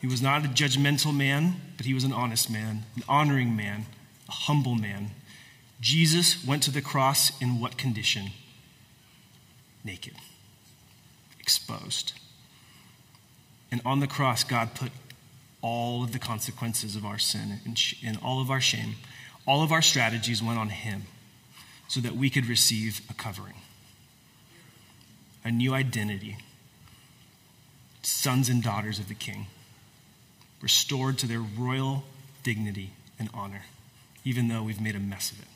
He 0.01 0.07
was 0.07 0.23
not 0.23 0.45
a 0.45 0.49
judgmental 0.49 1.15
man, 1.15 1.61
but 1.77 1.87
he 1.87 1.95
was 1.95 2.05
an 2.05 2.13
honest 2.13 2.51
man, 2.51 2.85
an 2.97 3.03
honoring 3.09 3.55
man, 3.55 3.87
a 4.29 4.33
humble 4.33 4.75
man. 4.75 5.11
Jesus 5.81 6.45
went 6.45 6.63
to 6.65 6.71
the 6.71 6.81
cross 6.81 7.39
in 7.41 7.61
what 7.61 7.77
condition? 7.77 8.31
Naked, 9.85 10.15
exposed. 11.39 12.13
And 13.73 13.81
on 13.85 14.01
the 14.01 14.07
cross, 14.07 14.45
God 14.45 14.75
put 14.75 14.91
all 15.63 16.03
of 16.03 16.13
the 16.13 16.19
consequences 16.19 16.97
of 16.97 17.05
our 17.05 17.19
sin 17.19 17.61
and, 17.65 17.81
and 18.05 18.19
all 18.23 18.41
of 18.41 18.51
our 18.51 18.61
shame 18.61 18.95
all 19.47 19.63
of 19.63 19.73
our 19.73 19.83
strategies 19.83 20.43
went 20.43 20.59
on 20.59 20.69
him 20.69 21.03
so 21.89 22.01
that 22.01 22.15
we 22.15 22.31
could 22.31 22.47
receive 22.47 23.01
a 23.11 23.15
covering, 23.15 23.57
a 25.45 25.51
new 25.51 25.75
identity, 25.75 26.37
sons 28.03 28.49
and 28.49 28.63
daughters 28.63 28.99
of 28.99 29.09
the 29.09 29.15
king, 29.15 29.47
restored 30.63 31.19
to 31.19 31.27
their 31.27 31.41
royal 31.41 32.05
dignity 32.45 32.91
and 33.19 33.29
honor, 33.35 33.63
even 34.25 34.49
though 34.49 34.63
we've 34.63 34.81
made 34.81 34.95
a 34.95 35.01
mess 35.01 35.33
of 35.33 35.41
it. 35.41 35.49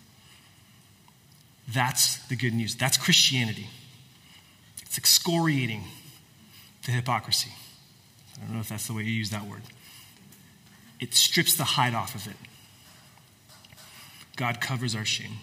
That's 1.72 2.16
the 2.26 2.36
good 2.36 2.52
news. 2.52 2.74
That's 2.74 2.96
Christianity. 2.96 3.68
It's 4.94 4.98
excoriating 5.00 5.82
the 6.86 6.92
hypocrisy. 6.92 7.50
I 8.36 8.44
don't 8.44 8.54
know 8.54 8.60
if 8.60 8.68
that's 8.68 8.86
the 8.86 8.92
way 8.92 9.02
you 9.02 9.10
use 9.10 9.30
that 9.30 9.44
word. 9.44 9.62
It 11.00 11.14
strips 11.14 11.56
the 11.56 11.64
hide 11.64 11.94
off 11.94 12.14
of 12.14 12.28
it. 12.28 12.36
God 14.36 14.60
covers 14.60 14.94
our 14.94 15.04
shame. 15.04 15.38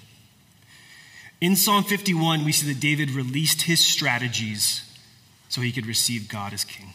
In 1.42 1.58
Psalm 1.58 1.84
51, 1.84 2.46
we 2.46 2.54
see 2.54 2.72
that 2.72 2.80
David 2.80 3.12
released 3.12 3.64
his 3.64 3.86
strategies 3.86 4.90
so 5.50 5.60
he 5.60 5.74
could 5.74 5.86
receive 5.86 6.30
God 6.30 6.54
as 6.54 6.64
king. 6.64 6.94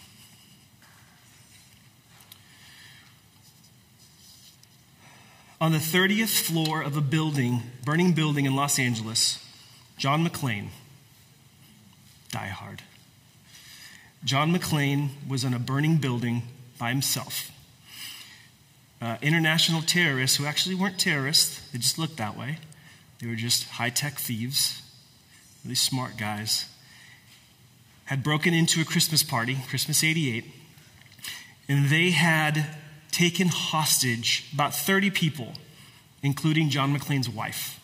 On 5.61 5.72
the 5.72 5.78
30th 5.78 6.40
floor 6.40 6.80
of 6.80 6.96
a 6.96 7.02
building, 7.02 7.64
burning 7.84 8.14
building 8.14 8.46
in 8.46 8.57
Los 8.57 8.78
Angeles, 8.78 9.46
John 9.98 10.26
McClane, 10.26 10.70
die 12.37 12.49
hard. 12.49 12.82
John 14.24 14.53
McClane 14.53 15.11
was 15.28 15.45
in 15.45 15.55
a 15.55 15.59
burning 15.59 15.97
building 15.97 16.43
by 16.78 16.91
himself 16.91 17.51
uh, 19.01 19.16
international 19.20 19.82
terrorists 19.82 20.37
who 20.37 20.47
actually 20.47 20.74
weren't 20.74 20.99
terrorists, 20.99 21.61
they 21.70 21.78
just 21.78 21.99
looked 21.99 22.16
that 22.16 22.37
way. 22.37 22.59
They 23.20 23.26
were 23.26 23.34
just 23.34 23.68
high 23.68 23.91
tech 23.91 24.14
thieves, 24.14 24.82
really 25.64 25.74
smart 25.74 26.16
guys, 26.16 26.66
had 28.07 28.22
broken 28.22 28.55
into 28.55 28.80
a 28.80 28.84
Christmas 28.84 29.22
party, 29.22 29.59
Christmas 29.68 30.03
88, 30.03 30.45
and 31.68 31.89
they 31.89 32.11
had 32.11 32.76
taken 33.11 33.49
hostage 33.49 34.49
about 34.53 34.74
30 34.74 35.11
people, 35.11 35.53
including 36.22 36.70
John 36.70 36.97
McClane's 36.97 37.28
wife, 37.28 37.80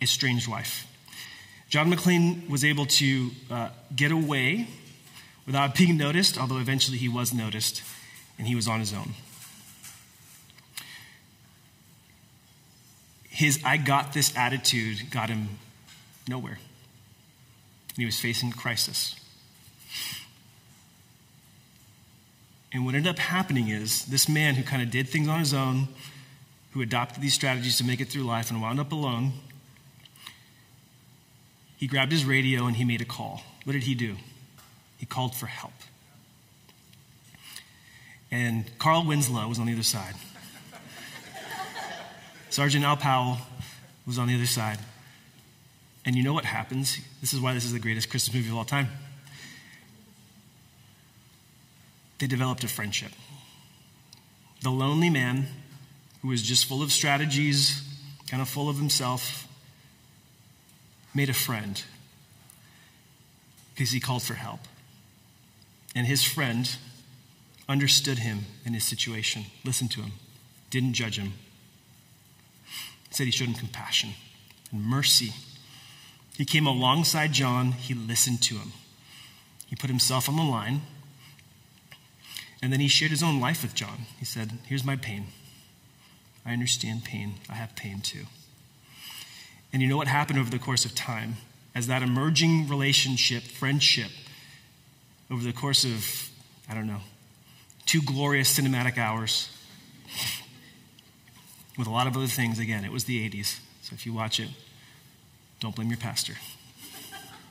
estranged 0.00 0.48
wife. 0.48 0.86
John 1.68 1.92
McClane 1.92 2.48
was 2.48 2.64
able 2.64 2.86
to 2.86 3.30
uh, 3.50 3.68
get 3.94 4.10
away 4.10 4.68
without 5.46 5.74
being 5.74 5.96
noticed, 5.96 6.38
although 6.38 6.58
eventually 6.58 6.98
he 6.98 7.08
was 7.08 7.34
noticed, 7.34 7.82
and 8.38 8.46
he 8.46 8.54
was 8.54 8.66
on 8.66 8.80
his 8.80 8.92
own. 8.92 9.14
his 13.38 13.60
I 13.64 13.76
got 13.76 14.14
this 14.14 14.36
attitude 14.36 15.12
got 15.12 15.28
him 15.28 15.60
nowhere. 16.26 16.58
And 17.90 17.98
he 17.98 18.04
was 18.04 18.18
facing 18.18 18.50
crisis. 18.50 19.14
And 22.72 22.84
what 22.84 22.96
ended 22.96 23.08
up 23.08 23.20
happening 23.20 23.68
is 23.68 24.06
this 24.06 24.28
man 24.28 24.56
who 24.56 24.64
kind 24.64 24.82
of 24.82 24.90
did 24.90 25.08
things 25.08 25.28
on 25.28 25.38
his 25.38 25.54
own, 25.54 25.86
who 26.72 26.82
adopted 26.82 27.22
these 27.22 27.32
strategies 27.32 27.78
to 27.78 27.84
make 27.84 28.00
it 28.00 28.08
through 28.08 28.24
life 28.24 28.50
and 28.50 28.60
wound 28.60 28.80
up 28.80 28.90
alone, 28.90 29.34
he 31.78 31.86
grabbed 31.86 32.12
his 32.12 32.24
radio 32.24 32.66
and 32.66 32.76
he 32.76 32.84
made 32.84 33.00
a 33.00 33.06
call. 33.06 33.42
What 33.64 33.72
did 33.72 33.84
he 33.84 33.94
do? 33.94 34.16
He 34.98 35.06
called 35.06 35.34
for 35.34 35.46
help. 35.46 35.72
And 38.30 38.70
Carl 38.78 39.06
Winslow 39.06 39.48
was 39.48 39.58
on 39.58 39.66
the 39.66 39.72
other 39.72 39.82
side. 39.82 40.14
Sergeant 42.50 42.84
Al 42.84 42.96
Powell 42.96 43.38
was 44.06 44.18
on 44.18 44.26
the 44.26 44.34
other 44.34 44.46
side. 44.46 44.78
And 46.04 46.16
you 46.16 46.22
know 46.22 46.32
what 46.32 46.44
happens? 46.44 46.98
This 47.20 47.32
is 47.32 47.40
why 47.40 47.54
this 47.54 47.64
is 47.64 47.72
the 47.72 47.78
greatest 47.78 48.10
Christmas 48.10 48.34
movie 48.34 48.48
of 48.48 48.56
all 48.56 48.64
time. 48.64 48.88
They 52.18 52.26
developed 52.26 52.64
a 52.64 52.68
friendship. 52.68 53.12
The 54.62 54.70
lonely 54.70 55.10
man 55.10 55.46
who 56.22 56.28
was 56.28 56.42
just 56.42 56.64
full 56.64 56.82
of 56.82 56.90
strategies, 56.90 57.82
kind 58.28 58.42
of 58.42 58.48
full 58.48 58.68
of 58.68 58.76
himself, 58.76 59.47
made 61.14 61.28
a 61.28 61.34
friend 61.34 61.82
because 63.74 63.90
he 63.90 64.00
called 64.00 64.22
for 64.22 64.34
help. 64.34 64.60
And 65.94 66.06
his 66.06 66.24
friend 66.24 66.68
understood 67.68 68.18
him 68.18 68.40
in 68.64 68.74
his 68.74 68.84
situation, 68.84 69.46
listened 69.64 69.90
to 69.92 70.00
him, 70.00 70.12
didn't 70.70 70.94
judge 70.94 71.18
him, 71.18 71.34
said 73.10 73.26
he 73.26 73.30
showed 73.30 73.48
him 73.48 73.54
compassion 73.54 74.10
and 74.72 74.84
mercy. 74.84 75.32
He 76.36 76.44
came 76.44 76.66
alongside 76.66 77.32
John, 77.32 77.72
he 77.72 77.94
listened 77.94 78.42
to 78.42 78.56
him. 78.56 78.72
He 79.66 79.76
put 79.76 79.90
himself 79.90 80.28
on 80.28 80.36
the 80.36 80.42
line, 80.42 80.82
and 82.62 82.72
then 82.72 82.80
he 82.80 82.88
shared 82.88 83.10
his 83.10 83.22
own 83.22 83.40
life 83.40 83.62
with 83.62 83.74
John. 83.74 84.06
He 84.18 84.24
said, 84.24 84.52
Here's 84.66 84.84
my 84.84 84.96
pain. 84.96 85.26
I 86.44 86.52
understand 86.52 87.04
pain. 87.04 87.34
I 87.48 87.54
have 87.54 87.76
pain 87.76 88.00
too. 88.00 88.26
And 89.72 89.82
you 89.82 89.88
know 89.88 89.96
what 89.96 90.08
happened 90.08 90.38
over 90.38 90.50
the 90.50 90.58
course 90.58 90.84
of 90.84 90.94
time? 90.94 91.36
As 91.74 91.86
that 91.86 92.02
emerging 92.02 92.68
relationship, 92.68 93.42
friendship, 93.42 94.10
over 95.30 95.42
the 95.42 95.52
course 95.52 95.84
of, 95.84 96.30
I 96.68 96.74
don't 96.74 96.86
know, 96.86 97.00
two 97.86 98.00
glorious 98.02 98.58
cinematic 98.58 98.98
hours 98.98 99.48
with 101.78 101.86
a 101.86 101.90
lot 101.90 102.06
of 102.06 102.16
other 102.16 102.26
things. 102.26 102.58
Again, 102.58 102.84
it 102.84 102.92
was 102.92 103.04
the 103.04 103.28
80s. 103.28 103.58
So 103.82 103.94
if 103.94 104.06
you 104.06 104.12
watch 104.12 104.40
it, 104.40 104.48
don't 105.60 105.74
blame 105.74 105.88
your 105.88 105.98
pastor. 105.98 106.34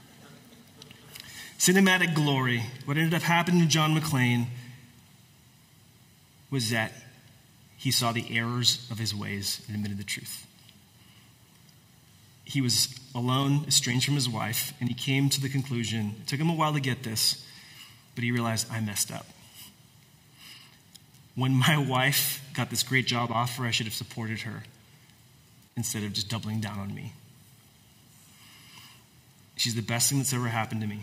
Cinematic 1.60 2.16
glory. 2.16 2.64
What 2.86 2.98
ended 2.98 3.14
up 3.14 3.22
happening 3.22 3.62
to 3.62 3.68
John 3.68 3.96
McClane 3.96 4.48
was 6.50 6.72
that 6.72 6.92
he 7.78 7.92
saw 7.92 8.12
the 8.12 8.26
errors 8.36 8.88
of 8.90 8.98
his 8.98 9.14
ways 9.14 9.62
and 9.68 9.76
admitted 9.76 9.98
the 9.98 10.04
truth. 10.04 10.47
He 12.48 12.62
was 12.62 12.98
alone, 13.14 13.66
estranged 13.68 14.06
from 14.06 14.16
his 14.16 14.30
wife, 14.30 14.74
and 14.80 14.88
he 14.88 14.96
came 14.96 15.30
to 15.30 15.42
the 15.42 15.50
conclusion 15.50 16.16
it 16.22 16.28
took 16.28 16.40
him 16.40 16.50
a 16.50 16.54
while 16.54 16.74
to 16.74 16.80
get 16.80 17.04
this, 17.04 17.46
but 18.16 18.24
he 18.24 18.32
realized, 18.32 18.68
I 18.72 18.80
messed 18.80 19.12
up. 19.12 19.26
When 21.36 21.54
my 21.54 21.78
wife 21.90 22.42
got 22.54 22.70
this 22.70 22.84
great 22.84 23.06
job 23.06 23.32
offer, 23.32 23.66
I 23.66 23.72
should 23.72 23.86
have 23.86 23.94
supported 23.94 24.42
her 24.42 24.64
instead 25.76 26.04
of 26.04 26.14
just 26.14 26.30
doubling 26.30 26.62
down 26.62 26.80
on 26.80 26.96
me. 26.96 27.12
She's 29.58 29.76
the 29.76 29.82
best 29.82 30.10
thing 30.10 30.20
that's 30.20 30.34
ever 30.34 30.48
happened 30.48 30.82
to 30.82 30.88
me. 30.88 31.02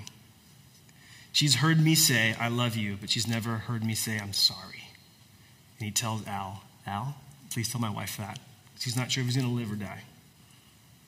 She's 1.33 1.57
heard 1.57 1.79
me 1.79 1.95
say, 1.95 2.35
I 2.41 2.49
love 2.49 2.75
you, 2.75 2.97
but 2.99 3.11
she's 3.11 3.27
never 3.27 3.57
heard 3.57 3.85
me 3.85 3.95
say, 3.95 4.19
I'm 4.19 4.33
sorry. 4.33 4.89
And 5.79 5.87
he 5.87 5.91
tells 5.91 6.27
Al, 6.27 6.63
Al, 6.87 7.17
please 7.51 7.69
tell 7.69 7.83
my 7.83 7.91
wife 7.91 8.17
that. 8.17 8.39
She's 8.79 8.97
not 8.97 9.13
sure 9.13 9.21
if 9.21 9.27
he's 9.27 9.37
going 9.37 9.49
to 9.49 9.55
live 9.55 9.71
or 9.71 9.77
die. 9.77 10.05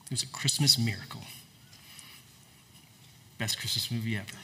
It 0.07 0.11
was 0.11 0.23
a 0.23 0.27
Christmas 0.27 0.77
miracle. 0.77 1.21
Best 3.37 3.59
Christmas 3.59 3.91
movie 3.91 4.15
ever. 4.15 4.37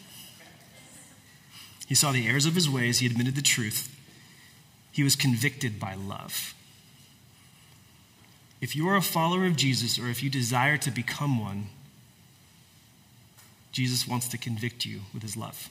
He 1.88 1.96
saw 1.96 2.12
the 2.12 2.28
errors 2.28 2.46
of 2.46 2.56
his 2.56 2.70
ways, 2.70 3.00
he 3.00 3.06
admitted 3.06 3.36
the 3.36 3.42
truth, 3.42 3.90
he 4.92 5.04
was 5.04 5.16
convicted 5.16 5.80
by 5.80 5.96
love. 5.96 6.54
If 8.62 8.76
you 8.76 8.88
are 8.88 8.96
a 8.96 9.02
follower 9.02 9.46
of 9.46 9.56
Jesus 9.56 10.00
or 10.00 10.08
if 10.08 10.24
you 10.24 10.30
desire 10.30 10.78
to 10.78 10.92
become 10.92 11.40
one, 11.40 11.68
Jesus 13.72 14.08
wants 14.08 14.28
to 14.30 14.38
convict 14.38 14.86
you 14.86 15.02
with 15.14 15.24
his 15.24 15.36
love. 15.36 15.70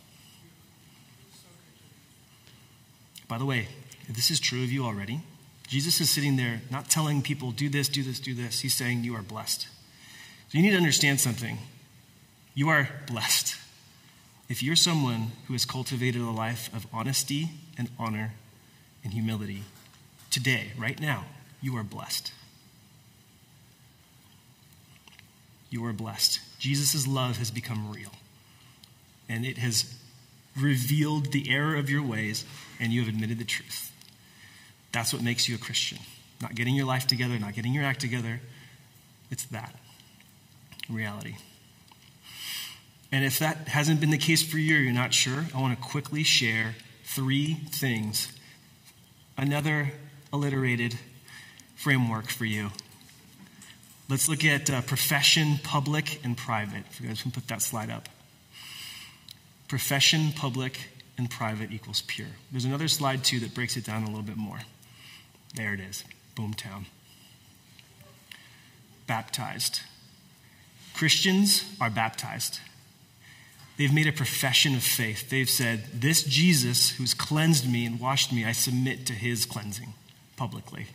By 3.29 3.39
the 3.39 3.47
way, 3.47 3.69
if 4.09 4.15
this 4.15 4.31
is 4.31 4.41
true 4.41 4.63
of 4.63 4.71
you 4.71 4.85
already, 4.85 5.21
Jesus 5.69 6.01
is 6.01 6.11
sitting 6.11 6.37
there 6.37 6.61
not 6.71 6.91
telling 6.91 7.23
people, 7.23 7.51
do 7.51 7.69
this, 7.69 7.89
do 7.89 8.03
this, 8.03 8.21
do 8.21 8.35
this. 8.35 8.61
He's 8.61 8.75
saying, 8.75 9.05
you 9.05 9.15
are 9.17 9.23
blessed. 9.23 9.69
So 10.53 10.59
you 10.59 10.65
need 10.65 10.73
to 10.73 10.77
understand 10.77 11.19
something. 11.19 11.57
You 12.55 12.69
are 12.69 12.91
blessed. 13.07 13.57
If 14.51 14.63
you're 14.63 14.77
someone 14.77 15.33
who 15.47 15.55
has 15.55 15.65
cultivated 15.65 16.21
a 16.21 16.31
life 16.31 16.69
of 16.75 16.87
honesty 16.93 17.53
and 17.79 17.89
honor 17.99 18.35
and 19.03 19.15
humility, 19.15 19.63
today, 20.31 20.73
right 20.77 21.01
now, 21.01 21.25
you 21.63 21.75
are 21.79 21.83
blessed. 21.83 22.35
You 25.71 25.87
are 25.87 25.95
blessed. 25.95 26.41
Jesus' 26.59 27.07
love 27.07 27.39
has 27.39 27.51
become 27.51 27.91
real, 27.91 28.13
and 29.31 29.47
it 29.47 29.57
has 29.57 29.99
revealed 30.55 31.33
the 31.33 31.51
error 31.51 31.77
of 31.77 31.89
your 31.89 32.03
ways, 32.03 32.45
and 32.79 32.93
you 32.93 33.01
have 33.01 33.09
admitted 33.09 33.39
the 33.39 33.47
truth. 33.47 33.91
That's 34.93 35.15
what 35.15 35.23
makes 35.23 35.49
you 35.49 35.55
a 35.55 35.59
Christian. 35.59 36.01
Not 36.43 36.55
getting 36.55 36.75
your 36.75 36.85
life 36.85 37.07
together, 37.07 37.39
not 37.39 37.55
getting 37.55 37.73
your 37.73 37.85
act 37.85 38.03
together. 38.03 38.43
It's 39.31 39.45
that 39.45 39.75
reality. 40.93 41.37
And 43.11 43.25
if 43.25 43.39
that 43.41 43.69
hasn't 43.69 44.01
been 44.01 44.11
the 44.11 44.19
case 44.19 44.43
for 44.43 44.59
you, 44.59 44.77
you're 44.77 44.93
not 44.93 45.13
sure, 45.13 45.47
I 45.55 45.61
want 45.61 45.79
to 45.79 45.85
quickly 45.85 46.23
share 46.23 46.77
three 47.05 47.55
things 47.55 48.33
another 49.37 49.93
alliterated 50.33 50.99
framework 51.75 52.29
for 52.29 52.45
you. 52.45 52.71
Let's 54.09 54.29
look 54.29 54.45
at 54.45 54.71
uh, 54.71 54.83
profession, 54.83 55.59
public, 55.63 56.21
and 56.25 56.37
private. 56.37 56.85
If 56.91 57.01
you 57.01 57.09
guys 57.09 57.23
can 57.23 57.31
put 57.31 57.49
that 57.49 57.63
slide 57.63 57.91
up. 57.91 58.09
Profession, 59.69 60.33
public, 60.33 60.91
and 61.17 61.31
private 61.31 61.71
equals 61.71 62.03
pure. 62.07 62.29
There's 62.51 62.65
another 62.65 62.89
slide 62.89 63.25
too 63.25 63.41
that 63.41 63.55
breaks 63.55 63.77
it 63.77 63.85
down 63.85 64.03
a 64.03 64.07
little 64.07 64.23
bit 64.23 64.37
more. 64.37 64.61
There 65.55 65.75
it 65.75 65.81
is. 65.81 66.05
Boomtown. 66.37 66.85
Baptized. 69.07 69.81
Christians 70.95 71.65
are 71.81 71.91
baptized. 71.91 72.61
They've 73.77 73.93
made 73.93 74.07
a 74.07 74.13
profession 74.13 74.75
of 74.75 74.83
faith. 74.83 75.31
They've 75.31 75.49
said, 75.49 75.85
This 75.95 76.23
Jesus 76.23 76.91
who's 76.91 77.15
cleansed 77.15 77.71
me 77.71 77.87
and 77.87 77.99
washed 77.99 78.33
me, 78.33 78.45
I 78.45 78.53
submit 78.53 79.07
to 79.07 79.13
his 79.13 79.47
cleansing 79.47 79.95
publicly. 80.37 80.87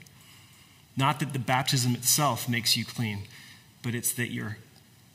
Not 0.96 1.20
that 1.20 1.34
the 1.34 1.40
baptism 1.40 1.96
itself 1.96 2.48
makes 2.48 2.78
you 2.78 2.86
clean, 2.86 3.24
but 3.84 3.96
it's 3.96 4.14
that 4.14 4.32
you're, 4.32 4.58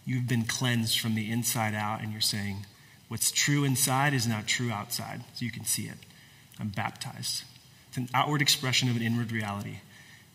you've 0.05 0.29
been 0.29 0.45
cleansed 0.45 0.99
from 0.99 1.15
the 1.15 1.31
inside 1.31 1.75
out 1.75 2.03
and 2.03 2.13
you're 2.13 2.21
saying, 2.21 2.67
What's 3.09 3.31
true 3.31 3.63
inside 3.65 4.15
is 4.15 4.27
not 4.27 4.47
true 4.47 4.71
outside. 4.71 5.23
So 5.35 5.45
you 5.45 5.51
can 5.51 5.65
see 5.65 5.83
it. 5.83 5.99
I'm 6.59 6.69
baptized. 6.69 7.45
It's 7.89 7.99
an 7.99 8.09
outward 8.15 8.41
expression 8.41 8.89
of 8.89 8.97
an 8.97 9.03
inward 9.03 9.33
reality. 9.33 9.81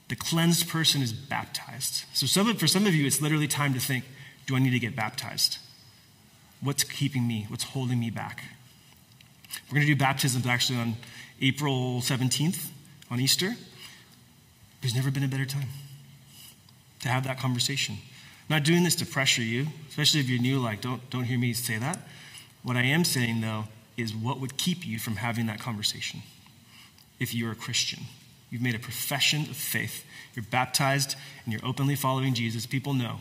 The 0.09 0.15
cleansed 0.15 0.69
person 0.69 1.01
is 1.01 1.11
baptized. 1.11 2.05
So 2.13 2.27
some 2.27 2.53
for 2.55 2.67
some 2.67 2.85
of 2.85 2.93
you, 2.93 3.07
it's 3.07 3.19
literally 3.19 3.47
time 3.47 3.73
to 3.73 3.79
think, 3.79 4.05
Do 4.47 4.55
I 4.55 4.59
need 4.59 4.71
to 4.71 4.79
get 4.79 4.95
baptized? 4.95 5.57
What's 6.61 6.83
keeping 6.83 7.27
me? 7.27 7.45
What's 7.49 7.63
holding 7.63 7.99
me 7.99 8.09
back? 8.09 8.43
We're 9.69 9.75
going 9.75 9.87
to 9.87 9.93
do 9.93 9.99
baptisms 9.99 10.47
actually 10.47 10.79
on 10.79 10.95
April 11.41 11.99
17th, 12.01 12.69
on 13.11 13.19
Easter. 13.19 13.53
There's 14.81 14.95
never 14.95 15.11
been 15.11 15.23
a 15.23 15.27
better 15.27 15.45
time 15.45 15.67
to 17.01 17.09
have 17.09 17.25
that 17.25 17.39
conversation. 17.39 17.97
I'm 18.49 18.57
not 18.57 18.63
doing 18.63 18.83
this 18.83 18.95
to 18.95 19.05
pressure 19.05 19.41
you, 19.41 19.67
especially 19.89 20.21
if 20.21 20.29
you're 20.29 20.41
new, 20.41 20.59
like, 20.59 20.81
don't, 20.81 21.07
don't 21.09 21.25
hear 21.25 21.37
me 21.37 21.53
say 21.53 21.77
that. 21.77 21.99
What 22.63 22.77
I 22.77 22.83
am 22.83 23.03
saying, 23.03 23.41
though, 23.41 23.65
is 23.97 24.15
what 24.15 24.39
would 24.39 24.57
keep 24.57 24.85
you 24.85 24.99
from 24.99 25.17
having 25.17 25.47
that 25.47 25.59
conversation 25.59 26.21
if 27.19 27.33
you're 27.33 27.51
a 27.51 27.55
Christian. 27.55 28.03
You've 28.49 28.61
made 28.61 28.75
a 28.75 28.79
profession 28.79 29.41
of 29.41 29.57
faith. 29.57 30.05
You're 30.33 30.45
baptized 30.49 31.15
and 31.43 31.53
you're 31.53 31.65
openly 31.65 31.95
following 31.95 32.33
Jesus. 32.33 32.65
People 32.65 32.93
know. 32.93 33.19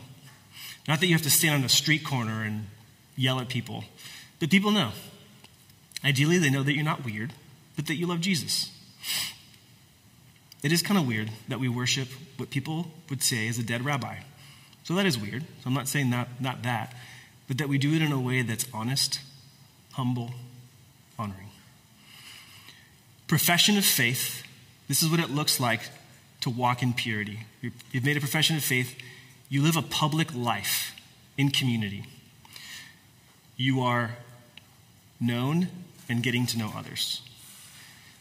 Not 0.87 0.99
that 0.99 1.07
you 1.07 1.13
have 1.13 1.23
to 1.23 1.29
stand 1.29 1.55
on 1.55 1.63
a 1.63 1.69
street 1.69 2.03
corner 2.03 2.43
and 2.43 2.67
yell 3.15 3.39
at 3.39 3.49
people. 3.49 3.83
But 4.39 4.49
people 4.49 4.71
know. 4.71 4.91
Ideally, 6.03 6.37
they 6.37 6.49
know 6.49 6.63
that 6.63 6.73
you're 6.73 6.85
not 6.85 7.03
weird, 7.03 7.33
but 7.75 7.87
that 7.87 7.95
you 7.95 8.07
love 8.07 8.21
Jesus. 8.21 8.71
It 10.63 10.71
is 10.71 10.81
kind 10.81 10.99
of 10.99 11.07
weird 11.07 11.31
that 11.47 11.59
we 11.59 11.67
worship 11.69 12.07
what 12.37 12.49
people 12.49 12.87
would 13.09 13.21
say 13.21 13.47
is 13.47 13.59
a 13.59 13.63
dead 13.63 13.83
rabbi. 13.83 14.17
So 14.83 14.95
that 14.95 15.05
is 15.05 15.17
weird. 15.17 15.43
So 15.43 15.67
I'm 15.67 15.73
not 15.73 15.87
saying 15.87 16.09
not, 16.09 16.29
not 16.39 16.63
that, 16.63 16.95
but 17.47 17.57
that 17.57 17.67
we 17.67 17.77
do 17.77 17.93
it 17.93 18.01
in 18.01 18.11
a 18.11 18.19
way 18.19 18.41
that's 18.41 18.65
honest, 18.73 19.19
humble, 19.93 20.31
honoring. 21.19 21.49
Profession 23.27 23.77
of 23.77 23.85
faith. 23.85 24.43
This 24.87 25.03
is 25.03 25.09
what 25.09 25.19
it 25.19 25.29
looks 25.29 25.59
like 25.59 25.81
to 26.41 26.49
walk 26.49 26.81
in 26.81 26.93
purity. 26.93 27.39
You've 27.91 28.05
made 28.05 28.15
a 28.15 28.21
profession 28.21 28.55
of 28.55 28.63
faith. 28.63 28.95
You 29.49 29.63
live 29.63 29.77
a 29.77 29.81
public 29.81 30.33
life 30.35 30.93
in 31.37 31.49
community 31.49 32.05
you 33.57 33.81
are 33.81 34.11
known 35.19 35.67
and 36.07 36.21
getting 36.21 36.45
to 36.45 36.57
know 36.57 36.71
others. 36.77 37.21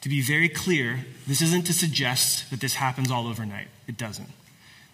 To 0.01 0.09
be 0.09 0.22
very 0.22 0.49
clear, 0.49 1.05
this 1.27 1.43
isn't 1.43 1.66
to 1.66 1.72
suggest 1.72 2.51
that 2.51 2.61
this 2.61 2.74
happens 2.74 3.11
all 3.11 3.27
overnight. 3.27 3.68
It 3.87 3.99
doesn't. 3.99 4.29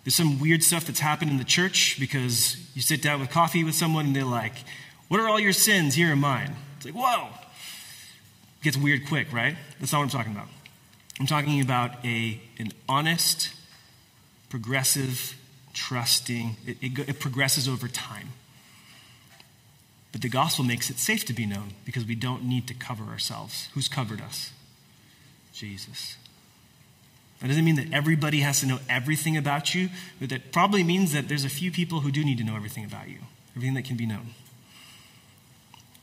There's 0.05 0.17
some 0.17 0.41
weird 0.41 0.65
stuff 0.65 0.85
that's 0.85 0.99
happened 0.99 1.31
in 1.31 1.39
the 1.39 1.45
church 1.45 1.97
because 2.01 2.57
you 2.75 2.83
sit 2.83 3.01
down 3.03 3.21
with 3.21 3.31
coffee 3.31 3.63
with 3.63 3.77
someone 3.77 4.07
and 4.07 4.17
they're 4.17 4.25
like, 4.25 4.55
What 5.07 5.21
are 5.21 5.29
all 5.29 5.39
your 5.39 5.53
sins? 5.53 5.95
Here 5.95 6.13
are 6.13 6.17
mine. 6.17 6.57
It's 6.77 6.87
like, 6.87 6.95
Whoa. 6.95 7.29
It 8.61 8.65
gets 8.65 8.77
weird 8.77 9.07
quick, 9.07 9.33
right? 9.33 9.57
That's 9.79 9.93
not 9.93 9.99
what 9.99 10.05
I'm 10.05 10.11
talking 10.11 10.33
about. 10.33 10.49
I'm 11.21 11.27
talking 11.27 11.61
about 11.61 12.05
a, 12.05 12.41
an 12.59 12.73
honest, 12.89 13.53
progressive, 14.49 15.37
trusting, 15.73 16.57
it, 16.67 16.77
it, 16.81 17.09
it 17.09 17.21
progresses 17.21 17.69
over 17.69 17.89
time. 17.89 18.31
But 20.13 20.21
the 20.21 20.29
gospel 20.29 20.65
makes 20.65 20.91
it 20.91 20.99
safe 20.99 21.25
to 21.25 21.33
be 21.33 21.47
known 21.47 21.73
because 21.85 22.05
we 22.05 22.15
don't 22.15 22.45
need 22.45 22.69
to 22.69 22.75
cover 22.75 23.05
ourselves. 23.05 23.69
Who's 23.75 23.89
covered 23.89 24.21
us? 24.21 24.53
Jesus. 25.53 26.17
That 27.41 27.49
doesn't 27.49 27.65
mean 27.65 27.77
that 27.77 27.93
everybody 27.93 28.41
has 28.41 28.61
to 28.61 28.67
know 28.67 28.79
everything 28.89 29.37
about 29.37 29.75
you, 29.75 29.89
but 30.21 30.29
that 30.29 30.53
probably 30.53 30.85
means 30.85 31.13
that 31.13 31.29
there's 31.29 31.45
a 31.45 31.51
few 31.51 31.73
people 31.73 32.01
who 32.01 32.13
do 32.13 32.25
need 32.25 32.39
to 32.39 32.45
know 32.45 32.55
everything 32.55 32.85
about 32.85 33.09
you, 33.09 33.19
everything 33.57 33.75
that 33.75 33.85
can 33.85 33.97
be 33.97 34.07
known. 34.07 34.35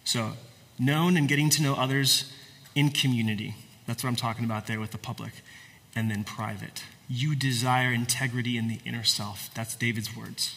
So, 0.04 0.34
known 0.78 1.16
and 1.16 1.28
getting 1.30 1.50
to 1.52 1.62
know 1.62 1.76
others 1.76 2.32
in 2.76 2.90
community. 2.90 3.56
That's 3.86 4.04
what 4.04 4.10
I'm 4.10 4.16
talking 4.16 4.44
about 4.44 4.68
there 4.68 4.80
with 4.80 4.92
the 4.92 4.98
public. 4.98 5.34
And 5.96 6.10
then 6.12 6.24
private. 6.24 6.84
You 7.10 7.36
desire 7.36 7.92
integrity 7.92 8.56
in 8.56 8.68
the 8.68 8.80
inner 8.86 9.04
self. 9.04 9.50
That's 9.56 9.76
David's 9.76 10.16
words. 10.16 10.56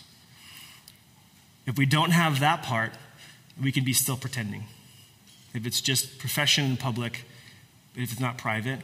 If 1.67 1.79
we 1.79 1.87
don't 1.87 2.11
have 2.11 2.41
that 2.41 2.63
part, 2.63 2.93
we 3.61 3.73
can 3.73 3.85
be 3.85 3.93
still 3.93 4.17
pretending. 4.17 4.65
If 5.55 5.67
it's 5.67 5.81
just 5.81 6.19
profession 6.19 6.65
in 6.65 6.77
public, 6.77 7.25
if 7.97 8.13
it's 8.13 8.21
not 8.21 8.37
private, 8.37 8.81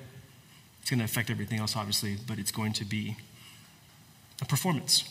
it's 0.81 0.91
going 0.91 0.99
to 0.99 1.05
affect 1.05 1.31
everything 1.31 1.59
else, 1.59 1.77
obviously, 1.77 2.17
but 2.27 2.39
it's 2.39 2.51
going 2.51 2.73
to 2.75 2.85
be 2.85 3.17
a 4.41 4.45
performance. 4.45 5.05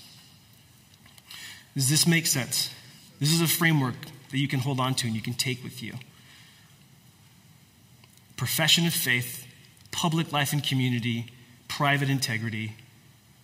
Does 1.76 1.90
this 1.90 2.08
make 2.08 2.26
sense? 2.26 2.74
This 3.20 3.32
is 3.32 3.42
a 3.42 3.48
framework 3.48 3.96
that 4.32 4.38
you 4.38 4.48
can 4.48 4.60
hold 4.60 4.80
on 4.80 4.96
to 4.96 5.08
and 5.08 5.16
you 5.16 5.22
can 5.22 5.34
take 5.34 5.64
with 5.64 5.84
you. 5.84 5.94
Profession 8.36 8.88
of 8.88 8.94
faith, 8.94 9.46
public 9.92 10.32
life 10.32 10.54
and 10.54 10.64
community, 10.64 11.28
private 11.68 12.10
integrity, 12.10 12.76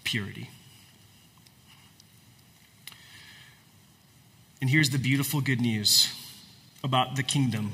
purity. 0.03 0.49
And 4.61 4.69
here's 4.69 4.91
the 4.91 4.97
beautiful 4.97 5.41
good 5.41 5.59
news 5.59 6.13
about 6.83 7.15
the 7.15 7.23
kingdom. 7.23 7.73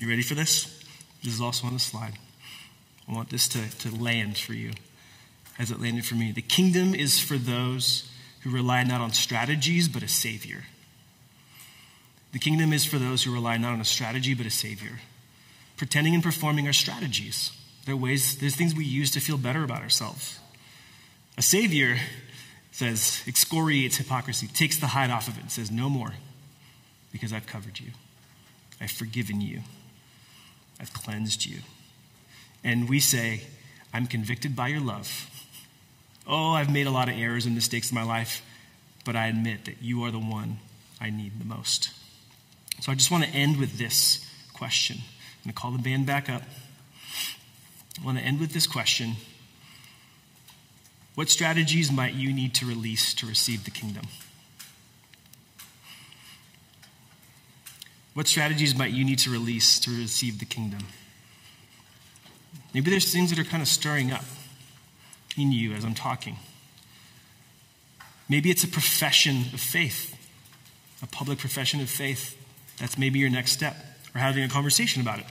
You 0.00 0.08
ready 0.08 0.22
for 0.22 0.34
this? 0.34 0.82
This 1.22 1.34
is 1.34 1.40
also 1.40 1.66
on 1.66 1.74
the 1.74 1.78
slide. 1.78 2.14
I 3.08 3.12
want 3.12 3.30
this 3.30 3.48
to, 3.48 3.70
to 3.80 3.94
land 3.94 4.38
for 4.38 4.52
you 4.52 4.72
as 5.58 5.70
it 5.70 5.80
landed 5.80 6.04
for 6.04 6.14
me. 6.14 6.32
The 6.32 6.42
kingdom 6.42 6.94
is 6.94 7.20
for 7.20 7.36
those 7.36 8.10
who 8.40 8.50
rely 8.50 8.82
not 8.84 9.00
on 9.00 9.12
strategies, 9.12 9.88
but 9.88 10.02
a 10.02 10.08
savior. 10.08 10.64
The 12.32 12.38
kingdom 12.38 12.72
is 12.72 12.84
for 12.84 12.98
those 12.98 13.24
who 13.24 13.32
rely 13.32 13.56
not 13.56 13.72
on 13.72 13.80
a 13.80 13.84
strategy, 13.84 14.34
but 14.34 14.46
a 14.46 14.50
savior. 14.50 15.00
Pretending 15.76 16.14
and 16.14 16.22
performing 16.22 16.68
are 16.68 16.72
strategies. 16.72 17.52
They're 17.86 17.96
ways, 17.96 18.36
there's 18.38 18.56
things 18.56 18.74
we 18.74 18.84
use 18.84 19.12
to 19.12 19.20
feel 19.20 19.38
better 19.38 19.64
about 19.64 19.80
ourselves. 19.80 20.38
A 21.38 21.42
savior 21.42 21.96
says, 22.72 23.22
excoriates 23.26 23.96
hypocrisy, 23.96 24.48
takes 24.48 24.78
the 24.78 24.88
hide 24.88 25.10
off 25.10 25.28
of 25.28 25.38
it, 25.38 25.42
and 25.42 25.50
says, 25.50 25.70
no 25.70 25.88
more, 25.88 26.14
because 27.12 27.32
I've 27.32 27.46
covered 27.46 27.80
you. 27.80 27.92
I've 28.80 28.90
forgiven 28.90 29.40
you. 29.40 29.60
I've 30.78 30.92
cleansed 30.92 31.46
you. 31.46 31.60
And 32.62 32.88
we 32.88 33.00
say, 33.00 33.44
I'm 33.94 34.06
convicted 34.06 34.54
by 34.54 34.68
your 34.68 34.80
love. 34.80 35.30
Oh, 36.26 36.52
I've 36.52 36.70
made 36.70 36.86
a 36.86 36.90
lot 36.90 37.08
of 37.08 37.16
errors 37.16 37.46
and 37.46 37.54
mistakes 37.54 37.90
in 37.90 37.94
my 37.94 38.02
life, 38.02 38.42
but 39.04 39.14
I 39.14 39.28
admit 39.28 39.64
that 39.66 39.80
you 39.80 40.02
are 40.04 40.10
the 40.10 40.18
one 40.18 40.58
I 41.00 41.10
need 41.10 41.38
the 41.38 41.46
most. 41.46 41.90
So 42.80 42.90
I 42.90 42.94
just 42.96 43.10
want 43.10 43.24
to 43.24 43.30
end 43.30 43.58
with 43.58 43.78
this 43.78 44.28
question. 44.52 44.96
I'm 44.98 45.44
going 45.44 45.54
to 45.54 45.60
call 45.60 45.70
the 45.70 45.78
band 45.78 46.04
back 46.04 46.28
up. 46.28 46.42
I 48.00 48.04
want 48.04 48.18
to 48.18 48.24
end 48.24 48.40
with 48.40 48.52
this 48.52 48.66
question 48.66 49.16
What 51.14 51.28
strategies 51.28 51.90
might 51.90 52.14
you 52.14 52.32
need 52.32 52.54
to 52.54 52.66
release 52.66 53.14
to 53.14 53.26
receive 53.26 53.64
the 53.64 53.70
kingdom? 53.70 54.06
What 58.14 58.26
strategies 58.26 58.74
might 58.74 58.92
you 58.92 59.04
need 59.04 59.18
to 59.20 59.30
release 59.30 59.78
to 59.80 59.90
receive 59.90 60.38
the 60.38 60.46
kingdom? 60.46 60.80
Maybe 62.72 62.90
there's 62.90 63.12
things 63.12 63.30
that 63.30 63.38
are 63.38 63.44
kind 63.44 63.62
of 63.62 63.68
stirring 63.68 64.10
up 64.10 64.24
in 65.36 65.52
you 65.52 65.72
as 65.72 65.84
I'm 65.84 65.94
talking. 65.94 66.36
Maybe 68.28 68.50
it's 68.50 68.64
a 68.64 68.68
profession 68.68 69.44
of 69.52 69.60
faith, 69.60 70.16
a 71.02 71.06
public 71.06 71.38
profession 71.38 71.80
of 71.80 71.90
faith. 71.90 72.36
That's 72.78 72.98
maybe 72.98 73.18
your 73.18 73.30
next 73.30 73.52
step, 73.52 73.76
or 74.14 74.18
having 74.18 74.42
a 74.42 74.48
conversation 74.48 75.00
about 75.00 75.20
it. 75.20 75.26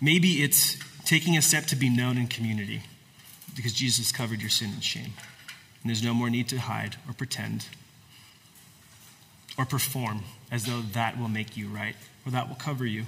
Maybe 0.00 0.42
it's 0.42 0.78
taking 1.04 1.36
a 1.36 1.42
step 1.42 1.66
to 1.66 1.76
be 1.76 1.88
known 1.88 2.16
in 2.16 2.28
community 2.28 2.82
because 3.56 3.72
Jesus 3.72 4.12
covered 4.12 4.40
your 4.40 4.50
sin 4.50 4.70
and 4.70 4.84
shame. 4.84 5.12
And 5.82 5.90
there's 5.90 6.02
no 6.02 6.14
more 6.14 6.30
need 6.30 6.48
to 6.48 6.58
hide 6.58 6.96
or 7.08 7.14
pretend 7.14 7.66
or 9.56 9.64
perform 9.64 10.22
as 10.50 10.64
though 10.64 10.80
that 10.92 11.18
will 11.18 11.28
make 11.28 11.56
you 11.56 11.68
right 11.68 11.96
or 12.24 12.32
that 12.32 12.48
will 12.48 12.56
cover 12.56 12.86
you. 12.86 13.04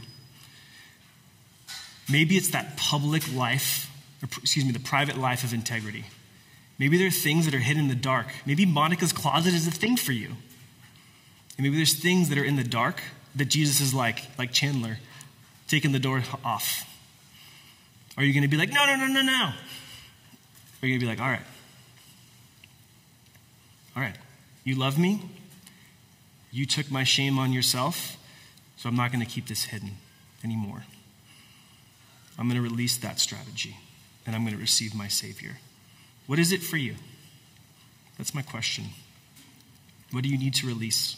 Maybe 2.10 2.36
it's 2.36 2.48
that 2.48 2.76
public 2.76 3.32
life, 3.32 3.88
or, 4.22 4.28
excuse 4.42 4.64
me, 4.64 4.72
the 4.72 4.80
private 4.80 5.16
life 5.16 5.44
of 5.44 5.54
integrity. 5.54 6.06
Maybe 6.78 6.98
there 6.98 7.06
are 7.06 7.12
things 7.12 7.44
that 7.44 7.54
are 7.54 7.58
hidden 7.58 7.84
in 7.84 7.88
the 7.88 7.94
dark. 7.94 8.26
Maybe 8.46 8.66
Monica's 8.66 9.12
closet 9.12 9.54
is 9.54 9.66
a 9.68 9.70
thing 9.70 9.96
for 9.96 10.12
you. 10.12 10.28
And 10.28 11.64
maybe 11.64 11.76
there's 11.76 11.94
things 11.94 12.30
that 12.30 12.38
are 12.38 12.44
in 12.44 12.56
the 12.56 12.64
dark 12.64 13.00
that 13.36 13.44
Jesus 13.44 13.80
is 13.80 13.94
like, 13.94 14.24
like 14.38 14.50
Chandler, 14.52 14.98
taking 15.70 15.92
the 15.92 16.00
door 16.00 16.22
off. 16.44 16.84
Are 18.16 18.24
you 18.24 18.34
going 18.34 18.42
to 18.42 18.48
be 18.48 18.56
like, 18.56 18.72
no, 18.72 18.84
no, 18.86 18.96
no, 18.96 19.06
no, 19.06 19.22
no? 19.22 19.52
Are 20.82 20.86
you 20.86 20.98
going 20.98 21.00
to 21.00 21.06
be 21.06 21.06
like, 21.06 21.20
all 21.20 21.30
right. 21.30 21.46
All 23.96 24.02
right. 24.02 24.16
You 24.64 24.74
love 24.74 24.98
me. 24.98 25.22
You 26.50 26.66
took 26.66 26.90
my 26.90 27.04
shame 27.04 27.38
on 27.38 27.52
yourself, 27.52 28.16
so 28.76 28.88
I'm 28.88 28.96
not 28.96 29.12
going 29.12 29.24
to 29.24 29.30
keep 29.30 29.46
this 29.46 29.64
hidden 29.64 29.92
anymore. 30.42 30.84
I'm 32.36 32.48
going 32.48 32.60
to 32.60 32.68
release 32.68 32.96
that 32.98 33.20
strategy, 33.20 33.76
and 34.26 34.34
I'm 34.34 34.42
going 34.42 34.54
to 34.54 34.60
receive 34.60 34.94
my 34.94 35.06
Savior. 35.06 35.58
What 36.26 36.40
is 36.40 36.50
it 36.52 36.62
for 36.62 36.78
you? 36.78 36.96
That's 38.18 38.34
my 38.34 38.42
question. 38.42 38.86
What 40.10 40.24
do 40.24 40.28
you 40.28 40.38
need 40.38 40.54
to 40.54 40.66
release 40.66 41.16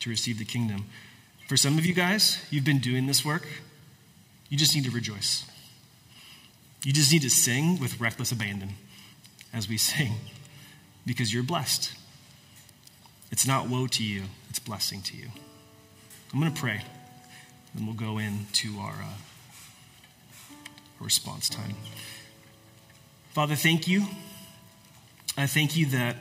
to 0.00 0.10
receive 0.10 0.38
the 0.38 0.44
kingdom? 0.44 0.86
For 1.46 1.56
some 1.56 1.78
of 1.78 1.86
you 1.86 1.94
guys, 1.94 2.44
you've 2.50 2.64
been 2.64 2.80
doing 2.80 3.06
this 3.06 3.24
work. 3.24 3.46
You 4.48 4.56
just 4.56 4.74
need 4.74 4.84
to 4.84 4.90
rejoice. 4.90 5.44
You 6.84 6.92
just 6.92 7.12
need 7.12 7.22
to 7.22 7.30
sing 7.30 7.80
with 7.80 8.00
reckless 8.00 8.30
abandon 8.30 8.74
as 9.52 9.68
we 9.68 9.76
sing 9.76 10.12
because 11.04 11.32
you're 11.32 11.42
blessed. 11.42 11.92
It's 13.30 13.46
not 13.46 13.68
woe 13.68 13.86
to 13.88 14.04
you, 14.04 14.24
it's 14.48 14.58
blessing 14.58 15.02
to 15.02 15.16
you. 15.16 15.28
I'm 16.32 16.40
going 16.40 16.52
to 16.52 16.60
pray, 16.60 16.82
and 17.74 17.86
we'll 17.86 17.96
go 17.96 18.18
into 18.18 18.78
our, 18.78 18.92
uh, 18.92 19.14
response 21.00 21.48
time. 21.48 21.74
Father, 23.32 23.54
thank 23.54 23.86
you. 23.86 24.04
I 25.36 25.46
thank 25.46 25.76
you 25.76 25.86
that 25.86 26.16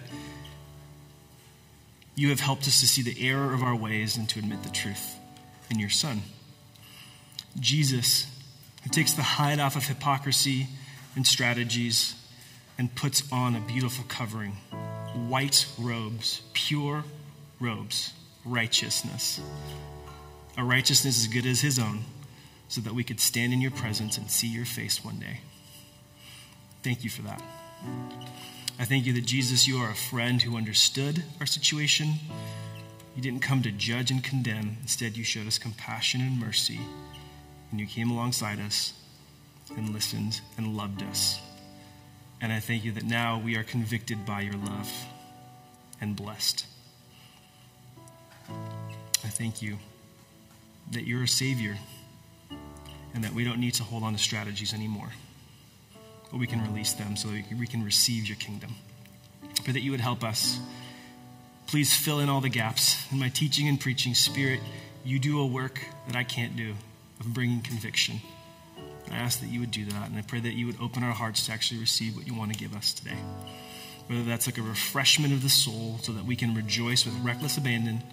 you 2.16 2.30
have 2.30 2.40
helped 2.40 2.68
us 2.68 2.80
to 2.82 2.88
see 2.88 3.02
the 3.02 3.30
error 3.30 3.54
of 3.54 3.64
our 3.64 3.76
ways 3.76 4.18
and 4.18 4.28
to 4.30 4.40
admit 4.40 4.64
the 4.64 4.70
truth 4.70 5.16
in 5.70 5.80
your 5.80 5.90
Son. 5.90 6.22
Jesus, 7.60 8.28
who 8.84 8.90
takes 8.90 9.14
the 9.14 9.24
hide 9.24 9.60
off 9.60 9.76
of 9.76 9.86
hypocrisy 9.86 10.68
and 11.16 11.26
strategies 11.26 12.16
and 12.78 12.94
puts 12.94 13.24
on 13.32 13.56
a 13.56 13.62
beautiful 13.62 14.06
covering 14.08 14.58
white 15.30 15.66
robes, 15.80 16.42
pure 16.54 17.04
robes, 17.60 18.14
righteousness. 18.44 19.40
A 20.58 20.64
righteousness 20.64 21.20
as 21.20 21.28
good 21.28 21.46
as 21.46 21.62
his 21.62 21.80
own, 21.80 22.02
so 22.68 22.82
that 22.82 22.94
we 22.94 23.04
could 23.04 23.20
stand 23.20 23.54
in 23.54 23.62
your 23.62 23.72
presence 23.72 24.18
and 24.18 24.30
see 24.30 24.48
your 24.48 24.66
face 24.66 25.04
one 25.04 25.20
day. 25.20 25.40
Thank 26.84 27.04
you 27.04 27.10
for 27.10 27.24
that. 27.24 27.42
I 28.78 28.86
thank 28.86 29.06
you 29.06 29.14
that 29.14 29.26
Jesus, 29.26 29.68
you 29.68 29.78
are 29.78 29.90
a 29.90 29.96
friend 29.96 30.42
who 30.42 30.58
understood 30.58 31.24
our 31.40 31.46
situation. 31.46 32.14
You 33.16 33.22
didn't 33.22 33.42
come 33.42 33.64
to 33.64 33.72
judge 33.72 34.12
and 34.12 34.24
condemn. 34.24 34.78
Instead, 34.82 35.16
you 35.16 35.24
showed 35.24 35.48
us 35.48 35.58
compassion 35.58 36.22
and 36.22 36.40
mercy. 36.40 36.80
And 37.72 37.80
you 37.80 37.88
came 37.88 38.10
alongside 38.10 38.60
us 38.60 38.94
and 39.76 39.90
listened 39.90 40.42
and 40.58 40.78
loved 40.78 41.04
us. 41.04 41.40
And 42.42 42.52
I 42.54 42.60
thank 42.60 42.84
you 42.84 42.92
that 42.94 43.04
now 43.04 43.42
we 43.44 43.56
are 43.56 43.64
convicted 43.64 44.26
by 44.26 44.42
your 44.42 44.54
love 44.54 44.92
and 46.02 46.16
blessed. 46.16 46.66
I 48.50 49.30
thank 49.30 49.62
you 49.62 49.78
that 50.92 51.06
you're 51.06 51.24
a 51.24 51.28
Savior 51.28 51.78
and 53.14 53.24
that 53.24 53.34
we 53.34 53.44
don't 53.44 53.60
need 53.60 53.74
to 53.76 53.84
hold 53.84 54.04
on 54.04 54.14
to 54.14 54.20
strategies 54.20 54.74
anymore, 54.74 55.10
but 56.30 56.40
we 56.40 56.46
can 56.46 56.62
release 56.62 56.94
them 56.94 57.16
so 57.16 57.30
that 57.30 57.44
we 57.58 57.66
can 57.66 57.84
receive 57.84 58.28
your 58.28 58.38
kingdom. 58.38 58.76
Pray 59.64 59.74
that 59.74 59.82
you 59.82 59.92
would 59.92 60.02
help 60.02 60.24
us. 60.24 60.60
Please 61.66 61.96
fill 61.96 62.20
in 62.20 62.30
all 62.30 62.42
the 62.42 62.50
gaps. 62.50 63.12
In 63.12 63.18
my 63.18 63.30
teaching 63.30 63.68
and 63.68 63.80
preaching 63.80 64.14
spirit, 64.14 64.60
you 65.04 65.18
do 65.18 65.40
a 65.40 65.46
work 65.46 65.80
that 66.08 66.16
I 66.16 66.24
can't 66.24 66.56
do 66.56 66.76
of 67.26 67.34
bringing 67.34 67.62
conviction. 67.62 68.22
I 69.12 69.16
ask 69.16 69.40
that 69.40 69.48
you 69.48 69.60
would 69.60 69.72
do 69.72 69.86
that, 69.86 70.10
and 70.10 70.18
I 70.18 70.22
pray 70.22 70.40
that 70.40 70.54
you 70.54 70.66
would 70.66 70.80
open 70.82 71.04
our 71.04 71.14
hearts 71.14 71.46
to 71.46 71.52
actually 71.52 71.80
receive 71.80 72.16
what 72.16 72.28
you 72.28 72.34
want 72.34 72.52
to 72.54 72.58
give 72.58 72.76
us 72.76 72.94
today. 72.94 73.18
Whether 74.08 74.24
that's 74.24 74.48
like 74.48 74.58
a 74.58 74.62
refreshment 74.62 75.34
of 75.34 75.42
the 75.42 75.50
soul 75.50 76.00
so 76.02 76.12
that 76.14 76.26
we 76.26 76.36
can 76.36 76.56
rejoice 76.56 77.06
with 77.06 77.16
reckless 77.24 77.58
abandon, 77.58 78.04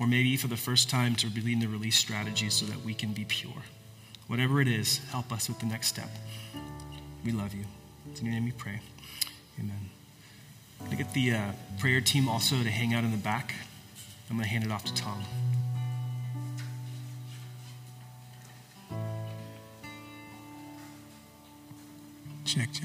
or 0.00 0.06
maybe 0.06 0.36
for 0.36 0.48
the 0.48 0.56
first 0.56 0.90
time 0.90 1.14
to 1.16 1.28
lead 1.28 1.60
the 1.60 1.66
release 1.66 1.96
strategy 1.96 2.50
so 2.50 2.66
that 2.66 2.84
we 2.84 2.94
can 2.94 3.12
be 3.12 3.24
pure. 3.24 3.62
Whatever 4.26 4.60
it 4.60 4.68
is, 4.68 4.98
help 5.10 5.32
us 5.32 5.48
with 5.48 5.60
the 5.60 5.66
next 5.66 5.88
step. 5.88 6.08
We 7.24 7.32
love 7.32 7.54
you. 7.54 7.64
It's 8.10 8.20
in 8.20 8.26
your 8.26 8.34
name 8.34 8.44
we 8.44 8.52
pray. 8.52 8.80
Amen. 9.58 9.90
I'm 10.80 10.86
going 10.86 10.98
to 10.98 11.04
get 11.04 11.14
the 11.14 11.32
uh, 11.32 11.52
prayer 11.78 12.00
team 12.00 12.28
also 12.28 12.56
to 12.62 12.70
hang 12.70 12.94
out 12.94 13.04
in 13.04 13.10
the 13.10 13.16
back. 13.16 13.54
I'm 14.28 14.36
going 14.36 14.44
to 14.44 14.50
hand 14.50 14.64
it 14.64 14.72
off 14.72 14.84
to 14.84 14.94
Tom. 14.94 15.22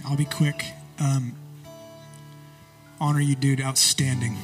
I'll 0.05 0.17
be 0.17 0.25
quick. 0.25 0.65
Um, 0.99 1.35
honor 2.99 3.21
you, 3.21 3.35
dude. 3.35 3.61
Outstanding. 3.61 4.37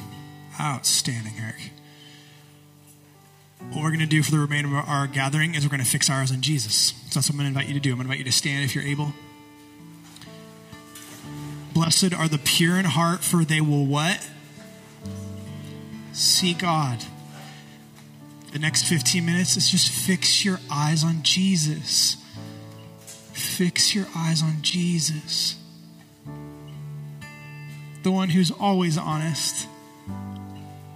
Outstanding, 0.60 1.34
Eric. 1.40 1.72
what 3.72 3.82
we're 3.82 3.90
going 3.90 4.00
to 4.00 4.06
do 4.06 4.22
for 4.22 4.30
the 4.30 4.38
remainder 4.38 4.78
of 4.78 4.88
our 4.88 5.06
gathering 5.06 5.54
is 5.54 5.64
we're 5.64 5.70
going 5.70 5.82
to 5.82 5.86
fix 5.86 6.08
ours 6.08 6.30
on 6.32 6.40
Jesus. 6.40 6.74
So 6.74 7.20
that's 7.20 7.28
what 7.28 7.30
I'm 7.30 7.36
going 7.38 7.52
to 7.52 7.58
invite 7.60 7.68
you 7.68 7.74
to 7.74 7.80
do. 7.80 7.90
I'm 7.90 7.96
going 7.96 8.06
to 8.06 8.12
invite 8.12 8.18
you 8.18 8.24
to 8.24 8.32
stand 8.32 8.64
if 8.64 8.74
you're 8.74 8.84
able. 8.84 9.12
Blessed 11.74 12.14
are 12.14 12.28
the 12.28 12.38
pure 12.38 12.78
in 12.78 12.86
heart, 12.86 13.22
for 13.22 13.44
they 13.44 13.60
will 13.60 13.84
what? 13.84 14.26
See 16.12 16.54
God. 16.54 17.04
The 18.52 18.58
next 18.58 18.84
15 18.84 19.26
minutes 19.26 19.58
is 19.58 19.68
just 19.70 19.90
fix 19.90 20.42
your 20.42 20.58
eyes 20.70 21.04
on 21.04 21.22
Jesus. 21.22 22.16
Fix 23.46 23.94
your 23.94 24.06
eyes 24.14 24.42
on 24.42 24.60
Jesus. 24.60 25.56
The 28.02 28.12
one 28.12 28.28
who's 28.28 28.50
always 28.50 28.98
honest, 28.98 29.66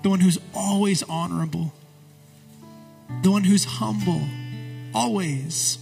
the 0.03 0.11
one 0.11 0.21
who's 0.21 0.39
always 0.55 1.03
honorable, 1.05 1.73
the 3.23 3.31
one 3.31 3.45
who's 3.45 3.65
humble, 3.65 4.23
always. 4.95 5.79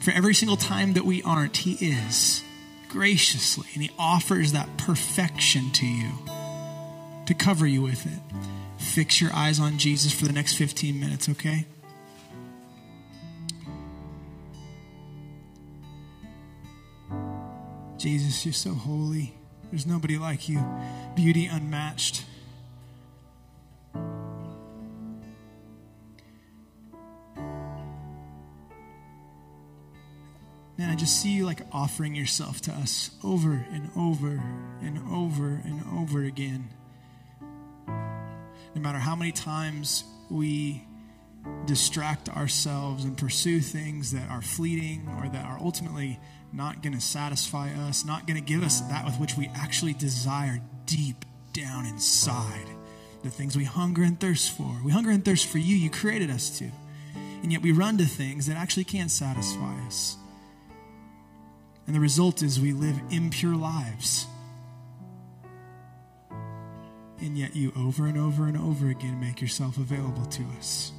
For 0.00 0.12
every 0.12 0.34
single 0.34 0.56
time 0.56 0.94
that 0.94 1.04
we 1.04 1.22
aren't, 1.22 1.58
He 1.58 1.74
is 1.74 2.42
graciously, 2.88 3.68
and 3.74 3.82
He 3.82 3.90
offers 3.98 4.52
that 4.52 4.78
perfection 4.78 5.70
to 5.72 5.86
you 5.86 6.12
to 7.26 7.34
cover 7.34 7.66
you 7.66 7.82
with 7.82 8.06
it. 8.06 8.22
Fix 8.78 9.20
your 9.20 9.32
eyes 9.34 9.60
on 9.60 9.76
Jesus 9.76 10.12
for 10.12 10.24
the 10.24 10.32
next 10.32 10.54
15 10.54 10.98
minutes, 10.98 11.28
okay? 11.28 11.66
Jesus, 17.98 18.46
you're 18.46 18.52
so 18.52 18.74
holy. 18.74 19.34
There's 19.70 19.84
nobody 19.84 20.18
like 20.18 20.48
you, 20.48 20.64
beauty 21.16 21.46
unmatched. 21.46 22.24
Man, 30.78 30.90
I 30.90 30.94
just 30.94 31.20
see 31.20 31.32
you 31.32 31.44
like 31.44 31.62
offering 31.72 32.14
yourself 32.14 32.60
to 32.62 32.72
us 32.72 33.10
over 33.24 33.66
and 33.72 33.90
over 33.96 34.40
and 34.80 35.00
over 35.12 35.60
and 35.64 35.82
over 35.98 36.22
again. 36.22 36.68
No 37.88 38.80
matter 38.80 38.98
how 38.98 39.16
many 39.16 39.32
times 39.32 40.04
we 40.30 40.86
distract 41.66 42.28
ourselves 42.30 43.04
and 43.04 43.16
pursue 43.16 43.60
things 43.60 44.12
that 44.12 44.28
are 44.30 44.42
fleeting 44.42 45.08
or 45.18 45.28
that 45.28 45.44
are 45.44 45.58
ultimately 45.60 46.18
not 46.52 46.82
going 46.82 46.94
to 46.94 47.00
satisfy 47.00 47.70
us, 47.88 48.04
not 48.04 48.26
going 48.26 48.42
to 48.42 48.44
give 48.44 48.62
us 48.62 48.80
that 48.82 49.04
with 49.04 49.18
which 49.20 49.36
we 49.36 49.50
actually 49.54 49.92
desire 49.92 50.60
deep 50.86 51.24
down 51.52 51.86
inside. 51.86 52.66
The 53.22 53.30
things 53.30 53.56
we 53.56 53.64
hunger 53.64 54.02
and 54.02 54.18
thirst 54.18 54.52
for. 54.52 54.80
We 54.84 54.92
hunger 54.92 55.10
and 55.10 55.24
thirst 55.24 55.46
for 55.46 55.58
you. 55.58 55.76
You 55.76 55.90
created 55.90 56.30
us 56.30 56.58
to. 56.58 56.70
And 57.42 57.52
yet 57.52 57.62
we 57.62 57.72
run 57.72 57.98
to 57.98 58.04
things 58.04 58.46
that 58.46 58.56
actually 58.56 58.84
can't 58.84 59.10
satisfy 59.10 59.78
us. 59.86 60.16
And 61.86 61.94
the 61.94 62.00
result 62.00 62.42
is 62.42 62.60
we 62.60 62.72
live 62.72 62.98
impure 63.10 63.56
lives. 63.56 64.26
And 67.20 67.36
yet 67.36 67.56
you 67.56 67.72
over 67.76 68.06
and 68.06 68.18
over 68.18 68.46
and 68.46 68.56
over 68.56 68.88
again 68.88 69.20
make 69.20 69.40
yourself 69.40 69.76
available 69.76 70.24
to 70.26 70.44
us. 70.58 70.92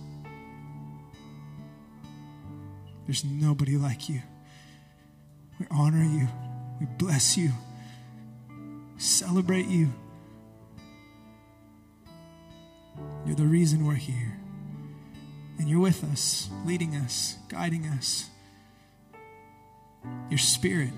There's 3.10 3.26
nobody 3.26 3.76
like 3.76 4.08
you. 4.08 4.22
We 5.60 5.66
honor 5.72 6.04
you. 6.04 6.28
We 6.80 6.86
bless 7.00 7.36
you. 7.36 7.50
Celebrate 9.00 9.66
you. 9.66 9.92
You're 13.26 13.36
the 13.36 13.48
reason 13.48 13.84
we're 13.84 13.96
here. 13.96 14.38
And 15.58 15.68
you're 15.68 15.80
with 15.80 16.04
us, 16.04 16.52
leading 16.68 16.96
us, 16.98 17.38
guiding 17.48 17.88
us. 17.88 18.30
Your 20.30 20.38
spirit 20.38 20.94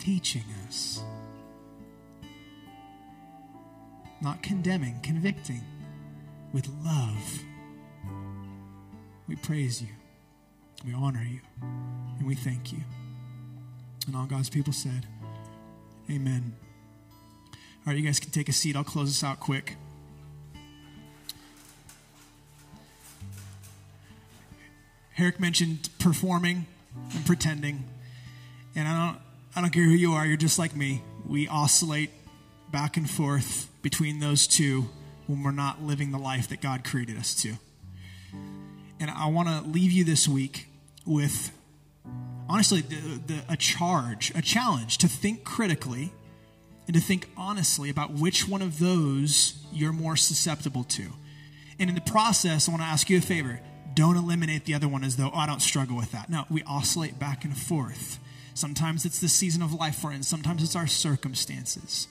teaching 0.00 0.46
us. 0.66 1.00
Not 4.20 4.42
condemning, 4.42 4.98
convicting, 5.04 5.62
with 6.52 6.68
love. 6.84 7.44
We 9.28 9.36
praise 9.36 9.80
you. 9.80 9.90
We 10.86 10.94
honor 10.94 11.22
you. 11.22 11.40
And 12.18 12.26
we 12.26 12.34
thank 12.34 12.72
you. 12.72 12.80
And 14.06 14.16
all 14.16 14.26
God's 14.26 14.50
people 14.50 14.72
said, 14.72 15.06
Amen. 16.10 16.54
All 17.52 17.58
right, 17.86 17.96
you 17.96 18.02
guys 18.04 18.18
can 18.18 18.30
take 18.30 18.48
a 18.48 18.52
seat. 18.52 18.76
I'll 18.76 18.84
close 18.84 19.08
this 19.08 19.22
out 19.22 19.40
quick. 19.40 19.76
Eric 25.18 25.38
mentioned 25.38 25.90
performing 25.98 26.66
and 27.14 27.26
pretending. 27.26 27.84
And 28.74 28.88
I 28.88 29.06
don't, 29.06 29.20
I 29.54 29.60
don't 29.60 29.70
care 29.70 29.84
who 29.84 29.90
you 29.90 30.12
are, 30.12 30.26
you're 30.26 30.36
just 30.36 30.58
like 30.58 30.74
me. 30.74 31.02
We 31.26 31.46
oscillate 31.46 32.10
back 32.72 32.96
and 32.96 33.08
forth 33.08 33.68
between 33.82 34.20
those 34.20 34.46
two 34.46 34.88
when 35.26 35.42
we're 35.42 35.50
not 35.50 35.82
living 35.82 36.10
the 36.10 36.18
life 36.18 36.48
that 36.48 36.60
God 36.60 36.84
created 36.84 37.18
us 37.18 37.34
to. 37.42 37.54
And 38.98 39.10
I 39.10 39.26
want 39.26 39.48
to 39.48 39.68
leave 39.68 39.92
you 39.92 40.04
this 40.04 40.26
week 40.26 40.69
with, 41.10 41.50
honestly, 42.48 42.80
the, 42.80 43.20
the, 43.26 43.42
a 43.48 43.56
charge, 43.56 44.32
a 44.34 44.42
challenge 44.42 44.98
to 44.98 45.08
think 45.08 45.44
critically 45.44 46.12
and 46.86 46.94
to 46.94 47.00
think 47.00 47.28
honestly 47.36 47.90
about 47.90 48.12
which 48.12 48.48
one 48.48 48.62
of 48.62 48.78
those 48.78 49.62
you're 49.72 49.92
more 49.92 50.16
susceptible 50.16 50.84
to. 50.84 51.06
And 51.78 51.88
in 51.88 51.94
the 51.94 52.00
process, 52.02 52.68
I 52.68 52.72
want 52.72 52.82
to 52.82 52.88
ask 52.88 53.10
you 53.10 53.18
a 53.18 53.20
favor 53.20 53.60
don't 53.92 54.16
eliminate 54.16 54.66
the 54.66 54.74
other 54.74 54.88
one 54.88 55.02
as 55.02 55.16
though, 55.16 55.30
oh, 55.34 55.38
I 55.38 55.46
don't 55.46 55.60
struggle 55.60 55.96
with 55.96 56.12
that. 56.12 56.30
No, 56.30 56.44
we 56.48 56.62
oscillate 56.62 57.18
back 57.18 57.44
and 57.44 57.56
forth. 57.56 58.20
Sometimes 58.54 59.04
it's 59.04 59.18
the 59.18 59.28
season 59.28 59.62
of 59.62 59.74
life 59.74 60.04
we're 60.04 60.12
in, 60.12 60.22
sometimes 60.22 60.62
it's 60.62 60.76
our 60.76 60.86
circumstances. 60.86 62.06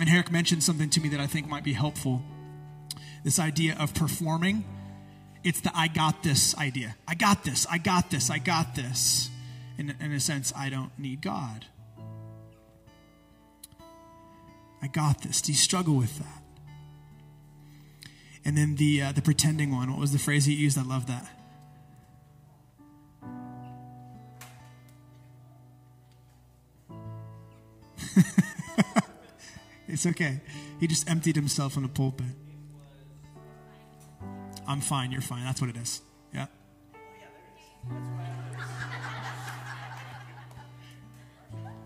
And 0.00 0.08
Eric 0.08 0.32
mentioned 0.32 0.64
something 0.64 0.90
to 0.90 1.00
me 1.00 1.08
that 1.10 1.20
I 1.20 1.26
think 1.26 1.46
might 1.46 1.64
be 1.64 1.72
helpful 1.72 2.22
this 3.24 3.38
idea 3.38 3.76
of 3.78 3.94
performing. 3.94 4.64
It's 5.44 5.60
the 5.60 5.72
I 5.74 5.88
got 5.88 6.22
this 6.22 6.56
idea. 6.56 6.96
I 7.06 7.14
got 7.14 7.44
this, 7.44 7.66
I 7.70 7.78
got 7.78 8.10
this, 8.10 8.30
I 8.30 8.38
got 8.38 8.74
this. 8.74 9.28
In, 9.78 9.94
in 10.00 10.12
a 10.12 10.20
sense, 10.20 10.52
I 10.56 10.68
don't 10.68 10.96
need 10.98 11.22
God. 11.22 11.66
I 14.82 14.86
got 14.88 15.22
this. 15.22 15.40
Do 15.40 15.52
you 15.52 15.58
struggle 15.58 15.94
with 15.94 16.18
that? 16.18 16.42
And 18.44 18.56
then 18.56 18.76
the 18.76 19.02
uh, 19.02 19.12
the 19.12 19.22
pretending 19.22 19.70
one. 19.74 19.90
What 19.90 20.00
was 20.00 20.12
the 20.12 20.18
phrase 20.18 20.44
he 20.44 20.54
used? 20.54 20.76
I 20.76 20.82
love 20.82 21.06
that. 21.06 21.28
it's 29.88 30.06
okay. 30.06 30.40
He 30.80 30.88
just 30.88 31.08
emptied 31.08 31.36
himself 31.36 31.76
in 31.76 31.84
a 31.84 31.88
pulpit. 31.88 32.26
I'm 34.72 34.80
fine. 34.80 35.12
You're 35.12 35.20
fine. 35.20 35.44
That's 35.44 35.60
what 35.60 35.68
it 35.68 35.76
is. 35.76 36.00
Yeah. 36.32 36.46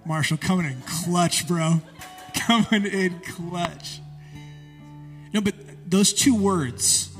Marshall 0.05 0.37
coming 0.37 0.66
in 0.66 0.80
clutch, 0.82 1.49
bro. 1.49 1.80
Coming 2.34 2.84
in 2.84 3.18
clutch. 3.20 4.01
No, 5.34 5.41
but 5.41 5.55
those 5.84 6.12
two 6.12 6.41
words, 6.41 7.11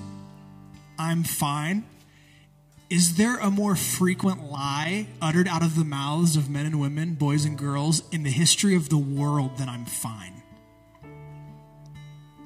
I'm 0.97 1.25
fine, 1.25 1.85
is 2.89 3.17
there 3.17 3.39
a 3.39 3.51
more 3.51 3.75
frequent 3.75 4.53
lie 4.53 5.09
uttered 5.21 5.49
out 5.49 5.63
of 5.63 5.75
the 5.75 5.85
mouths 5.85 6.37
of 6.37 6.49
men 6.49 6.65
and 6.65 6.79
women, 6.79 7.15
boys 7.15 7.45
and 7.45 7.59
girls, 7.59 8.05
in 8.13 8.23
the 8.23 8.31
history 8.31 8.77
of 8.77 8.89
the 8.89 8.99
world 8.99 9.59
than 9.59 9.69
I'm 9.69 9.85
fine? 9.85 10.45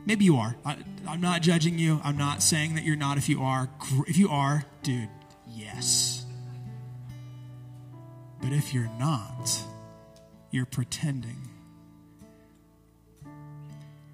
Maybe 0.06 0.24
you 0.24 0.36
are. 0.36 0.56
I, 0.64 0.76
am 1.06 1.20
not 1.20 1.42
judging 1.42 1.78
you. 1.78 2.00
I'm 2.02 2.16
not 2.16 2.42
saying 2.42 2.74
that 2.74 2.84
you're 2.84 2.96
not 2.96 3.18
if 3.18 3.28
you 3.28 3.42
are. 3.42 3.68
If 4.06 4.16
you 4.16 4.28
are, 4.28 4.64
dude, 4.82 5.08
yes. 5.48 6.24
But 8.40 8.52
if 8.52 8.72
you're 8.72 8.90
not, 8.98 9.50
you're 10.50 10.66
pretending. 10.66 11.48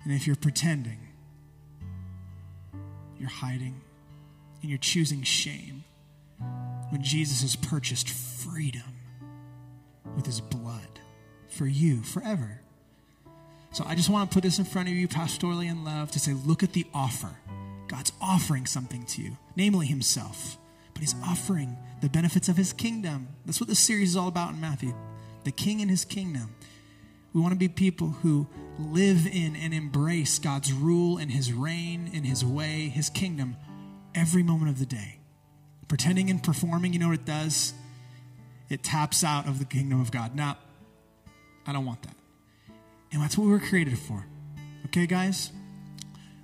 And 0.04 0.12
if 0.12 0.26
you're 0.26 0.36
pretending, 0.36 0.98
you're 3.18 3.28
hiding 3.28 3.80
and 4.60 4.70
you're 4.70 4.78
choosing 4.78 5.22
shame 5.22 5.84
when 6.90 7.02
Jesus 7.02 7.42
has 7.42 7.56
purchased 7.56 8.08
freedom 8.08 8.82
with 10.14 10.26
his 10.26 10.40
blood 10.40 11.00
for 11.48 11.66
you 11.66 12.02
forever. 12.02 12.60
So 13.76 13.84
I 13.86 13.94
just 13.94 14.08
want 14.08 14.30
to 14.30 14.34
put 14.34 14.42
this 14.42 14.58
in 14.58 14.64
front 14.64 14.88
of 14.88 14.94
you, 14.94 15.06
pastorally 15.06 15.70
in 15.70 15.84
love, 15.84 16.10
to 16.12 16.18
say, 16.18 16.32
look 16.32 16.62
at 16.62 16.72
the 16.72 16.86
offer. 16.94 17.36
God's 17.88 18.10
offering 18.22 18.64
something 18.64 19.04
to 19.04 19.20
you, 19.20 19.36
namely 19.54 19.86
himself, 19.86 20.56
but 20.94 21.02
he's 21.02 21.14
offering 21.22 21.76
the 22.00 22.08
benefits 22.08 22.48
of 22.48 22.56
his 22.56 22.72
kingdom. 22.72 23.28
That's 23.44 23.60
what 23.60 23.68
this 23.68 23.78
series 23.78 24.08
is 24.08 24.16
all 24.16 24.28
about 24.28 24.54
in 24.54 24.62
Matthew 24.62 24.94
the 25.44 25.52
king 25.52 25.82
and 25.82 25.90
his 25.90 26.06
kingdom. 26.06 26.54
We 27.34 27.42
want 27.42 27.52
to 27.52 27.58
be 27.58 27.68
people 27.68 28.08
who 28.22 28.46
live 28.78 29.26
in 29.26 29.54
and 29.54 29.74
embrace 29.74 30.38
God's 30.38 30.72
rule 30.72 31.18
and 31.18 31.30
His 31.30 31.52
reign 31.52 32.10
and 32.14 32.24
His 32.24 32.42
way, 32.42 32.88
His 32.88 33.10
kingdom, 33.10 33.56
every 34.14 34.42
moment 34.42 34.70
of 34.70 34.78
the 34.78 34.86
day. 34.86 35.18
Pretending 35.86 36.30
and 36.30 36.42
performing, 36.42 36.94
you 36.94 36.98
know 36.98 37.08
what 37.08 37.20
it 37.20 37.26
does? 37.26 37.74
It 38.70 38.82
taps 38.82 39.22
out 39.22 39.46
of 39.46 39.58
the 39.58 39.66
kingdom 39.66 40.00
of 40.00 40.10
God. 40.10 40.34
Now, 40.34 40.56
I 41.66 41.74
don't 41.74 41.84
want 41.84 42.02
that. 42.04 42.16
And 43.16 43.24
that's 43.24 43.38
what 43.38 43.46
we 43.46 43.52
were 43.52 43.60
created 43.60 43.98
for. 43.98 44.26
Okay, 44.84 45.06
guys? 45.06 45.50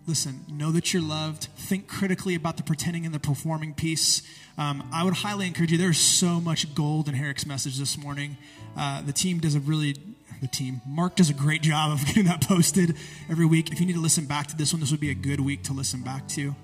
Listen, 0.06 0.42
know 0.48 0.72
that 0.72 0.94
you're 0.94 1.02
loved. 1.02 1.48
Think 1.54 1.86
critically 1.86 2.34
about 2.34 2.56
the 2.56 2.62
pretending 2.62 3.04
and 3.04 3.14
the 3.14 3.20
performing 3.20 3.74
piece. 3.74 4.22
Um, 4.56 4.88
I 4.90 5.04
would 5.04 5.12
highly 5.12 5.46
encourage 5.46 5.70
you. 5.70 5.76
There's 5.76 5.98
so 5.98 6.40
much 6.40 6.74
gold 6.74 7.10
in 7.10 7.14
Eric's 7.14 7.44
message 7.44 7.76
this 7.76 7.98
morning. 7.98 8.38
Uh, 8.74 9.02
the 9.02 9.12
team 9.12 9.38
does 9.38 9.54
a 9.54 9.60
really, 9.60 9.96
the 10.40 10.48
team, 10.48 10.80
Mark 10.86 11.16
does 11.16 11.28
a 11.28 11.34
great 11.34 11.60
job 11.60 11.92
of 11.92 12.06
getting 12.06 12.24
that 12.24 12.48
posted 12.48 12.96
every 13.28 13.44
week. 13.44 13.70
If 13.70 13.78
you 13.78 13.84
need 13.84 13.96
to 13.96 14.00
listen 14.00 14.24
back 14.24 14.46
to 14.46 14.56
this 14.56 14.72
one, 14.72 14.80
this 14.80 14.90
would 14.90 14.98
be 14.98 15.10
a 15.10 15.14
good 15.14 15.40
week 15.40 15.64
to 15.64 15.74
listen 15.74 16.00
back 16.00 16.26
to. 16.28 16.52
I 16.52 16.54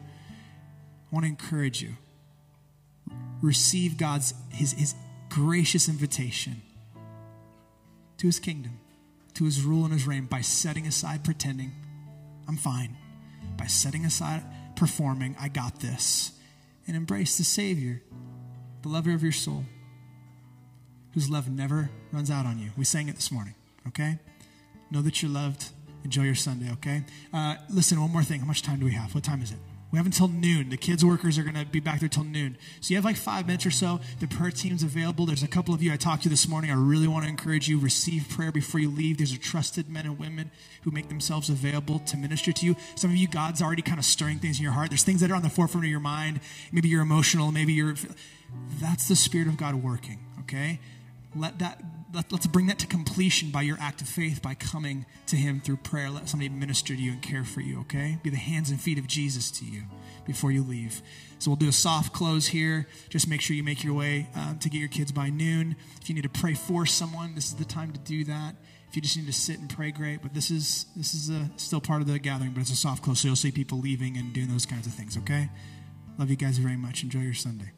want 1.10 1.24
to 1.24 1.28
encourage 1.28 1.82
you. 1.82 1.96
Receive 3.42 3.98
God's, 3.98 4.32
his, 4.48 4.72
his 4.72 4.94
gracious 5.28 5.86
invitation 5.86 6.62
to 8.16 8.26
his 8.26 8.40
kingdom, 8.40 8.80
to 9.38 9.44
his 9.44 9.64
rule 9.64 9.84
and 9.84 9.92
his 9.92 10.04
reign 10.04 10.24
by 10.24 10.40
setting 10.40 10.84
aside 10.88 11.22
pretending. 11.22 11.70
I'm 12.48 12.56
fine 12.56 12.96
by 13.56 13.66
setting 13.66 14.04
aside 14.04 14.42
performing, 14.74 15.36
I 15.38 15.46
got 15.46 15.78
this, 15.78 16.32
and 16.88 16.96
embrace 16.96 17.38
the 17.38 17.44
Savior, 17.44 18.02
the 18.82 18.88
lover 18.88 19.14
of 19.14 19.22
your 19.22 19.30
soul, 19.30 19.64
whose 21.14 21.30
love 21.30 21.48
never 21.48 21.88
runs 22.10 22.32
out 22.32 22.46
on 22.46 22.58
you. 22.58 22.72
We 22.76 22.84
sang 22.84 23.08
it 23.08 23.14
this 23.14 23.30
morning, 23.30 23.54
okay? 23.86 24.18
Know 24.90 25.02
that 25.02 25.22
you're 25.22 25.30
loved. 25.30 25.66
Enjoy 26.02 26.22
your 26.22 26.34
Sunday, 26.34 26.72
okay? 26.72 27.04
Uh, 27.32 27.56
listen, 27.70 28.00
one 28.00 28.10
more 28.10 28.24
thing. 28.24 28.40
How 28.40 28.46
much 28.46 28.62
time 28.62 28.80
do 28.80 28.86
we 28.86 28.92
have? 28.92 29.14
What 29.14 29.22
time 29.22 29.40
is 29.42 29.52
it? 29.52 29.58
We 29.90 29.96
have 29.96 30.04
until 30.04 30.28
noon. 30.28 30.68
The 30.68 30.76
kids' 30.76 31.02
workers 31.02 31.38
are 31.38 31.42
going 31.42 31.54
to 31.54 31.64
be 31.64 31.80
back 31.80 32.00
there 32.00 32.10
till 32.10 32.24
noon. 32.24 32.58
So 32.80 32.90
you 32.90 32.96
have 32.96 33.06
like 33.06 33.16
five 33.16 33.46
minutes 33.46 33.64
or 33.64 33.70
so. 33.70 34.00
The 34.20 34.26
prayer 34.26 34.50
team's 34.50 34.82
available. 34.82 35.24
There's 35.24 35.42
a 35.42 35.48
couple 35.48 35.72
of 35.72 35.82
you 35.82 35.92
I 35.92 35.96
talked 35.96 36.24
to 36.24 36.28
this 36.28 36.46
morning. 36.46 36.70
I 36.70 36.74
really 36.74 37.08
want 37.08 37.24
to 37.24 37.30
encourage 37.30 37.68
you 37.68 37.78
receive 37.78 38.28
prayer 38.28 38.52
before 38.52 38.80
you 38.80 38.90
leave. 38.90 39.16
There's 39.16 39.32
a 39.32 39.38
trusted 39.38 39.88
men 39.88 40.04
and 40.04 40.18
women 40.18 40.50
who 40.82 40.90
make 40.90 41.08
themselves 41.08 41.48
available 41.48 42.00
to 42.00 42.18
minister 42.18 42.52
to 42.52 42.66
you. 42.66 42.76
Some 42.96 43.10
of 43.10 43.16
you, 43.16 43.28
God's 43.28 43.62
already 43.62 43.82
kind 43.82 43.98
of 43.98 44.04
stirring 44.04 44.38
things 44.38 44.58
in 44.58 44.62
your 44.62 44.72
heart. 44.72 44.90
There's 44.90 45.04
things 45.04 45.22
that 45.22 45.30
are 45.30 45.36
on 45.36 45.42
the 45.42 45.50
forefront 45.50 45.86
of 45.86 45.90
your 45.90 46.00
mind. 46.00 46.40
Maybe 46.70 46.88
you're 46.88 47.02
emotional. 47.02 47.50
Maybe 47.50 47.72
you're. 47.72 47.94
That's 48.80 49.08
the 49.08 49.16
Spirit 49.16 49.48
of 49.48 49.56
God 49.56 49.74
working. 49.76 50.18
Okay, 50.40 50.80
let 51.34 51.58
that 51.58 51.82
let, 52.12 52.32
us 52.32 52.46
bring 52.46 52.66
that 52.66 52.78
to 52.78 52.86
completion 52.86 53.50
by 53.50 53.62
your 53.62 53.76
act 53.80 54.00
of 54.00 54.08
faith 54.08 54.40
by 54.40 54.54
coming 54.54 55.04
to 55.26 55.36
him 55.36 55.60
through 55.60 55.76
prayer. 55.78 56.08
Let 56.08 56.28
somebody 56.28 56.48
minister 56.48 56.94
to 56.94 57.00
you 57.00 57.12
and 57.12 57.22
care 57.22 57.44
for 57.44 57.60
you 57.60 57.80
okay? 57.80 58.18
Be 58.22 58.30
the 58.30 58.36
hands 58.36 58.70
and 58.70 58.80
feet 58.80 58.98
of 58.98 59.06
jesus 59.06 59.50
to 59.52 59.64
you 59.64 59.82
before 60.24 60.50
you 60.50 60.62
leave. 60.62 61.02
So 61.38 61.50
we'll 61.50 61.56
do 61.56 61.68
a 61.68 61.72
soft 61.72 62.12
close 62.12 62.46
here. 62.46 62.86
Just 63.10 63.28
make 63.28 63.40
sure 63.40 63.54
you 63.54 63.62
make 63.62 63.84
your 63.84 63.94
way 63.94 64.28
um, 64.34 64.58
to 64.60 64.70
get 64.70 64.78
your 64.78 64.88
kids 64.88 65.12
by 65.12 65.28
noon. 65.28 65.76
If 66.00 66.08
you 66.08 66.14
need 66.14 66.22
to 66.22 66.28
pray 66.28 66.54
for 66.54 66.86
someone 66.86 67.34
this 67.34 67.46
is 67.46 67.54
the 67.54 67.64
time 67.64 67.92
to 67.92 67.98
do 67.98 68.24
that. 68.24 68.54
If 68.88 68.96
you 68.96 69.02
just 69.02 69.18
need 69.18 69.26
to 69.26 69.32
sit 69.32 69.58
and 69.58 69.68
pray 69.68 69.90
great. 69.90 70.22
But 70.22 70.32
this 70.32 70.50
is 70.50 70.86
this 70.96 71.12
is 71.12 71.28
a, 71.28 71.50
still 71.56 71.80
part 71.80 72.00
of 72.00 72.08
the 72.08 72.18
gathering 72.18 72.52
but 72.52 72.60
it's 72.60 72.72
a 72.72 72.76
soft 72.76 73.02
close 73.02 73.20
so 73.20 73.28
you'll 73.28 73.36
see 73.36 73.52
people 73.52 73.78
leaving 73.78 74.16
and 74.16 74.32
doing 74.32 74.48
those 74.48 74.66
kinds 74.66 74.86
of 74.86 74.94
things 74.94 75.18
okay? 75.18 75.50
Love 76.16 76.30
you 76.30 76.36
guys 76.36 76.58
very 76.58 76.76
much. 76.76 77.02
Enjoy 77.02 77.20
your 77.20 77.34
sunday 77.34 77.72